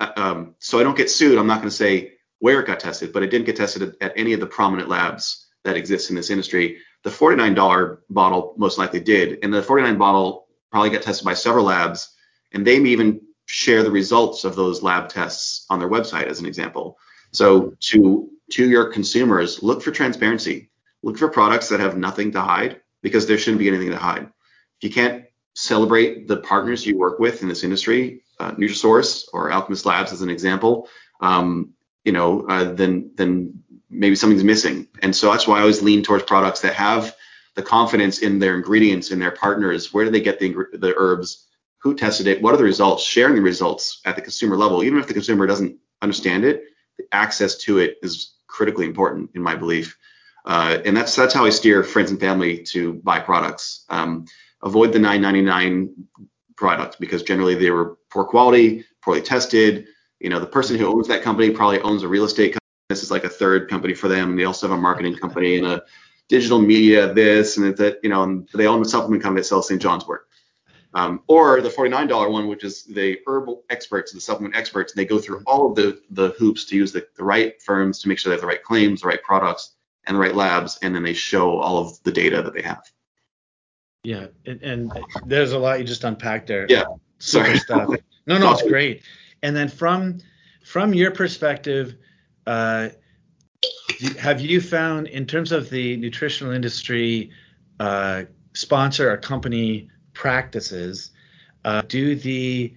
Uh, 0.00 0.12
um, 0.16 0.54
so 0.58 0.78
I 0.78 0.84
don't 0.84 0.96
get 0.96 1.10
sued. 1.10 1.38
I'm 1.38 1.46
not 1.46 1.58
going 1.58 1.70
to 1.70 1.74
say 1.74 2.14
where 2.38 2.60
it 2.60 2.66
got 2.66 2.80
tested, 2.80 3.12
but 3.12 3.22
it 3.22 3.30
didn't 3.30 3.46
get 3.46 3.56
tested 3.56 3.82
at, 3.82 3.94
at 4.00 4.12
any 4.16 4.32
of 4.32 4.40
the 4.40 4.46
prominent 4.46 4.88
labs 4.88 5.48
that 5.64 5.76
exist 5.76 6.10
in 6.10 6.16
this 6.16 6.30
industry. 6.30 6.78
The 7.02 7.10
$49 7.10 7.98
bottle 8.10 8.54
most 8.56 8.78
likely 8.78 9.00
did, 9.00 9.38
and 9.42 9.52
the 9.52 9.62
49 9.62 9.98
bottle 9.98 10.47
probably 10.70 10.90
got 10.90 11.02
tested 11.02 11.24
by 11.24 11.34
several 11.34 11.66
labs, 11.66 12.14
and 12.52 12.66
they 12.66 12.78
may 12.78 12.90
even 12.90 13.20
share 13.46 13.82
the 13.82 13.90
results 13.90 14.44
of 14.44 14.56
those 14.56 14.82
lab 14.82 15.08
tests 15.08 15.64
on 15.70 15.78
their 15.78 15.88
website 15.88 16.26
as 16.26 16.40
an 16.40 16.46
example. 16.46 16.98
So 17.32 17.74
to 17.80 18.30
to 18.52 18.68
your 18.68 18.86
consumers, 18.86 19.62
look 19.62 19.82
for 19.82 19.90
transparency. 19.90 20.70
Look 21.02 21.18
for 21.18 21.28
products 21.28 21.68
that 21.68 21.80
have 21.80 21.96
nothing 21.96 22.32
to 22.32 22.40
hide 22.40 22.80
because 23.02 23.26
there 23.26 23.38
shouldn't 23.38 23.60
be 23.60 23.68
anything 23.68 23.90
to 23.90 23.96
hide. 23.96 24.24
If 24.24 24.82
you 24.82 24.90
can't 24.90 25.24
celebrate 25.54 26.28
the 26.28 26.38
partners 26.38 26.86
you 26.86 26.96
work 26.96 27.18
with 27.18 27.42
in 27.42 27.48
this 27.48 27.64
industry, 27.64 28.22
uh, 28.40 28.52
Nutrasource 28.52 29.28
or 29.32 29.50
Alkemist 29.50 29.84
Labs 29.84 30.12
as 30.12 30.22
an 30.22 30.30
example, 30.30 30.88
um, 31.20 31.74
you 32.04 32.12
know, 32.12 32.46
uh, 32.48 32.72
then 32.72 33.12
then 33.16 33.62
maybe 33.90 34.16
something's 34.16 34.44
missing. 34.44 34.88
And 35.02 35.14
so 35.14 35.30
that's 35.30 35.46
why 35.46 35.58
I 35.58 35.60
always 35.60 35.82
lean 35.82 36.02
towards 36.02 36.24
products 36.24 36.60
that 36.60 36.74
have 36.74 37.14
the 37.58 37.64
confidence 37.64 38.20
in 38.20 38.38
their 38.38 38.54
ingredients, 38.54 39.10
in 39.10 39.18
their 39.18 39.32
partners. 39.32 39.92
Where 39.92 40.04
do 40.04 40.12
they 40.12 40.20
get 40.20 40.38
the, 40.38 40.54
the 40.74 40.94
herbs? 40.96 41.48
Who 41.78 41.92
tested 41.92 42.28
it? 42.28 42.40
What 42.40 42.54
are 42.54 42.56
the 42.56 42.62
results? 42.62 43.02
Sharing 43.02 43.34
the 43.34 43.42
results 43.42 44.00
at 44.04 44.14
the 44.14 44.22
consumer 44.22 44.56
level, 44.56 44.84
even 44.84 45.00
if 45.00 45.08
the 45.08 45.12
consumer 45.12 45.44
doesn't 45.44 45.76
understand 46.00 46.44
it, 46.44 46.62
the 46.98 47.04
access 47.10 47.56
to 47.64 47.78
it 47.78 47.96
is 48.00 48.34
critically 48.46 48.86
important 48.86 49.30
in 49.34 49.42
my 49.42 49.56
belief. 49.56 49.98
Uh, 50.44 50.78
and 50.84 50.96
that's 50.96 51.16
that's 51.16 51.34
how 51.34 51.44
I 51.44 51.50
steer 51.50 51.82
friends 51.82 52.12
and 52.12 52.20
family 52.20 52.62
to 52.74 52.94
buy 53.02 53.18
products. 53.18 53.84
Um, 53.88 54.26
avoid 54.62 54.92
the 54.92 55.00
9.99 55.00 55.88
products 56.56 56.94
because 56.94 57.24
generally 57.24 57.56
they 57.56 57.72
were 57.72 57.98
poor 58.08 58.24
quality, 58.24 58.84
poorly 59.02 59.20
tested. 59.20 59.88
You 60.20 60.30
know, 60.30 60.38
the 60.38 60.46
person 60.46 60.78
who 60.78 60.86
owns 60.86 61.08
that 61.08 61.22
company 61.22 61.50
probably 61.50 61.80
owns 61.80 62.04
a 62.04 62.08
real 62.08 62.24
estate 62.24 62.52
company. 62.52 62.58
This 62.88 63.02
is 63.02 63.10
like 63.10 63.24
a 63.24 63.28
third 63.28 63.68
company 63.68 63.94
for 63.94 64.06
them. 64.06 64.36
They 64.36 64.44
also 64.44 64.68
have 64.68 64.78
a 64.78 64.80
marketing 64.80 65.16
company 65.16 65.58
and 65.58 65.66
a 65.66 65.82
digital 66.28 66.60
media 66.60 67.12
this 67.12 67.56
and 67.56 67.76
that. 67.76 67.98
You 68.02 68.10
know, 68.10 68.22
and 68.22 68.48
they 68.54 68.66
own 68.66 68.82
a 68.82 68.84
supplement 68.84 69.22
company 69.22 69.40
that 69.40 69.46
sells 69.46 69.68
St. 69.68 69.80
John's 69.80 70.06
wort. 70.06 70.28
Um, 70.94 71.22
or 71.26 71.60
the 71.60 71.68
$49 71.68 72.30
one, 72.30 72.48
which 72.48 72.64
is 72.64 72.84
the 72.84 73.18
herbal 73.26 73.64
experts, 73.68 74.12
the 74.12 74.20
supplement 74.20 74.56
experts, 74.56 74.92
and 74.92 74.98
they 74.98 75.04
go 75.04 75.18
through 75.18 75.42
all 75.46 75.70
of 75.70 75.76
the, 75.76 76.00
the 76.10 76.30
hoops 76.38 76.64
to 76.66 76.76
use 76.76 76.92
the, 76.92 77.06
the 77.16 77.24
right 77.24 77.60
firms 77.62 78.00
to 78.00 78.08
make 78.08 78.18
sure 78.18 78.30
they 78.30 78.34
have 78.34 78.40
the 78.40 78.46
right 78.46 78.62
claims, 78.62 79.02
the 79.02 79.08
right 79.08 79.22
products, 79.22 79.74
and 80.06 80.16
the 80.16 80.20
right 80.20 80.34
labs, 80.34 80.78
and 80.80 80.94
then 80.94 81.02
they 81.02 81.12
show 81.12 81.58
all 81.58 81.78
of 81.78 82.02
the 82.04 82.10
data 82.10 82.42
that 82.42 82.54
they 82.54 82.62
have. 82.62 82.82
Yeah, 84.02 84.28
and, 84.46 84.62
and 84.62 84.92
there's 85.26 85.52
a 85.52 85.58
lot 85.58 85.78
you 85.78 85.84
just 85.84 86.04
unpacked 86.04 86.46
there. 86.46 86.66
Yeah, 86.68 86.84
sorry. 87.18 87.58
stuff. 87.58 87.90
No, 88.26 88.38
no, 88.38 88.52
it's 88.52 88.62
great. 88.62 89.02
And 89.42 89.54
then 89.54 89.68
from 89.68 90.18
from 90.64 90.94
your 90.94 91.10
perspective, 91.10 91.96
uh, 92.46 92.88
have 94.18 94.40
you 94.40 94.60
found 94.60 95.08
in 95.08 95.26
terms 95.26 95.52
of 95.52 95.70
the 95.70 95.96
nutritional 95.96 96.52
industry 96.52 97.30
uh, 97.80 98.24
sponsor 98.52 99.10
or 99.10 99.16
company 99.16 99.88
practices, 100.12 101.10
uh, 101.64 101.82
do 101.88 102.14
the 102.14 102.74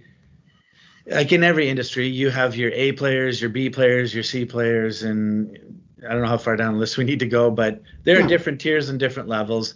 like 1.08 1.32
in 1.32 1.44
every 1.44 1.68
industry, 1.68 2.08
you 2.08 2.30
have 2.30 2.56
your 2.56 2.72
A 2.72 2.92
players, 2.94 3.42
your 3.42 3.50
B 3.50 3.70
players, 3.70 4.14
your 4.14 4.24
C 4.24 4.46
players, 4.46 5.04
and 5.04 5.82
I 6.08 6.14
don't 6.14 6.22
know 6.22 6.28
how 6.28 6.38
far 6.38 6.56
down 6.56 6.74
the 6.74 6.80
list 6.80 6.98
we 6.98 7.04
need 7.04 7.20
to 7.20 7.28
go, 7.28 7.50
but 7.50 7.82
there 8.04 8.24
are 8.24 8.28
different 8.28 8.62
tiers 8.62 8.90
and 8.90 9.00
different 9.00 9.28
levels. 9.28 9.74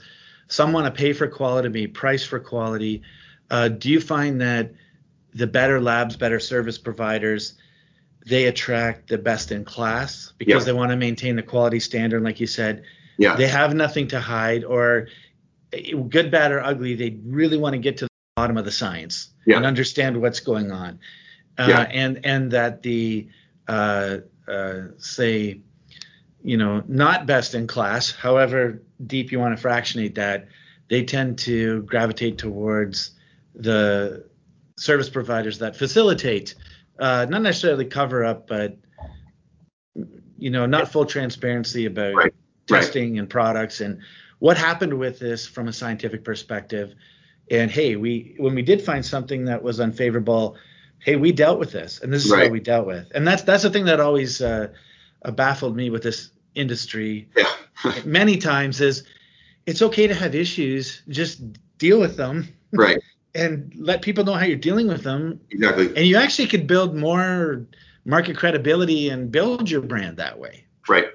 Some 0.47 0.71
want 0.71 0.85
to 0.85 0.91
pay 0.91 1.13
for 1.13 1.27
quality, 1.27 1.69
be 1.69 1.87
price 1.87 2.23
for 2.23 2.39
quality. 2.39 3.01
Uh, 3.49 3.69
do 3.69 3.89
you 3.89 3.99
find 3.99 4.39
that 4.41 4.71
the 5.33 5.47
better 5.47 5.81
labs, 5.81 6.15
better 6.15 6.39
service 6.39 6.77
providers, 6.77 7.55
they 8.25 8.45
attract 8.45 9.07
the 9.09 9.17
best 9.17 9.51
in 9.51 9.63
class 9.63 10.33
because 10.37 10.63
Yeah. 10.63 10.65
they 10.65 10.77
want 10.77 10.91
to 10.91 10.97
maintain 10.97 11.35
the 11.35 11.43
quality 11.43 11.79
standard. 11.79 12.23
Like 12.23 12.39
you 12.39 12.47
said, 12.47 12.83
Yeah. 13.17 13.35
they 13.35 13.47
have 13.47 13.73
nothing 13.75 14.07
to 14.09 14.19
hide, 14.19 14.63
or 14.63 15.07
good, 16.09 16.31
bad, 16.31 16.51
or 16.51 16.61
ugly. 16.63 16.95
They 16.95 17.17
really 17.25 17.57
want 17.57 17.73
to 17.73 17.79
get 17.79 17.97
to 17.97 18.05
the 18.05 18.09
bottom 18.35 18.57
of 18.57 18.65
the 18.65 18.71
science 18.71 19.29
Yeah. 19.45 19.57
and 19.57 19.65
understand 19.65 20.19
what's 20.21 20.39
going 20.39 20.71
on. 20.71 20.99
Uh, 21.57 21.65
Yeah. 21.69 21.81
And 21.91 22.19
and 22.25 22.51
that 22.51 22.81
the 22.81 23.27
uh, 23.67 24.17
uh, 24.47 24.81
say, 24.97 25.59
you 26.43 26.57
know, 26.57 26.83
not 26.87 27.25
best 27.25 27.55
in 27.55 27.65
class, 27.65 28.11
however 28.11 28.81
deep 29.07 29.31
you 29.31 29.39
want 29.39 29.55
to 29.55 29.61
fractionate 29.61 30.15
that, 30.15 30.47
they 30.87 31.03
tend 31.03 31.39
to 31.39 31.81
gravitate 31.83 32.37
towards 32.37 33.11
the 33.55 34.25
service 34.77 35.09
providers 35.09 35.57
that 35.59 35.75
facilitate, 35.75 36.53
uh, 36.99 37.25
not 37.29 37.41
necessarily 37.41 37.85
cover 37.85 38.23
up, 38.23 38.47
but 38.47 38.77
you 40.37 40.49
know, 40.49 40.65
not 40.65 40.91
full 40.91 41.05
transparency 41.05 41.85
about 41.85 42.15
Right. 42.15 42.33
Right. 42.69 42.81
testing 42.81 43.19
and 43.19 43.29
products 43.29 43.79
and 43.79 43.99
what 44.39 44.57
happened 44.57 44.93
with 44.95 45.19
this 45.19 45.45
from 45.45 45.67
a 45.67 45.73
scientific 45.73 46.23
perspective. 46.23 46.93
And 47.51 47.69
hey, 47.69 47.95
we 47.95 48.35
when 48.37 48.55
we 48.55 48.63
did 48.63 48.81
find 48.81 49.05
something 49.05 49.45
that 49.45 49.61
was 49.61 49.79
unfavorable, 49.79 50.57
hey, 50.99 51.15
we 51.15 51.31
dealt 51.31 51.59
with 51.59 51.71
this, 51.71 52.01
and 52.01 52.11
this 52.11 52.25
is 52.25 52.31
how 52.31 52.39
Right. 52.39 52.51
we 52.51 52.59
dealt 52.59 52.87
with. 52.87 53.05
And 53.13 53.25
that's 53.27 53.43
that's 53.43 53.61
the 53.63 53.69
thing 53.69 53.85
that 53.85 53.99
always 53.99 54.41
uh, 54.41 54.69
uh, 55.23 55.31
baffled 55.31 55.75
me 55.75 55.89
with 55.91 56.01
this 56.03 56.31
industry 56.55 57.29
Yeah. 57.37 57.53
many 58.05 58.37
times 58.37 58.81
is 58.81 59.03
it's 59.67 59.81
okay 59.83 60.07
to 60.07 60.13
have 60.15 60.33
issues, 60.33 61.03
just 61.07 61.41
deal 61.77 61.99
with 61.99 62.17
them 62.17 62.47
right. 62.71 62.99
And 63.35 63.73
let 63.77 64.01
people 64.01 64.23
know 64.23 64.33
how 64.33 64.45
you're 64.45 64.57
dealing 64.57 64.87
with 64.87 65.03
them, 65.03 65.39
Exactly. 65.51 65.87
and 65.95 66.05
you 66.07 66.17
actually 66.17 66.47
could 66.47 66.65
build 66.67 66.95
more 66.95 67.65
market 68.05 68.37
credibility 68.37 69.09
and 69.09 69.31
build 69.31 69.69
your 69.69 69.81
brand 69.81 70.17
that 70.17 70.39
way. 70.39 70.65
Right, 70.87 71.07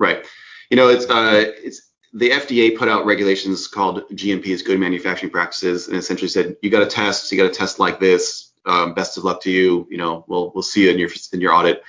right. 0.00 0.24
You 0.70 0.76
know, 0.76 0.88
it's 0.88 1.04
uh, 1.08 1.52
it's 1.62 1.82
the 2.12 2.30
FDA 2.30 2.76
put 2.76 2.88
out 2.88 3.04
regulations 3.04 3.68
called 3.68 4.08
GMPs, 4.12 4.64
Good 4.64 4.80
Manufacturing 4.80 5.30
Practices, 5.30 5.88
and 5.88 5.96
essentially 5.96 6.28
said 6.28 6.56
you 6.62 6.70
got 6.70 6.80
to 6.80 6.86
test, 6.86 7.30
you 7.30 7.38
got 7.38 7.52
to 7.52 7.58
test 7.58 7.78
like 7.78 8.00
this. 8.00 8.52
Um, 8.64 8.94
best 8.94 9.16
of 9.16 9.22
luck 9.22 9.40
to 9.42 9.50
you. 9.50 9.86
You 9.90 9.98
know, 9.98 10.24
we'll 10.26 10.50
we'll 10.54 10.62
see 10.62 10.84
you 10.84 10.90
in 10.90 10.98
your 10.98 11.10
in 11.32 11.40
your 11.40 11.52
audit. 11.52 11.82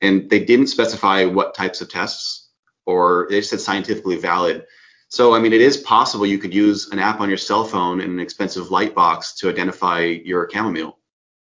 And 0.00 0.28
they 0.30 0.44
didn't 0.44 0.66
specify 0.66 1.24
what 1.26 1.54
types 1.54 1.80
of 1.80 1.88
tests, 1.88 2.48
or 2.86 3.26
they 3.30 3.42
said 3.42 3.60
scientifically 3.60 4.16
valid. 4.16 4.64
So 5.12 5.34
I 5.34 5.40
mean, 5.40 5.52
it 5.52 5.60
is 5.60 5.76
possible 5.76 6.24
you 6.24 6.38
could 6.38 6.54
use 6.54 6.88
an 6.88 6.98
app 6.98 7.20
on 7.20 7.28
your 7.28 7.36
cell 7.36 7.64
phone 7.64 8.00
in 8.00 8.12
an 8.12 8.18
expensive 8.18 8.70
light 8.70 8.94
box 8.94 9.34
to 9.34 9.50
identify 9.50 10.04
your 10.04 10.48
chamomile 10.50 10.98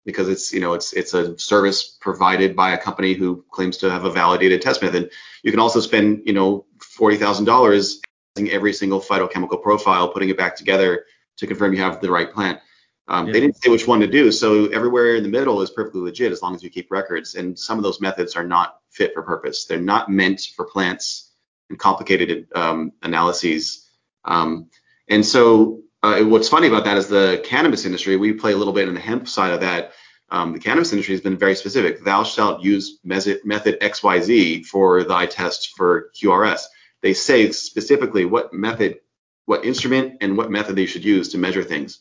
because 0.05 0.29
it's 0.29 0.53
you 0.53 0.59
know 0.59 0.75
it's 0.75 0.93
it's 0.93 1.15
a 1.15 1.39
service 1.39 1.97
provided 2.01 2.57
by 2.57 2.73
a 2.73 2.79
company 2.79 3.15
who 3.15 3.45
claims 3.53 3.77
to 3.77 3.89
have 3.89 4.07
a 4.07 4.11
validated 4.11 4.61
test 4.61 4.83
method. 4.83 5.13
You 5.45 5.53
can 5.53 5.61
also 5.61 5.79
spend 5.79 6.23
you 6.27 6.33
know 6.33 6.67
forty 6.81 7.17
thousand 7.17 7.45
dollars 7.45 8.01
every 8.37 8.73
single 8.73 9.01
phytochemical 9.01 9.63
profile, 9.63 10.09
putting 10.09 10.31
it 10.31 10.37
back 10.37 10.57
together 10.57 11.05
to 11.37 11.47
confirm 11.47 11.73
you 11.75 11.81
have 11.81 12.01
the 12.01 12.11
right 12.11 12.33
plant. 12.33 12.59
Um, 13.07 13.29
Yeah. 13.29 13.35
They 13.35 13.41
didn't 13.41 13.63
say 13.63 13.71
which 13.71 13.87
one 13.87 14.01
to 14.01 14.09
do, 14.09 14.33
so 14.33 14.67
everywhere 14.67 15.15
in 15.15 15.23
the 15.23 15.29
middle 15.29 15.63
is 15.63 15.71
perfectly 15.71 16.01
legit 16.01 16.33
as 16.33 16.43
long 16.43 16.57
as 16.57 16.65
you 16.65 16.71
keep 16.71 16.91
records. 16.91 17.37
And 17.37 17.57
some 17.57 17.79
of 17.79 17.85
those 17.85 18.01
methods 18.01 18.35
are 18.35 18.45
not 18.45 18.81
fit 18.91 19.15
for 19.15 19.23
purpose. 19.23 19.65
They're 19.65 19.81
not 19.81 20.11
meant 20.11 20.41
for 20.57 20.65
plants 20.65 21.24
and 21.71 21.79
complicated 21.79 22.49
um, 22.55 22.93
analyses. 23.03 23.89
Um, 24.25 24.69
and 25.09 25.25
so 25.25 25.83
uh, 26.03 26.21
what's 26.23 26.49
funny 26.49 26.69
about 26.69 26.85
that 26.85 26.97
is 26.97 27.09
the 27.09 27.43
cannabis 27.45 27.85
industry. 27.85 28.17
We 28.17 28.33
play 28.35 28.53
a 28.53 28.57
little 28.57 28.73
bit 28.73 28.89
in 28.89 28.95
the 28.95 29.01
hemp 29.01 29.29
side 29.29 29.53
of 29.53 29.61
that. 29.61 29.93
Um, 30.31 30.53
the 30.53 30.59
cannabis 30.59 30.93
industry 30.93 31.15
has 31.15 31.21
been 31.21 31.39
very 31.39 31.55
specific. 31.55 32.03
Thou 32.03 32.25
shalt 32.25 32.63
use 32.63 32.99
method 33.05 33.41
XYZ 33.45 34.67
for 34.67 35.05
thy 35.05 35.27
test 35.27 35.75
for 35.77 36.11
QRS. 36.21 36.63
They 37.03 37.15
say 37.15 37.53
specifically 37.53 38.25
what 38.25 38.53
method, 38.53 39.01
what 39.45 39.65
instrument, 39.65 40.19
and 40.21 40.37
what 40.37 40.51
method 40.51 40.77
they 40.77 40.87
should 40.87 41.05
use 41.05 41.29
to 41.31 41.39
measure 41.39 41.63
things. 41.63 42.01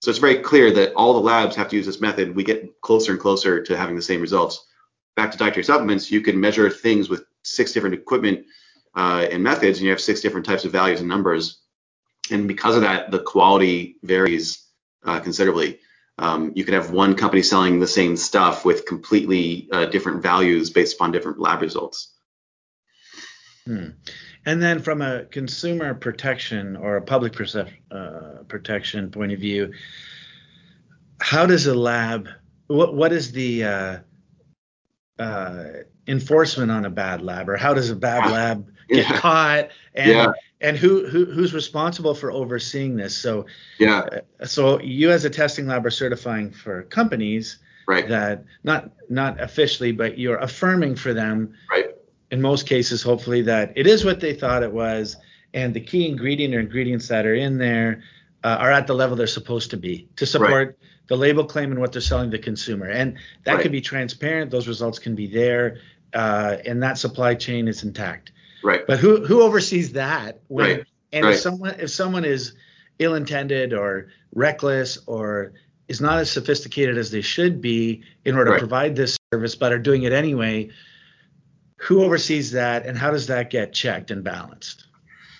So 0.00 0.10
it's 0.10 0.18
very 0.18 0.38
clear 0.38 0.72
that 0.72 0.94
all 0.94 1.14
the 1.14 1.20
labs 1.20 1.56
have 1.56 1.68
to 1.68 1.76
use 1.76 1.86
this 1.86 2.00
method. 2.00 2.34
We 2.34 2.42
get 2.42 2.80
closer 2.80 3.12
and 3.12 3.20
closer 3.20 3.62
to 3.62 3.76
having 3.76 3.96
the 3.96 4.02
same 4.02 4.20
results. 4.20 4.66
Back 5.14 5.30
to 5.32 5.38
dietary 5.38 5.64
supplements, 5.64 6.10
you 6.10 6.20
can 6.20 6.40
measure 6.40 6.70
things 6.70 7.08
with 7.08 7.24
six 7.42 7.72
different 7.72 7.94
equipment 7.94 8.46
uh, 8.96 9.26
and 9.30 9.42
methods, 9.42 9.78
and 9.78 9.84
you 9.84 9.90
have 9.90 10.00
six 10.00 10.20
different 10.20 10.46
types 10.46 10.64
of 10.64 10.72
values 10.72 11.00
and 11.00 11.08
numbers. 11.08 11.60
And 12.30 12.46
because 12.46 12.76
of 12.76 12.82
that, 12.82 13.10
the 13.10 13.20
quality 13.20 13.96
varies 14.02 14.64
uh, 15.04 15.20
considerably. 15.20 15.78
Um, 16.18 16.52
you 16.54 16.64
could 16.64 16.74
have 16.74 16.90
one 16.90 17.14
company 17.16 17.42
selling 17.42 17.80
the 17.80 17.86
same 17.86 18.16
stuff 18.16 18.64
with 18.64 18.86
completely 18.86 19.68
uh, 19.72 19.86
different 19.86 20.22
values 20.22 20.70
based 20.70 20.96
upon 20.96 21.12
different 21.12 21.40
lab 21.40 21.62
results. 21.62 22.12
Hmm. 23.64 23.88
And 24.46 24.62
then 24.62 24.80
from 24.80 25.02
a 25.02 25.24
consumer 25.24 25.94
protection 25.94 26.76
or 26.76 26.96
a 26.96 27.02
public 27.02 27.32
percep- 27.32 27.72
uh, 27.90 28.42
protection 28.48 29.10
point 29.10 29.32
of 29.32 29.38
view, 29.38 29.72
how 31.20 31.46
does 31.46 31.66
a 31.66 31.74
lab, 31.74 32.28
what, 32.66 32.94
what 32.94 33.12
is 33.12 33.32
the 33.32 33.64
uh, 35.20 35.22
uh, 35.22 35.72
enforcement 36.06 36.70
on 36.70 36.84
a 36.84 36.90
bad 36.90 37.22
lab 37.22 37.48
or 37.48 37.56
how 37.56 37.74
does 37.74 37.90
a 37.90 37.96
bad 37.96 38.30
lab 38.32 38.66
get 38.88 39.08
Yeah. 39.08 39.18
caught 39.18 39.68
and, 39.94 40.10
Yeah. 40.10 40.32
and 40.60 40.76
who, 40.76 41.06
who, 41.06 41.24
who's 41.26 41.54
responsible 41.54 42.14
for 42.14 42.32
overseeing 42.32 42.96
this? 42.96 43.16
So, 43.16 43.46
Yeah, 43.78 44.06
so 44.44 44.80
you 44.80 45.10
as 45.10 45.24
a 45.24 45.30
testing 45.30 45.66
lab 45.66 45.86
are 45.86 45.90
certifying 45.90 46.50
for 46.50 46.82
companies 46.84 47.58
right, 47.86 48.08
that 48.08 48.44
not, 48.64 48.90
not 49.08 49.40
officially, 49.40 49.92
but 49.92 50.18
you're 50.18 50.38
affirming 50.38 50.96
for 50.96 51.12
them 51.14 51.54
right, 51.70 51.90
in 52.30 52.40
most 52.40 52.66
cases, 52.66 53.02
hopefully, 53.02 53.42
that 53.42 53.72
it 53.76 53.86
is 53.86 54.04
what 54.04 54.20
they 54.20 54.34
thought 54.34 54.62
it 54.62 54.72
was, 54.72 55.16
and 55.52 55.74
the 55.74 55.80
key 55.80 56.08
ingredient 56.08 56.54
or 56.54 56.60
ingredients 56.60 57.08
that 57.08 57.26
are 57.26 57.34
in 57.34 57.58
there 57.58 58.02
uh, 58.44 58.56
are 58.60 58.70
at 58.70 58.86
the 58.86 58.94
level 58.94 59.16
they're 59.16 59.26
supposed 59.26 59.70
to 59.70 59.76
be 59.76 60.08
to 60.16 60.26
support 60.26 60.78
the 61.08 61.16
label 61.16 61.44
claim 61.44 61.70
and 61.72 61.80
what 61.80 61.92
they're 61.92 62.00
selling 62.00 62.30
to 62.30 62.36
the 62.36 62.42
consumer. 62.42 62.86
And 62.86 63.16
that 63.44 63.54
Right. 63.54 63.62
could 63.62 63.72
be 63.72 63.80
transparent; 63.80 64.50
those 64.50 64.68
results 64.68 64.98
can 64.98 65.14
be 65.14 65.26
there, 65.26 65.78
uh, 66.14 66.56
and 66.64 66.82
that 66.82 66.98
supply 66.98 67.34
chain 67.34 67.68
is 67.68 67.82
intact. 67.82 68.32
right, 68.62 68.86
But 68.86 68.98
who 68.98 69.24
who 69.24 69.42
oversees 69.42 69.92
that? 69.92 70.40
When, 70.48 70.66
Right. 70.78 70.84
And 71.12 71.26
Right. 71.26 71.34
if 71.34 71.40
someone 71.40 71.74
if 71.80 71.90
someone 71.90 72.24
is 72.24 72.52
ill-intended 72.98 73.72
or 73.72 74.08
reckless 74.34 74.98
or 75.06 75.52
is 75.88 76.00
not 76.00 76.18
as 76.18 76.30
sophisticated 76.30 76.96
as 76.98 77.10
they 77.10 77.22
should 77.22 77.60
be 77.60 78.02
in 78.24 78.36
order 78.36 78.50
Right. 78.52 78.56
to 78.58 78.60
provide 78.60 78.94
this 78.94 79.16
service, 79.32 79.54
but 79.56 79.72
are 79.72 79.78
doing 79.78 80.02
it 80.04 80.12
anyway, 80.12 80.68
who 81.78 82.04
oversees 82.04 82.52
that, 82.52 82.86
and 82.86 82.96
how 82.96 83.10
does 83.10 83.26
that 83.26 83.50
get 83.50 83.72
checked 83.72 84.10
and 84.10 84.22
balanced? 84.22 84.84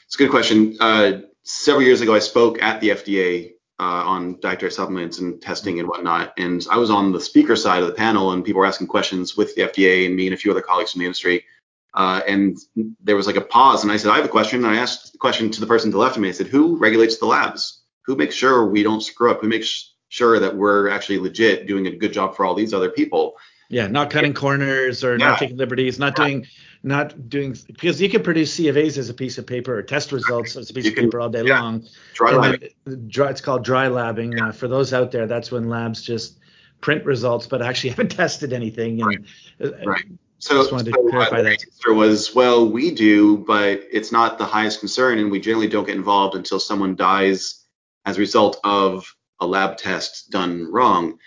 It's 0.06 0.14
a 0.16 0.18
good 0.18 0.30
question. 0.30 0.76
Uh, 0.80 1.20
several 1.50 1.84
years 1.84 2.00
ago, 2.00 2.14
I 2.14 2.20
spoke 2.20 2.62
at 2.62 2.80
the 2.80 2.90
FDA 2.90 3.52
uh, 3.78 3.82
on 3.82 4.38
dietary 4.40 4.70
supplements 4.70 5.18
and 5.18 5.40
testing 5.42 5.80
and 5.80 5.88
whatnot, 5.88 6.34
and 6.38 6.64
I 6.70 6.76
was 6.76 6.90
on 6.90 7.12
the 7.12 7.20
speaker 7.20 7.56
side 7.56 7.82
of 7.82 7.88
the 7.88 7.94
panel, 7.94 8.32
and 8.32 8.44
people 8.44 8.60
were 8.60 8.66
asking 8.66 8.86
questions 8.86 9.36
with 9.36 9.54
the 9.54 9.62
FDA 9.62 10.06
and 10.06 10.14
me 10.14 10.26
and 10.26 10.34
a 10.34 10.36
few 10.36 10.50
other 10.50 10.60
colleagues 10.60 10.92
from 10.92 11.00
the 11.00 11.06
industry. 11.06 11.44
Uh, 11.94 12.20
and 12.28 12.56
there 13.02 13.16
was 13.16 13.26
like 13.26 13.36
a 13.36 13.40
pause, 13.40 13.82
and 13.82 13.90
I 13.92 13.96
said, 13.96 14.12
I 14.12 14.16
have 14.16 14.24
a 14.24 14.28
question. 14.28 14.64
And 14.64 14.74
I 14.74 14.78
asked 14.78 15.12
the 15.12 15.18
question 15.18 15.50
to 15.50 15.60
the 15.60 15.66
person 15.66 15.90
to 15.90 15.96
the 15.96 16.00
left 16.00 16.16
of 16.16 16.22
me. 16.22 16.28
I 16.28 16.32
said, 16.32 16.46
Who 16.46 16.76
regulates 16.76 17.18
the 17.18 17.26
labs? 17.26 17.82
Who 18.06 18.14
makes 18.14 18.34
sure 18.34 18.66
we 18.66 18.82
don't 18.84 19.00
screw 19.00 19.30
up? 19.30 19.40
Who 19.40 19.48
makes 19.48 19.94
sure 20.08 20.38
that 20.38 20.56
we're 20.56 20.88
actually 20.88 21.18
legit 21.18 21.66
doing 21.66 21.86
a 21.88 21.96
good 21.96 22.12
job 22.12 22.36
for 22.36 22.44
all 22.44 22.54
these 22.54 22.72
other 22.72 22.90
people? 22.90 23.34
Yeah, 23.70 23.86
not 23.86 24.10
cutting 24.10 24.34
corners 24.34 25.02
or 25.04 25.16
Yeah. 25.16 25.30
not 25.30 25.38
taking 25.38 25.56
liberties, 25.56 25.98
not 25.98 26.16
Yeah. 26.18 26.24
doing, 26.24 26.46
not 26.82 27.28
doing, 27.28 27.56
because 27.66 28.00
you 28.00 28.08
can 28.08 28.22
produce 28.22 28.52
C 28.54 28.68
of 28.68 28.76
A's 28.76 28.96
as 28.98 29.08
a 29.10 29.14
piece 29.14 29.36
of 29.38 29.46
paper 29.46 29.76
or 29.76 29.82
test 29.82 30.12
results 30.12 30.56
as 30.56 30.70
a 30.70 30.74
piece 30.74 30.84
You 30.86 30.90
of 30.92 30.94
can- 30.96 31.04
paper 31.06 31.20
all 31.20 31.28
day 31.28 31.42
yeah. 31.44 31.60
long. 31.60 31.86
Dry 32.14 32.30
And 32.32 32.40
lab. 32.86 33.08
dry, 33.08 33.30
it's 33.30 33.40
called 33.40 33.64
dry 33.64 33.86
labbing. 33.88 34.40
Uh, 34.40 34.52
for 34.52 34.66
those 34.68 34.92
out 34.92 35.10
there, 35.10 35.26
that's 35.26 35.50
when 35.52 35.68
labs 35.68 36.02
just 36.02 36.38
print 36.80 37.04
results 37.04 37.46
but 37.46 37.60
actually 37.60 37.90
haven't 37.94 38.08
tested 38.12 38.52
anything. 38.52 39.02
And 39.02 39.26
uh, 39.62 39.70
Right. 39.86 40.04
So, 40.42 40.54
Just 40.56 40.72
wanted 40.72 40.86
to 40.86 40.92
so, 40.92 41.18
uh, 41.18 41.28
the 41.36 41.42
that. 41.42 41.52
answer 41.52 41.92
was, 41.92 42.34
well, 42.34 42.66
we 42.66 42.92
do, 42.94 43.36
but 43.46 43.82
it's 43.92 44.10
not 44.10 44.38
the 44.38 44.46
highest 44.46 44.80
concern, 44.80 45.18
and 45.18 45.30
we 45.30 45.38
generally 45.38 45.68
don't 45.68 45.84
get 45.84 45.96
involved 45.96 46.34
until 46.34 46.58
someone 46.58 46.96
dies 46.96 47.66
as 48.06 48.16
a 48.16 48.20
result 48.20 48.58
of 48.64 49.04
a 49.40 49.46
lab 49.46 49.76
test 49.76 50.30
done 50.30 50.66
wrong. 50.72 51.18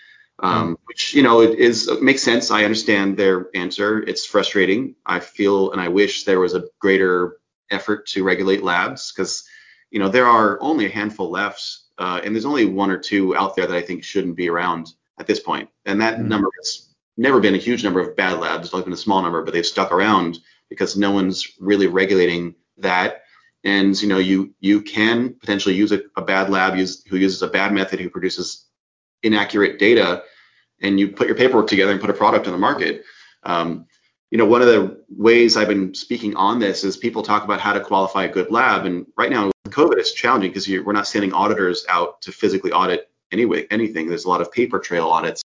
Um, 0.43 0.77
Which 0.87 1.13
you 1.13 1.23
know 1.23 1.41
it 1.41 1.57
is 1.57 1.87
it 1.87 2.03
makes 2.03 2.21
sense. 2.21 2.51
I 2.51 2.65
understand 2.65 3.15
their 3.15 3.47
answer. 3.55 4.03
It's 4.03 4.25
frustrating. 4.25 4.95
I 5.05 5.21
feel 5.21 5.71
and 5.71 5.79
I 5.79 5.87
wish 5.87 6.25
there 6.25 6.41
was 6.41 6.53
a 6.53 6.65
greater 6.79 7.37
effort 7.71 8.07
to 8.07 8.25
regulate 8.25 8.61
labs 8.61 9.11
because 9.11 9.45
you 9.89 9.99
know 9.99 10.09
there 10.09 10.27
are 10.27 10.61
only 10.61 10.85
a 10.85 10.89
handful 10.89 11.31
left, 11.31 11.65
uh, 11.97 12.19
and 12.23 12.35
there's 12.35 12.45
only 12.45 12.65
one 12.65 12.91
or 12.91 12.97
two 12.97 13.35
out 13.37 13.55
there 13.55 13.65
that 13.65 13.77
I 13.77 13.81
think 13.81 14.03
shouldn't 14.03 14.35
be 14.35 14.49
around 14.49 14.91
at 15.17 15.27
this 15.27 15.39
point. 15.39 15.69
And 15.85 16.01
that 16.01 16.19
Mhm. 16.19 16.27
number 16.27 16.49
has 16.59 16.89
never 17.15 17.39
been 17.39 17.55
a 17.55 17.65
huge 17.67 17.83
number 17.83 18.01
of 18.01 18.15
bad 18.17 18.39
labs. 18.39 18.65
It's 18.65 18.73
only 18.73 18.83
been 18.83 18.93
a 18.93 18.97
small 18.97 19.21
number, 19.21 19.43
but 19.43 19.53
they've 19.53 19.65
stuck 19.65 19.93
around 19.93 20.39
because 20.67 20.97
no 20.97 21.11
one's 21.11 21.53
really 21.59 21.87
regulating 21.87 22.55
that. 22.79 23.23
And 23.63 23.99
you 24.01 24.09
know, 24.09 24.17
you 24.17 24.53
you 24.59 24.81
can 24.81 25.35
potentially 25.35 25.75
use 25.75 25.93
a, 25.93 26.01
a 26.17 26.21
bad 26.21 26.49
lab 26.49 26.75
use, 26.75 27.01
who 27.07 27.15
uses 27.15 27.41
a 27.43 27.47
bad 27.47 27.71
method, 27.71 28.01
who 28.01 28.09
produces 28.09 28.65
inaccurate 29.21 29.79
data, 29.79 30.23
and 30.83 30.99
you 30.99 31.07
put 31.07 31.27
your 31.27 31.35
paperwork 31.35 31.67
together 31.67 31.91
and 31.91 32.01
put 32.01 32.09
a 32.09 32.13
product 32.13 32.45
on 32.45 32.53
the 32.53 32.59
market. 32.59 33.03
Um, 33.43 33.85
you 34.29 34.37
know, 34.37 34.45
one 34.45 34.61
of 34.61 34.67
the 34.67 35.03
ways 35.09 35.55
I've 35.57 35.67
been 35.67 35.93
speaking 35.93 36.35
on 36.35 36.59
this 36.59 36.83
is 36.83 36.97
people 36.97 37.23
talk 37.23 37.43
about 37.43 37.59
how 37.59 37.73
to 37.73 37.79
qualify 37.79 38.25
a 38.25 38.29
good 38.29 38.51
lab, 38.51 38.85
and 38.85 39.05
right 39.17 39.31
now 39.31 39.45
with 39.45 39.73
COVID, 39.73 39.97
it's 39.97 40.13
challenging 40.13 40.51
because 40.51 40.67
we're 40.67 40.91
not 40.91 41.07
sending 41.07 41.33
auditors 41.33 41.85
out 41.87 42.21
to 42.23 42.31
physically 42.31 42.71
audit 42.71 43.09
anyway 43.31 43.67
anything. 43.71 44.07
There's 44.07 44.25
a 44.25 44.29
lot 44.29 44.41
of 44.41 44.51
paper 44.51 44.79
trail 44.79 45.07
audits. 45.07 45.43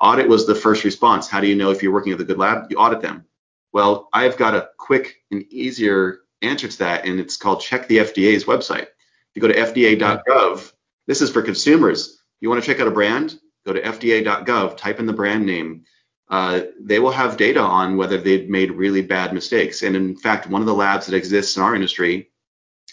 Audit 0.00 0.28
was 0.28 0.46
the 0.46 0.54
first 0.54 0.84
response. 0.84 1.28
How 1.28 1.40
do 1.40 1.46
you 1.46 1.56
know 1.56 1.70
if 1.70 1.82
you're 1.82 1.92
working 1.92 2.12
at 2.12 2.20
a 2.20 2.24
good 2.24 2.38
lab? 2.38 2.66
You 2.70 2.76
audit 2.76 3.00
them. 3.00 3.24
Well, 3.72 4.08
I've 4.12 4.36
got 4.36 4.54
a 4.54 4.70
quick 4.78 5.22
and 5.30 5.42
easier 5.50 6.20
answer 6.42 6.68
to 6.68 6.78
that, 6.78 7.06
and 7.06 7.20
it's 7.20 7.36
called 7.36 7.60
check 7.60 7.88
the 7.88 7.98
FDA's 7.98 8.44
website. 8.44 8.82
If 8.82 9.34
you 9.34 9.42
go 9.42 9.48
to 9.48 9.54
fda.gov, 9.54 10.72
this 11.06 11.20
is 11.20 11.30
for 11.30 11.42
consumers. 11.42 12.22
You 12.40 12.48
want 12.48 12.62
to 12.62 12.66
check 12.66 12.80
out 12.80 12.88
a 12.88 12.90
brand? 12.90 13.38
Go 13.66 13.72
to 13.72 13.82
fda.gov, 13.82 14.76
type 14.76 15.00
in 15.00 15.06
the 15.06 15.12
brand 15.12 15.44
name. 15.44 15.84
Uh, 16.28 16.62
they 16.80 17.00
will 17.00 17.10
have 17.10 17.36
data 17.36 17.60
on 17.60 17.96
whether 17.96 18.16
they've 18.16 18.48
made 18.48 18.70
really 18.70 19.02
bad 19.02 19.32
mistakes. 19.32 19.82
And 19.82 19.96
in 19.96 20.16
fact, 20.16 20.48
one 20.48 20.62
of 20.62 20.66
the 20.66 20.74
labs 20.74 21.06
that 21.06 21.16
exists 21.16 21.56
in 21.56 21.62
our 21.62 21.74
industry 21.74 22.30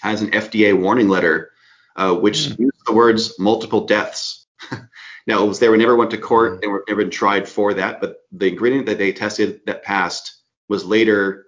has 0.01 0.21
an 0.21 0.31
FDA 0.31 0.77
warning 0.77 1.09
letter, 1.09 1.51
uh, 1.95 2.15
which 2.15 2.39
mm. 2.39 2.59
uses 2.59 2.81
the 2.87 2.93
words 2.93 3.39
multiple 3.39 3.85
deaths. 3.85 4.47
now, 5.27 5.43
it 5.43 5.47
was, 5.47 5.59
they 5.59 5.69
were 5.69 5.77
never 5.77 5.95
went 5.95 6.11
to 6.11 6.17
court 6.17 6.63
and 6.63 6.71
were 6.71 6.83
never 6.87 7.03
been 7.03 7.11
tried 7.11 7.47
for 7.47 7.75
that, 7.75 8.01
but 8.01 8.17
the 8.31 8.47
ingredient 8.47 8.87
that 8.87 8.97
they 8.97 9.13
tested 9.13 9.61
that 9.67 9.83
passed 9.83 10.41
was 10.69 10.85
later 10.85 11.45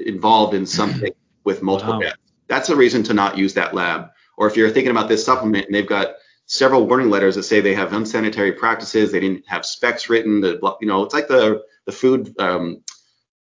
involved 0.00 0.54
in 0.54 0.66
something 0.66 1.12
with 1.44 1.62
multiple 1.62 1.94
wow. 1.94 2.00
deaths. 2.00 2.18
That's 2.48 2.70
a 2.70 2.76
reason 2.76 3.04
to 3.04 3.14
not 3.14 3.38
use 3.38 3.54
that 3.54 3.74
lab. 3.74 4.08
Or 4.36 4.48
if 4.48 4.56
you're 4.56 4.70
thinking 4.70 4.90
about 4.90 5.08
this 5.08 5.24
supplement 5.24 5.66
and 5.66 5.74
they've 5.74 5.86
got 5.86 6.14
several 6.48 6.86
warning 6.86 7.10
letters 7.10 7.36
that 7.36 7.44
say 7.44 7.60
they 7.60 7.74
have 7.74 7.92
unsanitary 7.92 8.52
practices, 8.52 9.12
they 9.12 9.20
didn't 9.20 9.46
have 9.46 9.64
specs 9.64 10.08
written, 10.08 10.40
the, 10.40 10.58
you 10.80 10.88
know, 10.88 11.04
it's 11.04 11.14
like 11.14 11.28
the 11.28 11.62
the 11.86 11.92
food 11.92 12.34
um, 12.38 12.82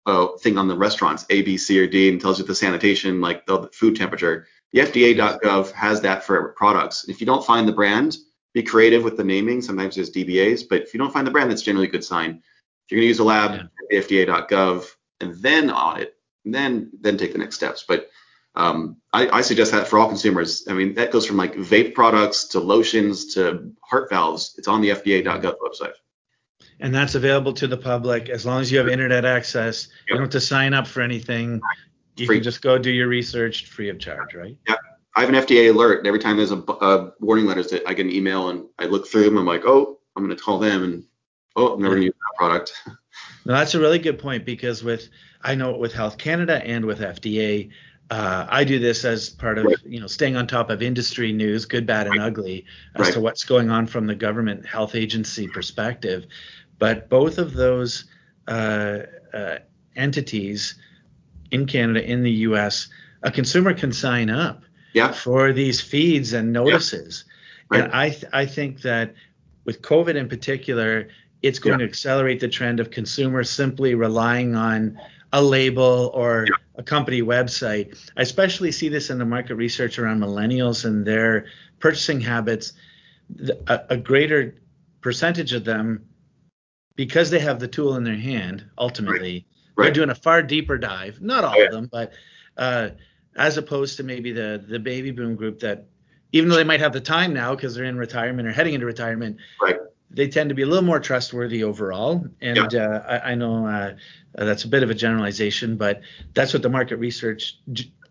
uh, 0.06 0.28
thing 0.40 0.58
on 0.58 0.68
the 0.68 0.76
restaurants, 0.76 1.24
A, 1.30 1.42
B, 1.42 1.56
C, 1.56 1.78
or 1.80 1.86
D, 1.86 2.10
and 2.10 2.20
tells 2.20 2.38
you 2.38 2.44
the 2.44 2.54
sanitation, 2.54 3.20
like 3.20 3.46
the 3.46 3.68
food 3.72 3.96
temperature. 3.96 4.46
The 4.72 4.80
FDA.gov 4.80 5.70
has 5.72 6.00
that 6.00 6.24
for 6.24 6.48
products. 6.54 7.08
If 7.08 7.20
you 7.20 7.26
don't 7.26 7.46
find 7.46 7.68
the 7.68 7.72
brand, 7.72 8.16
be 8.52 8.62
creative 8.62 9.04
with 9.04 9.16
the 9.16 9.24
naming. 9.24 9.62
Sometimes 9.62 9.94
there's 9.94 10.10
DBAs, 10.10 10.68
but 10.68 10.82
if 10.82 10.92
you 10.92 10.98
don't 10.98 11.12
find 11.12 11.26
the 11.26 11.30
brand, 11.30 11.50
that's 11.50 11.62
generally 11.62 11.88
a 11.88 11.90
good 11.90 12.04
sign. 12.04 12.30
If 12.30 12.90
you're 12.90 12.98
going 12.98 13.04
to 13.04 13.08
use 13.08 13.18
a 13.20 13.24
lab, 13.24 13.70
yeah. 13.90 14.00
FDA.gov, 14.00 14.86
and 15.20 15.34
then 15.36 15.70
audit, 15.70 16.16
and 16.44 16.54
then 16.54 16.90
then 17.00 17.16
take 17.16 17.32
the 17.32 17.38
next 17.38 17.56
steps. 17.56 17.84
But 17.86 18.10
um, 18.56 18.96
I, 19.12 19.28
I, 19.28 19.40
suggest 19.40 19.72
that 19.72 19.88
for 19.88 19.98
all 19.98 20.08
consumers. 20.08 20.66
I 20.68 20.74
mean, 20.74 20.94
that 20.94 21.10
goes 21.10 21.26
from 21.26 21.36
like 21.36 21.54
vape 21.56 21.94
products 21.94 22.44
to 22.48 22.60
lotions 22.60 23.34
to 23.34 23.72
heart 23.82 24.10
valves. 24.10 24.54
It's 24.58 24.68
on 24.68 24.80
the 24.80 24.90
FDA.gov 24.90 25.56
website. 25.58 25.94
And 26.80 26.94
that's 26.94 27.14
available 27.14 27.52
to 27.54 27.66
the 27.66 27.76
public 27.76 28.28
as 28.28 28.46
long 28.46 28.60
as 28.60 28.70
you 28.70 28.78
have 28.78 28.88
internet 28.88 29.24
access. 29.24 29.88
Yep. 29.88 29.96
You 30.08 30.14
don't 30.14 30.22
have 30.22 30.30
to 30.30 30.40
sign 30.40 30.72
up 30.72 30.86
for 30.86 31.00
anything. 31.00 31.60
You 32.16 32.26
free. 32.26 32.36
can 32.36 32.44
just 32.44 32.62
go 32.62 32.78
do 32.78 32.90
your 32.90 33.08
research 33.08 33.66
free 33.66 33.88
of 33.88 33.98
charge, 33.98 34.34
right? 34.34 34.56
Yeah. 34.68 34.76
I 35.16 35.20
have 35.20 35.28
an 35.28 35.36
FDA 35.36 35.72
alert, 35.72 35.98
and 35.98 36.08
every 36.08 36.18
time 36.18 36.36
there's 36.36 36.50
a, 36.50 36.56
a 36.56 37.12
warning 37.20 37.46
letters 37.46 37.68
that 37.70 37.88
I 37.88 37.94
get 37.94 38.06
an 38.06 38.12
email 38.12 38.50
and 38.50 38.66
I 38.80 38.86
look 38.86 39.06
through 39.06 39.24
them, 39.24 39.38
I'm 39.38 39.46
like, 39.46 39.62
oh, 39.64 40.00
I'm 40.16 40.24
going 40.24 40.36
to 40.36 40.42
call 40.42 40.58
them, 40.58 40.82
and 40.82 41.04
oh, 41.54 41.74
I'm 41.74 41.82
never 41.82 41.94
going 41.94 42.02
to 42.02 42.06
use 42.06 42.14
that 42.14 42.36
product. 42.36 42.72
no, 43.44 43.52
that's 43.52 43.74
a 43.74 43.80
really 43.80 44.00
good 44.00 44.18
point 44.18 44.44
because 44.44 44.82
with 44.82 45.08
I 45.42 45.54
know 45.54 45.76
with 45.76 45.92
Health 45.92 46.18
Canada 46.18 46.64
and 46.64 46.84
with 46.84 46.98
FDA, 46.98 47.70
uh, 48.10 48.46
I 48.48 48.64
do 48.64 48.78
this 48.78 49.04
as 49.04 49.30
part 49.30 49.58
of 49.58 49.66
you 49.84 50.00
know 50.00 50.06
staying 50.06 50.36
on 50.36 50.46
top 50.46 50.70
of 50.70 50.82
industry 50.82 51.32
news, 51.32 51.64
good, 51.64 51.86
bad, 51.86 52.06
and 52.06 52.20
ugly, 52.20 52.66
as 52.94 53.06
right. 53.06 53.14
to 53.14 53.20
what's 53.20 53.44
going 53.44 53.70
on 53.70 53.86
from 53.86 54.06
the 54.06 54.14
government 54.14 54.66
health 54.66 54.94
agency 54.94 55.48
perspective. 55.48 56.26
But 56.78 57.08
both 57.08 57.38
of 57.38 57.54
those 57.54 58.04
uh, 58.46 59.00
uh, 59.32 59.58
entities 59.96 60.74
in 61.50 61.66
Canada, 61.66 62.04
in 62.04 62.22
the 62.22 62.30
U.S., 62.30 62.88
a 63.22 63.30
consumer 63.30 63.72
can 63.72 63.92
sign 63.92 64.28
up 64.28 64.64
yeah. 64.92 65.12
for 65.12 65.52
these 65.52 65.80
feeds 65.80 66.32
and 66.32 66.52
notices. 66.52 67.24
Yeah. 67.26 67.78
Right. 67.78 67.84
And 67.84 67.92
I 67.94 68.10
th- 68.10 68.32
I 68.32 68.44
think 68.44 68.82
that 68.82 69.14
with 69.64 69.80
COVID 69.80 70.14
in 70.14 70.28
particular, 70.28 71.08
it's 71.40 71.58
going 71.58 71.80
yeah. 71.80 71.86
to 71.86 71.90
accelerate 71.90 72.40
the 72.40 72.48
trend 72.48 72.80
of 72.80 72.90
consumers 72.90 73.48
simply 73.48 73.94
relying 73.94 74.54
on 74.54 74.98
a 75.34 75.42
label 75.42 76.12
or 76.14 76.46
a 76.76 76.82
company 76.82 77.20
website. 77.20 77.98
I 78.16 78.22
especially 78.22 78.70
see 78.70 78.88
this 78.88 79.10
in 79.10 79.18
the 79.18 79.24
market 79.24 79.56
research 79.56 79.98
around 79.98 80.20
millennials 80.20 80.84
and 80.84 81.04
their 81.04 81.46
purchasing 81.80 82.20
habits. 82.20 82.72
A, 83.66 83.80
a 83.88 83.96
greater 83.96 84.54
percentage 85.00 85.54
of 85.54 85.64
them, 85.64 86.04
because 86.94 87.30
they 87.30 87.40
have 87.40 87.58
the 87.58 87.66
tool 87.66 87.96
in 87.96 88.04
their 88.04 88.16
hand, 88.16 88.64
ultimately, 88.78 89.46
right. 89.76 89.86
They're 89.86 89.94
doing 89.94 90.10
a 90.10 90.14
far 90.14 90.42
deeper 90.42 90.78
dive. 90.78 91.20
Not 91.20 91.42
all 91.42 91.60
of 91.60 91.72
them, 91.72 91.88
but 91.90 92.12
uh, 92.56 92.90
as 93.34 93.56
opposed 93.56 93.96
to 93.96 94.02
maybe 94.02 94.30
the 94.30 94.62
the 94.68 94.78
baby 94.78 95.10
boom 95.10 95.36
group 95.36 95.58
that, 95.60 95.86
even 96.32 96.48
though 96.50 96.56
they 96.56 96.64
might 96.64 96.80
have 96.80 96.92
the 96.92 97.00
time 97.00 97.32
now 97.32 97.54
because 97.54 97.74
they're 97.74 97.86
in 97.86 97.96
retirement 97.96 98.46
or 98.46 98.52
heading 98.52 98.74
into 98.74 98.86
retirement, 98.86 99.38
right 99.60 99.78
they 100.14 100.28
tend 100.28 100.48
to 100.48 100.54
be 100.54 100.62
a 100.62 100.66
little 100.66 100.84
more 100.84 101.00
trustworthy 101.00 101.64
overall. 101.64 102.26
And 102.40 102.72
yeah. 102.72 102.86
uh, 102.86 103.04
I, 103.08 103.32
I, 103.32 103.34
know 103.34 103.66
uh, 103.66 103.94
that's 104.34 104.64
a 104.64 104.68
bit 104.68 104.82
of 104.82 104.90
a 104.90 104.94
generalization, 104.94 105.76
but 105.76 106.00
that's 106.34 106.52
what 106.52 106.62
the 106.62 106.68
market 106.68 106.96
research 106.96 107.58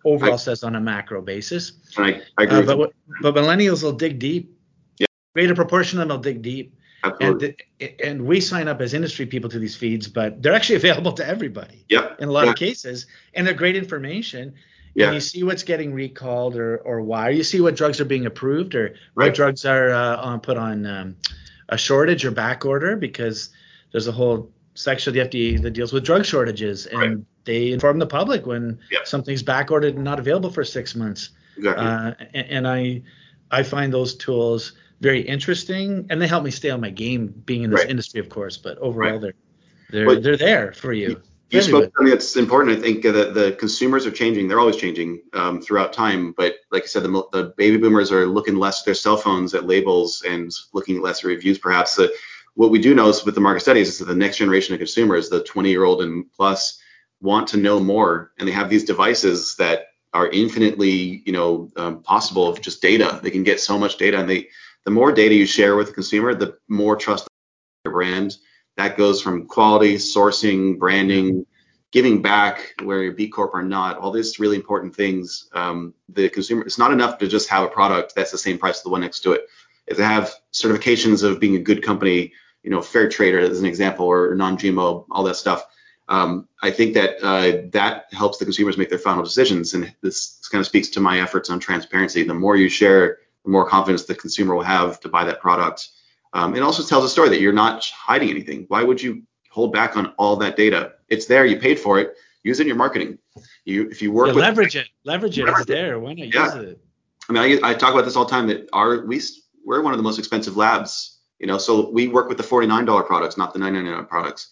overall 0.06 0.34
I, 0.34 0.38
says 0.38 0.64
on 0.64 0.76
a 0.76 0.82
macro 0.82 1.22
basis. 1.22 1.74
I, 1.97 2.22
I 2.38 2.43
agree. 2.43 2.60
Uh, 2.60 2.76
but, 2.76 2.93
but 3.22 3.36
millennials 3.36 3.84
will 3.84 3.93
dig 3.93 4.20
deep. 4.20 4.58
Yeah. 4.97 5.08
Greater 5.34 5.56
proportion 5.56 5.99
of 5.99 6.08
them 6.08 6.16
will 6.16 6.22
dig 6.22 6.41
deep. 6.41 6.76
Absolutely. 7.04 7.56
And, 7.80 8.01
and 8.04 8.26
we 8.26 8.39
sign 8.39 8.68
up 8.68 8.82
as 8.82 8.93
industry 8.93 9.26
people 9.26 9.49
to 9.49 9.60
these 9.60 9.76
feeds, 9.76 10.08
but 10.08 10.41
they're 10.41 10.54
actually 10.54 10.76
available 10.84 11.14
to 11.14 11.28
everybody. 11.28 11.86
Yep. 11.89 12.22
In 12.22 12.30
a 12.30 12.32
lot 12.32 12.45
yeah. 12.45 12.51
of 12.51 12.58
cases, 12.58 13.08
and 13.34 13.45
they're 13.45 13.54
great 13.54 13.76
information. 13.76 14.54
Yeah. 14.95 15.08
And 15.08 15.16
you 15.16 15.22
see 15.22 15.43
what's 15.43 15.64
getting 15.64 15.91
recalled 15.91 16.56
or 16.56 16.78
or 16.78 17.01
why. 17.01 17.30
You 17.30 17.43
see 17.43 17.62
what 17.62 17.76
drugs 17.76 17.99
are 17.99 18.06
being 18.06 18.28
approved 18.28 18.76
or 18.76 18.95
right. 19.16 19.28
what 19.28 19.34
drugs 19.34 19.66
are 19.66 19.89
uh, 19.89 20.18
on, 20.18 20.39
put 20.39 20.56
on 20.56 20.86
um, 20.86 21.16
a 21.74 21.78
shortage 21.78 22.24
or 22.24 22.32
back 22.32 22.66
order 22.66 22.96
because 22.96 23.50
there's 23.92 24.08
a 24.08 24.12
whole 24.12 24.52
section 24.76 25.10
of 25.10 25.14
the 25.16 25.38
FDA 25.38 25.62
that 25.62 25.72
deals 25.72 25.92
with 25.92 26.04
drug 26.04 26.24
shortages 26.24 26.86
and 26.86 27.02
right. 27.02 27.26
they 27.46 27.72
inform 27.72 27.98
the 27.98 28.06
public 28.06 28.46
when 28.46 28.80
something's 29.06 29.42
back 29.42 29.72
ordered 29.72 29.96
and 29.96 30.04
not 30.04 30.20
available 30.20 30.52
for 30.52 30.64
six 30.64 30.96
months. 30.96 31.32
Exactly. 31.58 31.86
Uh, 31.86 32.14
and, 32.34 32.48
and, 32.50 32.68
I 32.68 33.02
I 33.52 33.64
find 33.64 33.94
those 33.94 34.16
tools 34.16 34.74
very 35.02 35.22
interesting 35.22 36.06
and 36.10 36.22
they 36.22 36.28
help 36.28 36.44
me 36.44 36.52
stay 36.52 36.70
on 36.70 36.80
my 36.82 36.90
game 36.90 37.28
being 37.46 37.64
in 37.64 37.72
this 37.72 37.82
right. 37.82 37.90
industry 37.90 38.20
of 38.20 38.30
course 38.30 38.58
but 38.58 38.78
overall 38.80 39.14
right. 39.14 39.22
they're 39.22 39.34
they're 39.90 40.08
well, 40.08 40.22
they're 40.22 40.38
there 40.38 40.74
for 40.74 40.94
you. 40.94 41.22
You, 41.54 41.62
spoke 41.62 41.84
something 41.84 42.10
that's 42.10 42.36
important. 42.36 42.78
I 42.78 42.82
think 42.82 43.04
that 43.04 43.34
the 43.34 43.56
consumers 43.60 44.08
are 44.08 44.12
changing. 44.12 44.47
They're 44.47 44.60
always 44.60 44.76
changing 44.76 45.22
um, 45.34 45.62
throughout 45.62 45.93
time. 45.93 46.34
But 46.36 46.56
like 46.72 46.84
I 46.84 46.86
said, 46.88 47.04
the, 47.04 47.24
the, 47.32 47.54
baby 47.58 47.78
boomers 47.78 48.12
are 48.12 48.26
looking 48.26 48.56
less 48.56 48.82
at 48.82 48.86
their 48.86 48.95
cell 48.95 49.18
phones 49.18 49.54
at 49.54 49.68
labels 49.68 50.24
and 50.28 50.51
looking 50.74 51.01
less 51.01 51.20
at 51.20 51.28
reviews, 51.28 51.60
perhaps. 51.60 51.99
Uh, 51.99 52.08
what 52.56 52.72
we 52.72 52.80
do 52.80 52.95
know 52.95 53.10
is 53.10 53.24
with 53.24 53.36
the 53.36 53.41
market 53.41 53.62
studies 53.62 53.88
is 53.88 53.99
that 53.99 54.06
the 54.06 54.16
next 54.16 54.38
generation 54.38 54.74
of 54.74 54.80
consumers, 54.80 55.30
the 55.30 55.43
20 55.43 55.70
year 55.70 55.84
old 55.84 56.01
and 56.01 56.32
plus, 56.32 56.80
want 57.22 57.47
to 57.49 57.58
know 57.58 57.80
more, 57.80 58.32
and 58.38 58.47
they 58.47 58.51
have 58.51 58.70
these 58.70 58.84
devices 58.84 59.56
that 59.58 59.88
are 60.14 60.30
infinitely, 60.30 61.24
you 61.26 61.32
know, 61.32 61.70
um, 61.78 62.04
possible 62.04 62.47
of 62.47 62.62
just 62.62 62.82
data. 62.82 63.20
They 63.24 63.32
can 63.32 63.43
get 63.43 63.60
so 63.60 63.78
much 63.78 63.97
data, 63.97 64.20
and 64.20 64.30
they, 64.30 64.49
the 64.86 64.91
more 64.91 65.12
data 65.12 65.34
you 65.34 65.45
share 65.45 65.76
with 65.76 65.88
the 65.88 65.93
consumer, 65.93 66.36
the 66.36 66.58
more 66.68 66.95
trust 66.95 67.28
your 67.86 67.93
brand. 67.93 68.38
That 68.78 68.98
goes 68.98 69.22
from 69.22 69.48
quality, 69.48 69.96
sourcing, 69.96 70.80
branding, 70.80 71.46
giving 71.92 72.22
back, 72.22 72.74
where 72.84 73.04
you're 73.04 73.14
B 73.14 73.30
Corp 73.30 73.54
or 73.54 73.62
not. 73.62 73.98
All 73.98 74.12
these 74.12 74.40
really 74.40 74.56
important 74.56 74.96
things. 74.96 75.50
Um, 75.54 75.94
the 76.10 76.28
consumer, 76.30 76.64
it's 76.64 76.80
not 76.80 76.92
enough 76.92 77.20
to 77.20 77.28
just 77.28 77.50
have 77.50 77.64
a 77.64 77.68
product 77.68 78.16
that's 78.16 78.32
the 78.32 78.38
same 78.38 78.58
price 78.58 78.78
as 78.78 78.84
the 78.84 78.90
one 78.90 79.02
next 79.02 79.20
to 79.22 79.34
it. 79.34 79.46
If 79.86 79.98
they 79.98 80.04
have 80.04 80.34
certifications 80.52 81.24
of 81.24 81.40
being 81.40 81.56
a 81.56 81.60
good 81.60 81.84
company, 81.84 82.34
you 82.64 82.72
know, 82.72 82.82
fair 82.82 83.10
trader 83.10 83.40
as 83.40 83.60
an 83.60 83.66
example, 83.66 84.08
or 84.08 84.34
non-GMO, 84.36 85.06
all 85.12 85.24
that 85.24 85.36
stuff. 85.36 85.66
Um, 86.10 86.48
I 86.62 86.72
think 86.72 86.96
that 86.96 87.22
uh, 87.22 87.68
that 87.72 88.06
helps 88.12 88.38
the 88.38 88.46
consumers 88.46 88.78
make 88.78 88.90
their 88.90 89.00
final 89.00 89.24
decisions, 89.24 89.74
and 89.74 89.94
this 90.02 90.40
kind 90.52 90.60
of 90.60 90.66
speaks 90.66 90.90
to 90.90 91.00
my 91.00 91.22
efforts 91.22 91.50
on 91.50 91.60
transparency. 91.60 92.24
The 92.24 92.34
more 92.34 92.56
you 92.56 92.70
share, 92.70 93.20
the 93.46 93.52
more 93.52 93.68
confidence 93.68 94.04
the 94.04 94.16
consumer 94.16 94.56
will 94.56 94.64
have 94.64 95.00
to 95.02 95.10
buy 95.10 95.26
that 95.26 95.42
product. 95.42 95.90
Um, 96.34 96.56
it 96.56 96.62
also 96.62 96.84
tells 96.84 97.06
a 97.06 97.10
story 97.10 97.30
that 97.30 97.40
you're 97.40 97.54
not 97.54 97.86
hiding 97.86 98.30
anything. 98.30 98.66
Why 98.68 98.84
would 98.84 99.02
you 99.02 99.24
hold 99.50 99.72
back 99.72 99.96
on 99.96 100.08
all 100.18 100.36
that 100.38 100.58
data? 100.58 100.94
It's 101.10 101.28
there. 101.28 101.46
You 101.46 101.58
paid 101.60 101.80
for 101.80 102.00
it. 102.00 102.16
Use 102.44 102.60
it 102.60 102.64
in 102.64 102.68
your 102.68 102.76
marketing. 102.76 103.20
You, 103.66 103.90
if 103.90 104.02
you 104.02 104.12
work 104.12 104.28
yeah, 104.28 104.34
with 104.34 104.44
leverage 104.44 104.76
it, 104.76 104.88
leverage 105.04 105.38
it. 105.38 105.46
Leverage 105.46 105.62
it's 105.62 105.68
there. 105.68 106.00
Why 106.00 106.14
not 106.14 106.34
yeah. 106.34 106.46
use 106.46 106.72
it? 106.72 106.80
I 107.30 107.34
mean, 107.34 107.64
I, 107.64 107.70
I, 107.70 107.74
talk 107.74 107.94
about 107.94 108.04
this 108.04 108.18
all 108.18 108.26
the 108.26 108.32
time 108.32 108.48
that 108.48 108.68
our 108.74 109.06
we 109.06 109.22
we're 109.66 109.82
one 109.82 109.94
of 109.94 109.98
the 109.98 110.04
most 110.04 110.20
expensive 110.20 110.58
labs 110.58 111.14
you 111.44 111.48
know, 111.48 111.58
so 111.58 111.90
we 111.90 112.08
work 112.08 112.30
with 112.30 112.38
the 112.38 112.44
$49 112.44 113.06
products, 113.06 113.38
not 113.38 113.54
the 113.54 113.60
$99 113.60 114.08
products. 114.08 114.50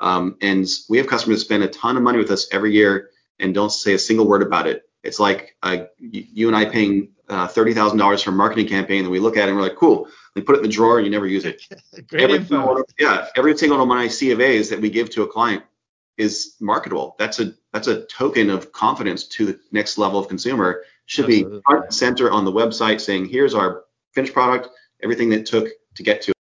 Um, 0.00 0.36
and 0.42 0.66
we 0.88 0.98
have 0.98 1.06
customers 1.06 1.40
spend 1.40 1.62
a 1.62 1.68
ton 1.68 1.96
of 1.96 2.02
money 2.02 2.18
with 2.18 2.32
us 2.32 2.48
every 2.50 2.72
year 2.72 3.10
and 3.38 3.54
don't 3.54 3.70
say 3.70 3.94
a 3.94 3.98
single 3.98 4.26
word 4.26 4.42
about 4.42 4.66
it. 4.66 4.82
It's 5.04 5.20
like 5.20 5.54
uh, 5.62 5.84
you 6.00 6.48
and 6.48 6.56
I 6.56 6.64
paying 6.64 7.10
uh, 7.34 7.46
thirty 7.48 7.74
thousand 7.74 7.98
dollars 7.98 8.22
for 8.22 8.30
a 8.30 8.34
marketing 8.34 8.68
campaign, 8.68 9.02
and 9.02 9.10
we 9.10 9.18
look 9.18 9.36
at 9.36 9.44
it 9.44 9.48
and 9.48 9.56
we're 9.56 9.64
like, 9.64 9.76
cool. 9.76 10.08
We 10.34 10.42
put 10.42 10.54
it 10.54 10.58
in 10.58 10.62
the 10.62 10.70
drawer 10.70 10.98
and 10.98 11.06
you 11.06 11.10
never 11.10 11.26
use 11.26 11.44
it. 11.44 11.62
Great 12.08 12.22
every 12.22 12.36
info. 12.36 12.56
Single, 12.56 12.84
yeah, 12.98 13.26
every 13.36 13.56
single 13.56 13.78
one 13.78 13.88
of 13.88 13.88
my 13.88 14.08
C 14.08 14.30
of 14.30 14.40
A's 14.40 14.70
that 14.70 14.80
we 14.80 14.88
give 14.88 15.10
to 15.10 15.22
a 15.22 15.26
client 15.26 15.62
is 16.16 16.56
marketable. 16.60 17.16
That's 17.18 17.40
a 17.40 17.54
that's 17.72 17.88
a 17.88 18.04
token 18.06 18.50
of 18.50 18.72
confidence 18.72 19.24
to 19.28 19.46
the 19.46 19.60
next 19.72 19.98
level 19.98 20.18
of 20.18 20.28
consumer. 20.28 20.84
Should 21.06 21.26
Absolutely. 21.26 21.58
be 21.58 21.62
front 21.66 21.84
and 21.84 21.94
center 21.94 22.30
on 22.30 22.44
the 22.44 22.52
website 22.52 23.00
saying, 23.00 23.26
here's 23.26 23.54
our 23.54 23.84
finished 24.12 24.32
product, 24.32 24.68
everything 25.02 25.28
that 25.30 25.46
took 25.46 25.68
to 25.96 26.02
get 26.02 26.22
to 26.22 26.30
it. 26.30 26.36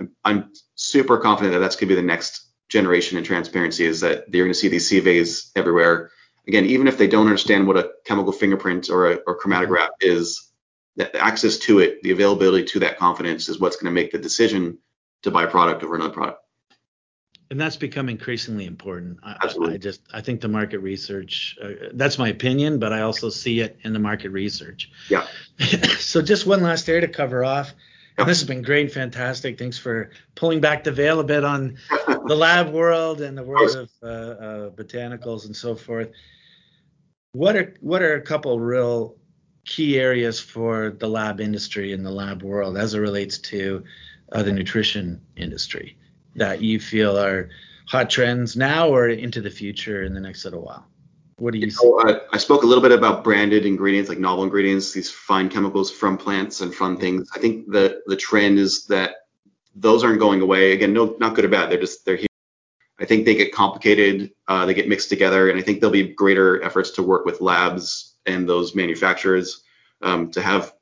I'm, 0.00 0.10
I'm 0.24 0.52
super 0.74 1.18
confident 1.18 1.52
that 1.54 1.58
that's 1.60 1.74
going 1.74 1.88
to 1.88 1.94
be 1.94 2.00
the 2.00 2.06
next 2.06 2.46
generation 2.68 3.18
in 3.18 3.24
transparency 3.24 3.84
is 3.84 4.00
that 4.00 4.32
you're 4.32 4.44
going 4.44 4.52
to 4.52 4.58
see 4.58 4.68
these 4.68 4.88
C 4.88 4.98
of 4.98 5.06
A's 5.06 5.50
everywhere. 5.56 6.10
Again, 6.48 6.64
even 6.64 6.88
if 6.88 6.96
they 6.96 7.06
don't 7.06 7.26
understand 7.26 7.66
what 7.66 7.76
a 7.76 7.90
chemical 8.06 8.32
fingerprint 8.32 8.88
or 8.88 9.12
a 9.12 9.14
or 9.26 9.38
chromatograph 9.38 9.90
is, 10.00 10.50
that 10.96 11.12
the 11.12 11.22
access 11.22 11.58
to 11.58 11.78
it, 11.78 12.02
the 12.02 12.10
availability 12.10 12.64
to 12.64 12.80
that 12.80 12.98
confidence 12.98 13.48
is 13.48 13.60
what's 13.60 13.76
going 13.76 13.84
to 13.86 13.92
make 13.92 14.10
the 14.10 14.18
decision 14.18 14.78
to 15.22 15.30
buy 15.30 15.44
a 15.44 15.50
product 15.50 15.82
over 15.84 15.94
another 15.94 16.12
product. 16.12 16.40
and 17.50 17.60
that's 17.60 17.76
become 17.76 18.08
increasingly 18.08 18.64
important. 18.64 19.18
I, 19.22 19.36
Absolutely. 19.42 19.74
I 19.74 19.78
just 19.78 20.00
I 20.12 20.20
think 20.22 20.40
the 20.40 20.48
market 20.48 20.78
research 20.78 21.58
uh, 21.62 21.90
that's 21.92 22.18
my 22.18 22.28
opinion, 22.28 22.78
but 22.78 22.94
I 22.94 23.02
also 23.02 23.28
see 23.28 23.60
it 23.60 23.78
in 23.82 23.92
the 23.92 23.98
market 23.98 24.30
research. 24.30 24.90
Yeah. 25.10 25.26
so 25.98 26.22
just 26.22 26.46
one 26.46 26.62
last 26.62 26.88
area 26.88 27.02
to 27.02 27.08
cover 27.08 27.44
off. 27.44 27.74
Yep. 28.18 28.26
This 28.26 28.40
has 28.40 28.48
been 28.48 28.62
great 28.62 28.92
fantastic. 28.92 29.58
Thanks 29.58 29.78
for 29.78 30.10
pulling 30.34 30.60
back 30.60 30.82
the 30.82 30.90
veil 30.90 31.20
a 31.20 31.24
bit 31.24 31.44
on 31.44 31.78
the 32.26 32.34
lab 32.34 32.72
world 32.72 33.20
and 33.20 33.38
the 33.38 33.44
world 33.44 33.76
of 33.76 33.90
uh, 34.02 34.06
uh, 34.06 34.70
botanicals 34.70 35.46
and 35.46 35.54
so 35.54 35.76
forth. 35.76 36.10
What 37.30 37.54
are 37.54 37.74
what 37.80 38.02
are 38.02 38.14
a 38.14 38.20
couple 38.20 38.58
real 38.58 39.16
key 39.64 40.00
areas 40.00 40.40
for 40.40 40.90
the 40.90 41.06
lab 41.06 41.40
industry 41.40 41.92
and 41.92 42.04
the 42.04 42.10
lab 42.10 42.42
world 42.42 42.76
as 42.76 42.94
it 42.94 42.98
relates 42.98 43.38
to 43.38 43.84
uh, 44.32 44.42
the 44.42 44.52
nutrition 44.52 45.20
industry 45.36 45.96
that 46.34 46.60
you 46.60 46.80
feel 46.80 47.16
are 47.16 47.50
hot 47.86 48.10
trends 48.10 48.56
now 48.56 48.88
or 48.88 49.08
into 49.08 49.40
the 49.40 49.50
future 49.50 50.02
in 50.02 50.12
the 50.12 50.20
next 50.20 50.44
little 50.44 50.62
while? 50.62 50.86
What 51.38 51.52
do 51.52 51.60
you? 51.60 51.70
So, 51.70 52.00
uh, 52.00 52.20
I 52.32 52.36
spoke 52.38 52.64
a 52.64 52.66
little 52.66 52.82
bit 52.82 52.90
about 52.90 53.22
branded 53.22 53.64
ingredients, 53.64 54.08
like 54.08 54.18
novel 54.18 54.42
ingredients, 54.42 54.92
these 54.92 55.10
fine 55.10 55.48
chemicals 55.48 55.90
from 55.90 56.18
plants 56.18 56.60
and 56.60 56.74
from 56.74 56.96
things. 56.96 57.28
I 57.34 57.38
think 57.38 57.70
the 57.70 58.02
the 58.06 58.16
trend 58.16 58.58
is 58.58 58.86
that 58.86 59.28
those 59.76 60.02
aren't 60.02 60.18
going 60.18 60.40
away. 60.40 60.72
Again, 60.72 60.92
no, 60.92 61.16
not 61.20 61.34
good 61.34 61.44
or 61.44 61.48
bad. 61.48 61.70
They're 61.70 61.80
just 61.80 62.04
they're 62.04 62.16
here. 62.16 62.26
I 62.98 63.04
think 63.04 63.24
they 63.24 63.36
get 63.36 63.52
complicated. 63.52 64.32
Uh, 64.48 64.66
they 64.66 64.74
get 64.74 64.88
mixed 64.88 65.10
together, 65.10 65.48
and 65.48 65.58
I 65.58 65.62
think 65.62 65.80
there'll 65.80 65.92
be 65.92 66.08
greater 66.08 66.60
efforts 66.64 66.90
to 66.92 67.04
work 67.04 67.24
with 67.24 67.40
labs 67.40 68.16
and 68.26 68.48
those 68.48 68.74
manufacturers 68.74 69.62
um, 70.02 70.32
to 70.32 70.42
have 70.42 70.74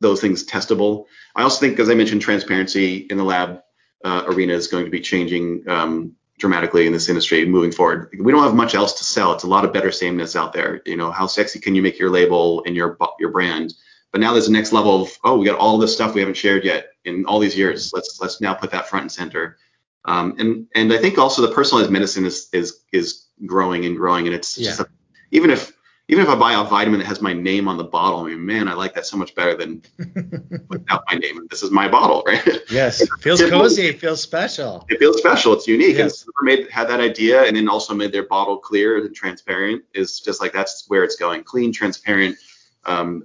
those 0.00 0.20
things 0.20 0.44
testable. 0.44 1.06
I 1.34 1.42
also 1.42 1.58
think, 1.58 1.78
as 1.78 1.88
I 1.88 1.94
mentioned, 1.94 2.20
transparency 2.20 3.06
in 3.08 3.16
the 3.16 3.24
lab 3.24 3.62
uh, 4.04 4.24
arena 4.26 4.52
is 4.52 4.66
going 4.66 4.84
to 4.84 4.90
be 4.90 5.00
changing 5.00 5.64
um, 5.68 6.16
dramatically 6.42 6.86
in 6.88 6.92
this 6.92 7.08
industry 7.08 7.46
moving 7.46 7.70
forward. 7.72 8.10
We 8.18 8.32
don't 8.32 8.42
have 8.42 8.54
much 8.54 8.74
else 8.74 8.92
to 8.94 9.04
sell. 9.04 9.32
It's 9.32 9.44
a 9.44 9.48
lot 9.48 9.64
of 9.64 9.72
better 9.72 9.92
sameness 9.92 10.34
out 10.34 10.52
there. 10.52 10.82
You 10.84 10.96
know, 10.96 11.10
how 11.12 11.28
sexy 11.28 11.60
can 11.60 11.74
you 11.76 11.82
make 11.82 11.98
your 11.98 12.10
label 12.10 12.62
and 12.66 12.76
your 12.76 12.98
your 13.20 13.30
brand? 13.30 13.72
But 14.10 14.20
now 14.20 14.32
there's 14.32 14.48
a 14.48 14.52
next 14.52 14.72
level 14.72 15.02
of 15.02 15.18
oh, 15.24 15.38
we 15.38 15.46
got 15.46 15.58
all 15.58 15.78
this 15.78 15.94
stuff 15.94 16.14
we 16.14 16.20
haven't 16.20 16.36
shared 16.36 16.64
yet 16.64 16.88
in 17.04 17.24
all 17.26 17.38
these 17.38 17.56
years. 17.56 17.92
Let's 17.94 18.18
let's 18.20 18.40
now 18.40 18.54
put 18.54 18.72
that 18.72 18.88
front 18.88 19.04
and 19.04 19.12
center. 19.12 19.56
Um, 20.04 20.34
and 20.38 20.66
and 20.74 20.92
I 20.92 20.98
think 20.98 21.16
also 21.16 21.40
the 21.42 21.54
personalized 21.54 21.92
medicine 21.92 22.26
is 22.26 22.48
is 22.52 22.80
is 22.92 23.26
growing 23.46 23.86
and 23.86 23.96
growing, 23.96 24.26
and 24.26 24.34
it's 24.34 24.56
just 24.56 24.80
Yeah. 24.80 24.86
a, 24.86 24.88
even 25.30 25.50
if 25.50 25.72
even 26.08 26.24
if 26.24 26.30
I 26.30 26.34
buy 26.34 26.54
a 26.54 26.64
vitamin 26.64 26.98
that 27.00 27.06
has 27.06 27.22
my 27.22 27.32
name 27.32 27.68
on 27.68 27.76
the 27.76 27.84
bottle, 27.84 28.20
I 28.20 28.30
mean, 28.30 28.44
man, 28.44 28.68
I 28.68 28.74
like 28.74 28.92
that 28.94 29.06
so 29.06 29.16
much 29.16 29.34
better 29.34 29.54
than 29.56 29.82
without 30.68 31.04
my 31.10 31.16
name. 31.16 31.46
This 31.48 31.62
is 31.62 31.70
my 31.70 31.88
bottle, 31.88 32.22
right? 32.26 32.60
yes, 32.70 33.02
feels 33.20 33.40
cozy, 33.40 33.86
it 33.86 34.00
feels 34.00 34.20
special. 34.20 34.84
it 34.88 34.98
feels 34.98 35.18
special. 35.18 35.52
It's 35.52 35.66
unique. 35.66 35.98
And 35.98 36.10
Yes. 36.10 36.22
whoever 36.24 36.56
made 36.56 36.70
had 36.70 36.88
that 36.88 37.00
idea 37.00 37.44
and 37.44 37.56
then 37.56 37.68
also 37.68 37.94
made 37.94 38.12
their 38.12 38.26
bottle 38.26 38.58
clear 38.58 38.98
and 38.98 39.14
transparent 39.14 39.84
is 39.94 40.20
just 40.20 40.40
like 40.40 40.52
that's 40.52 40.84
where 40.88 41.04
it's 41.04 41.16
going. 41.16 41.44
Clean, 41.44 41.72
transparent, 41.72 42.36
um, 42.84 43.24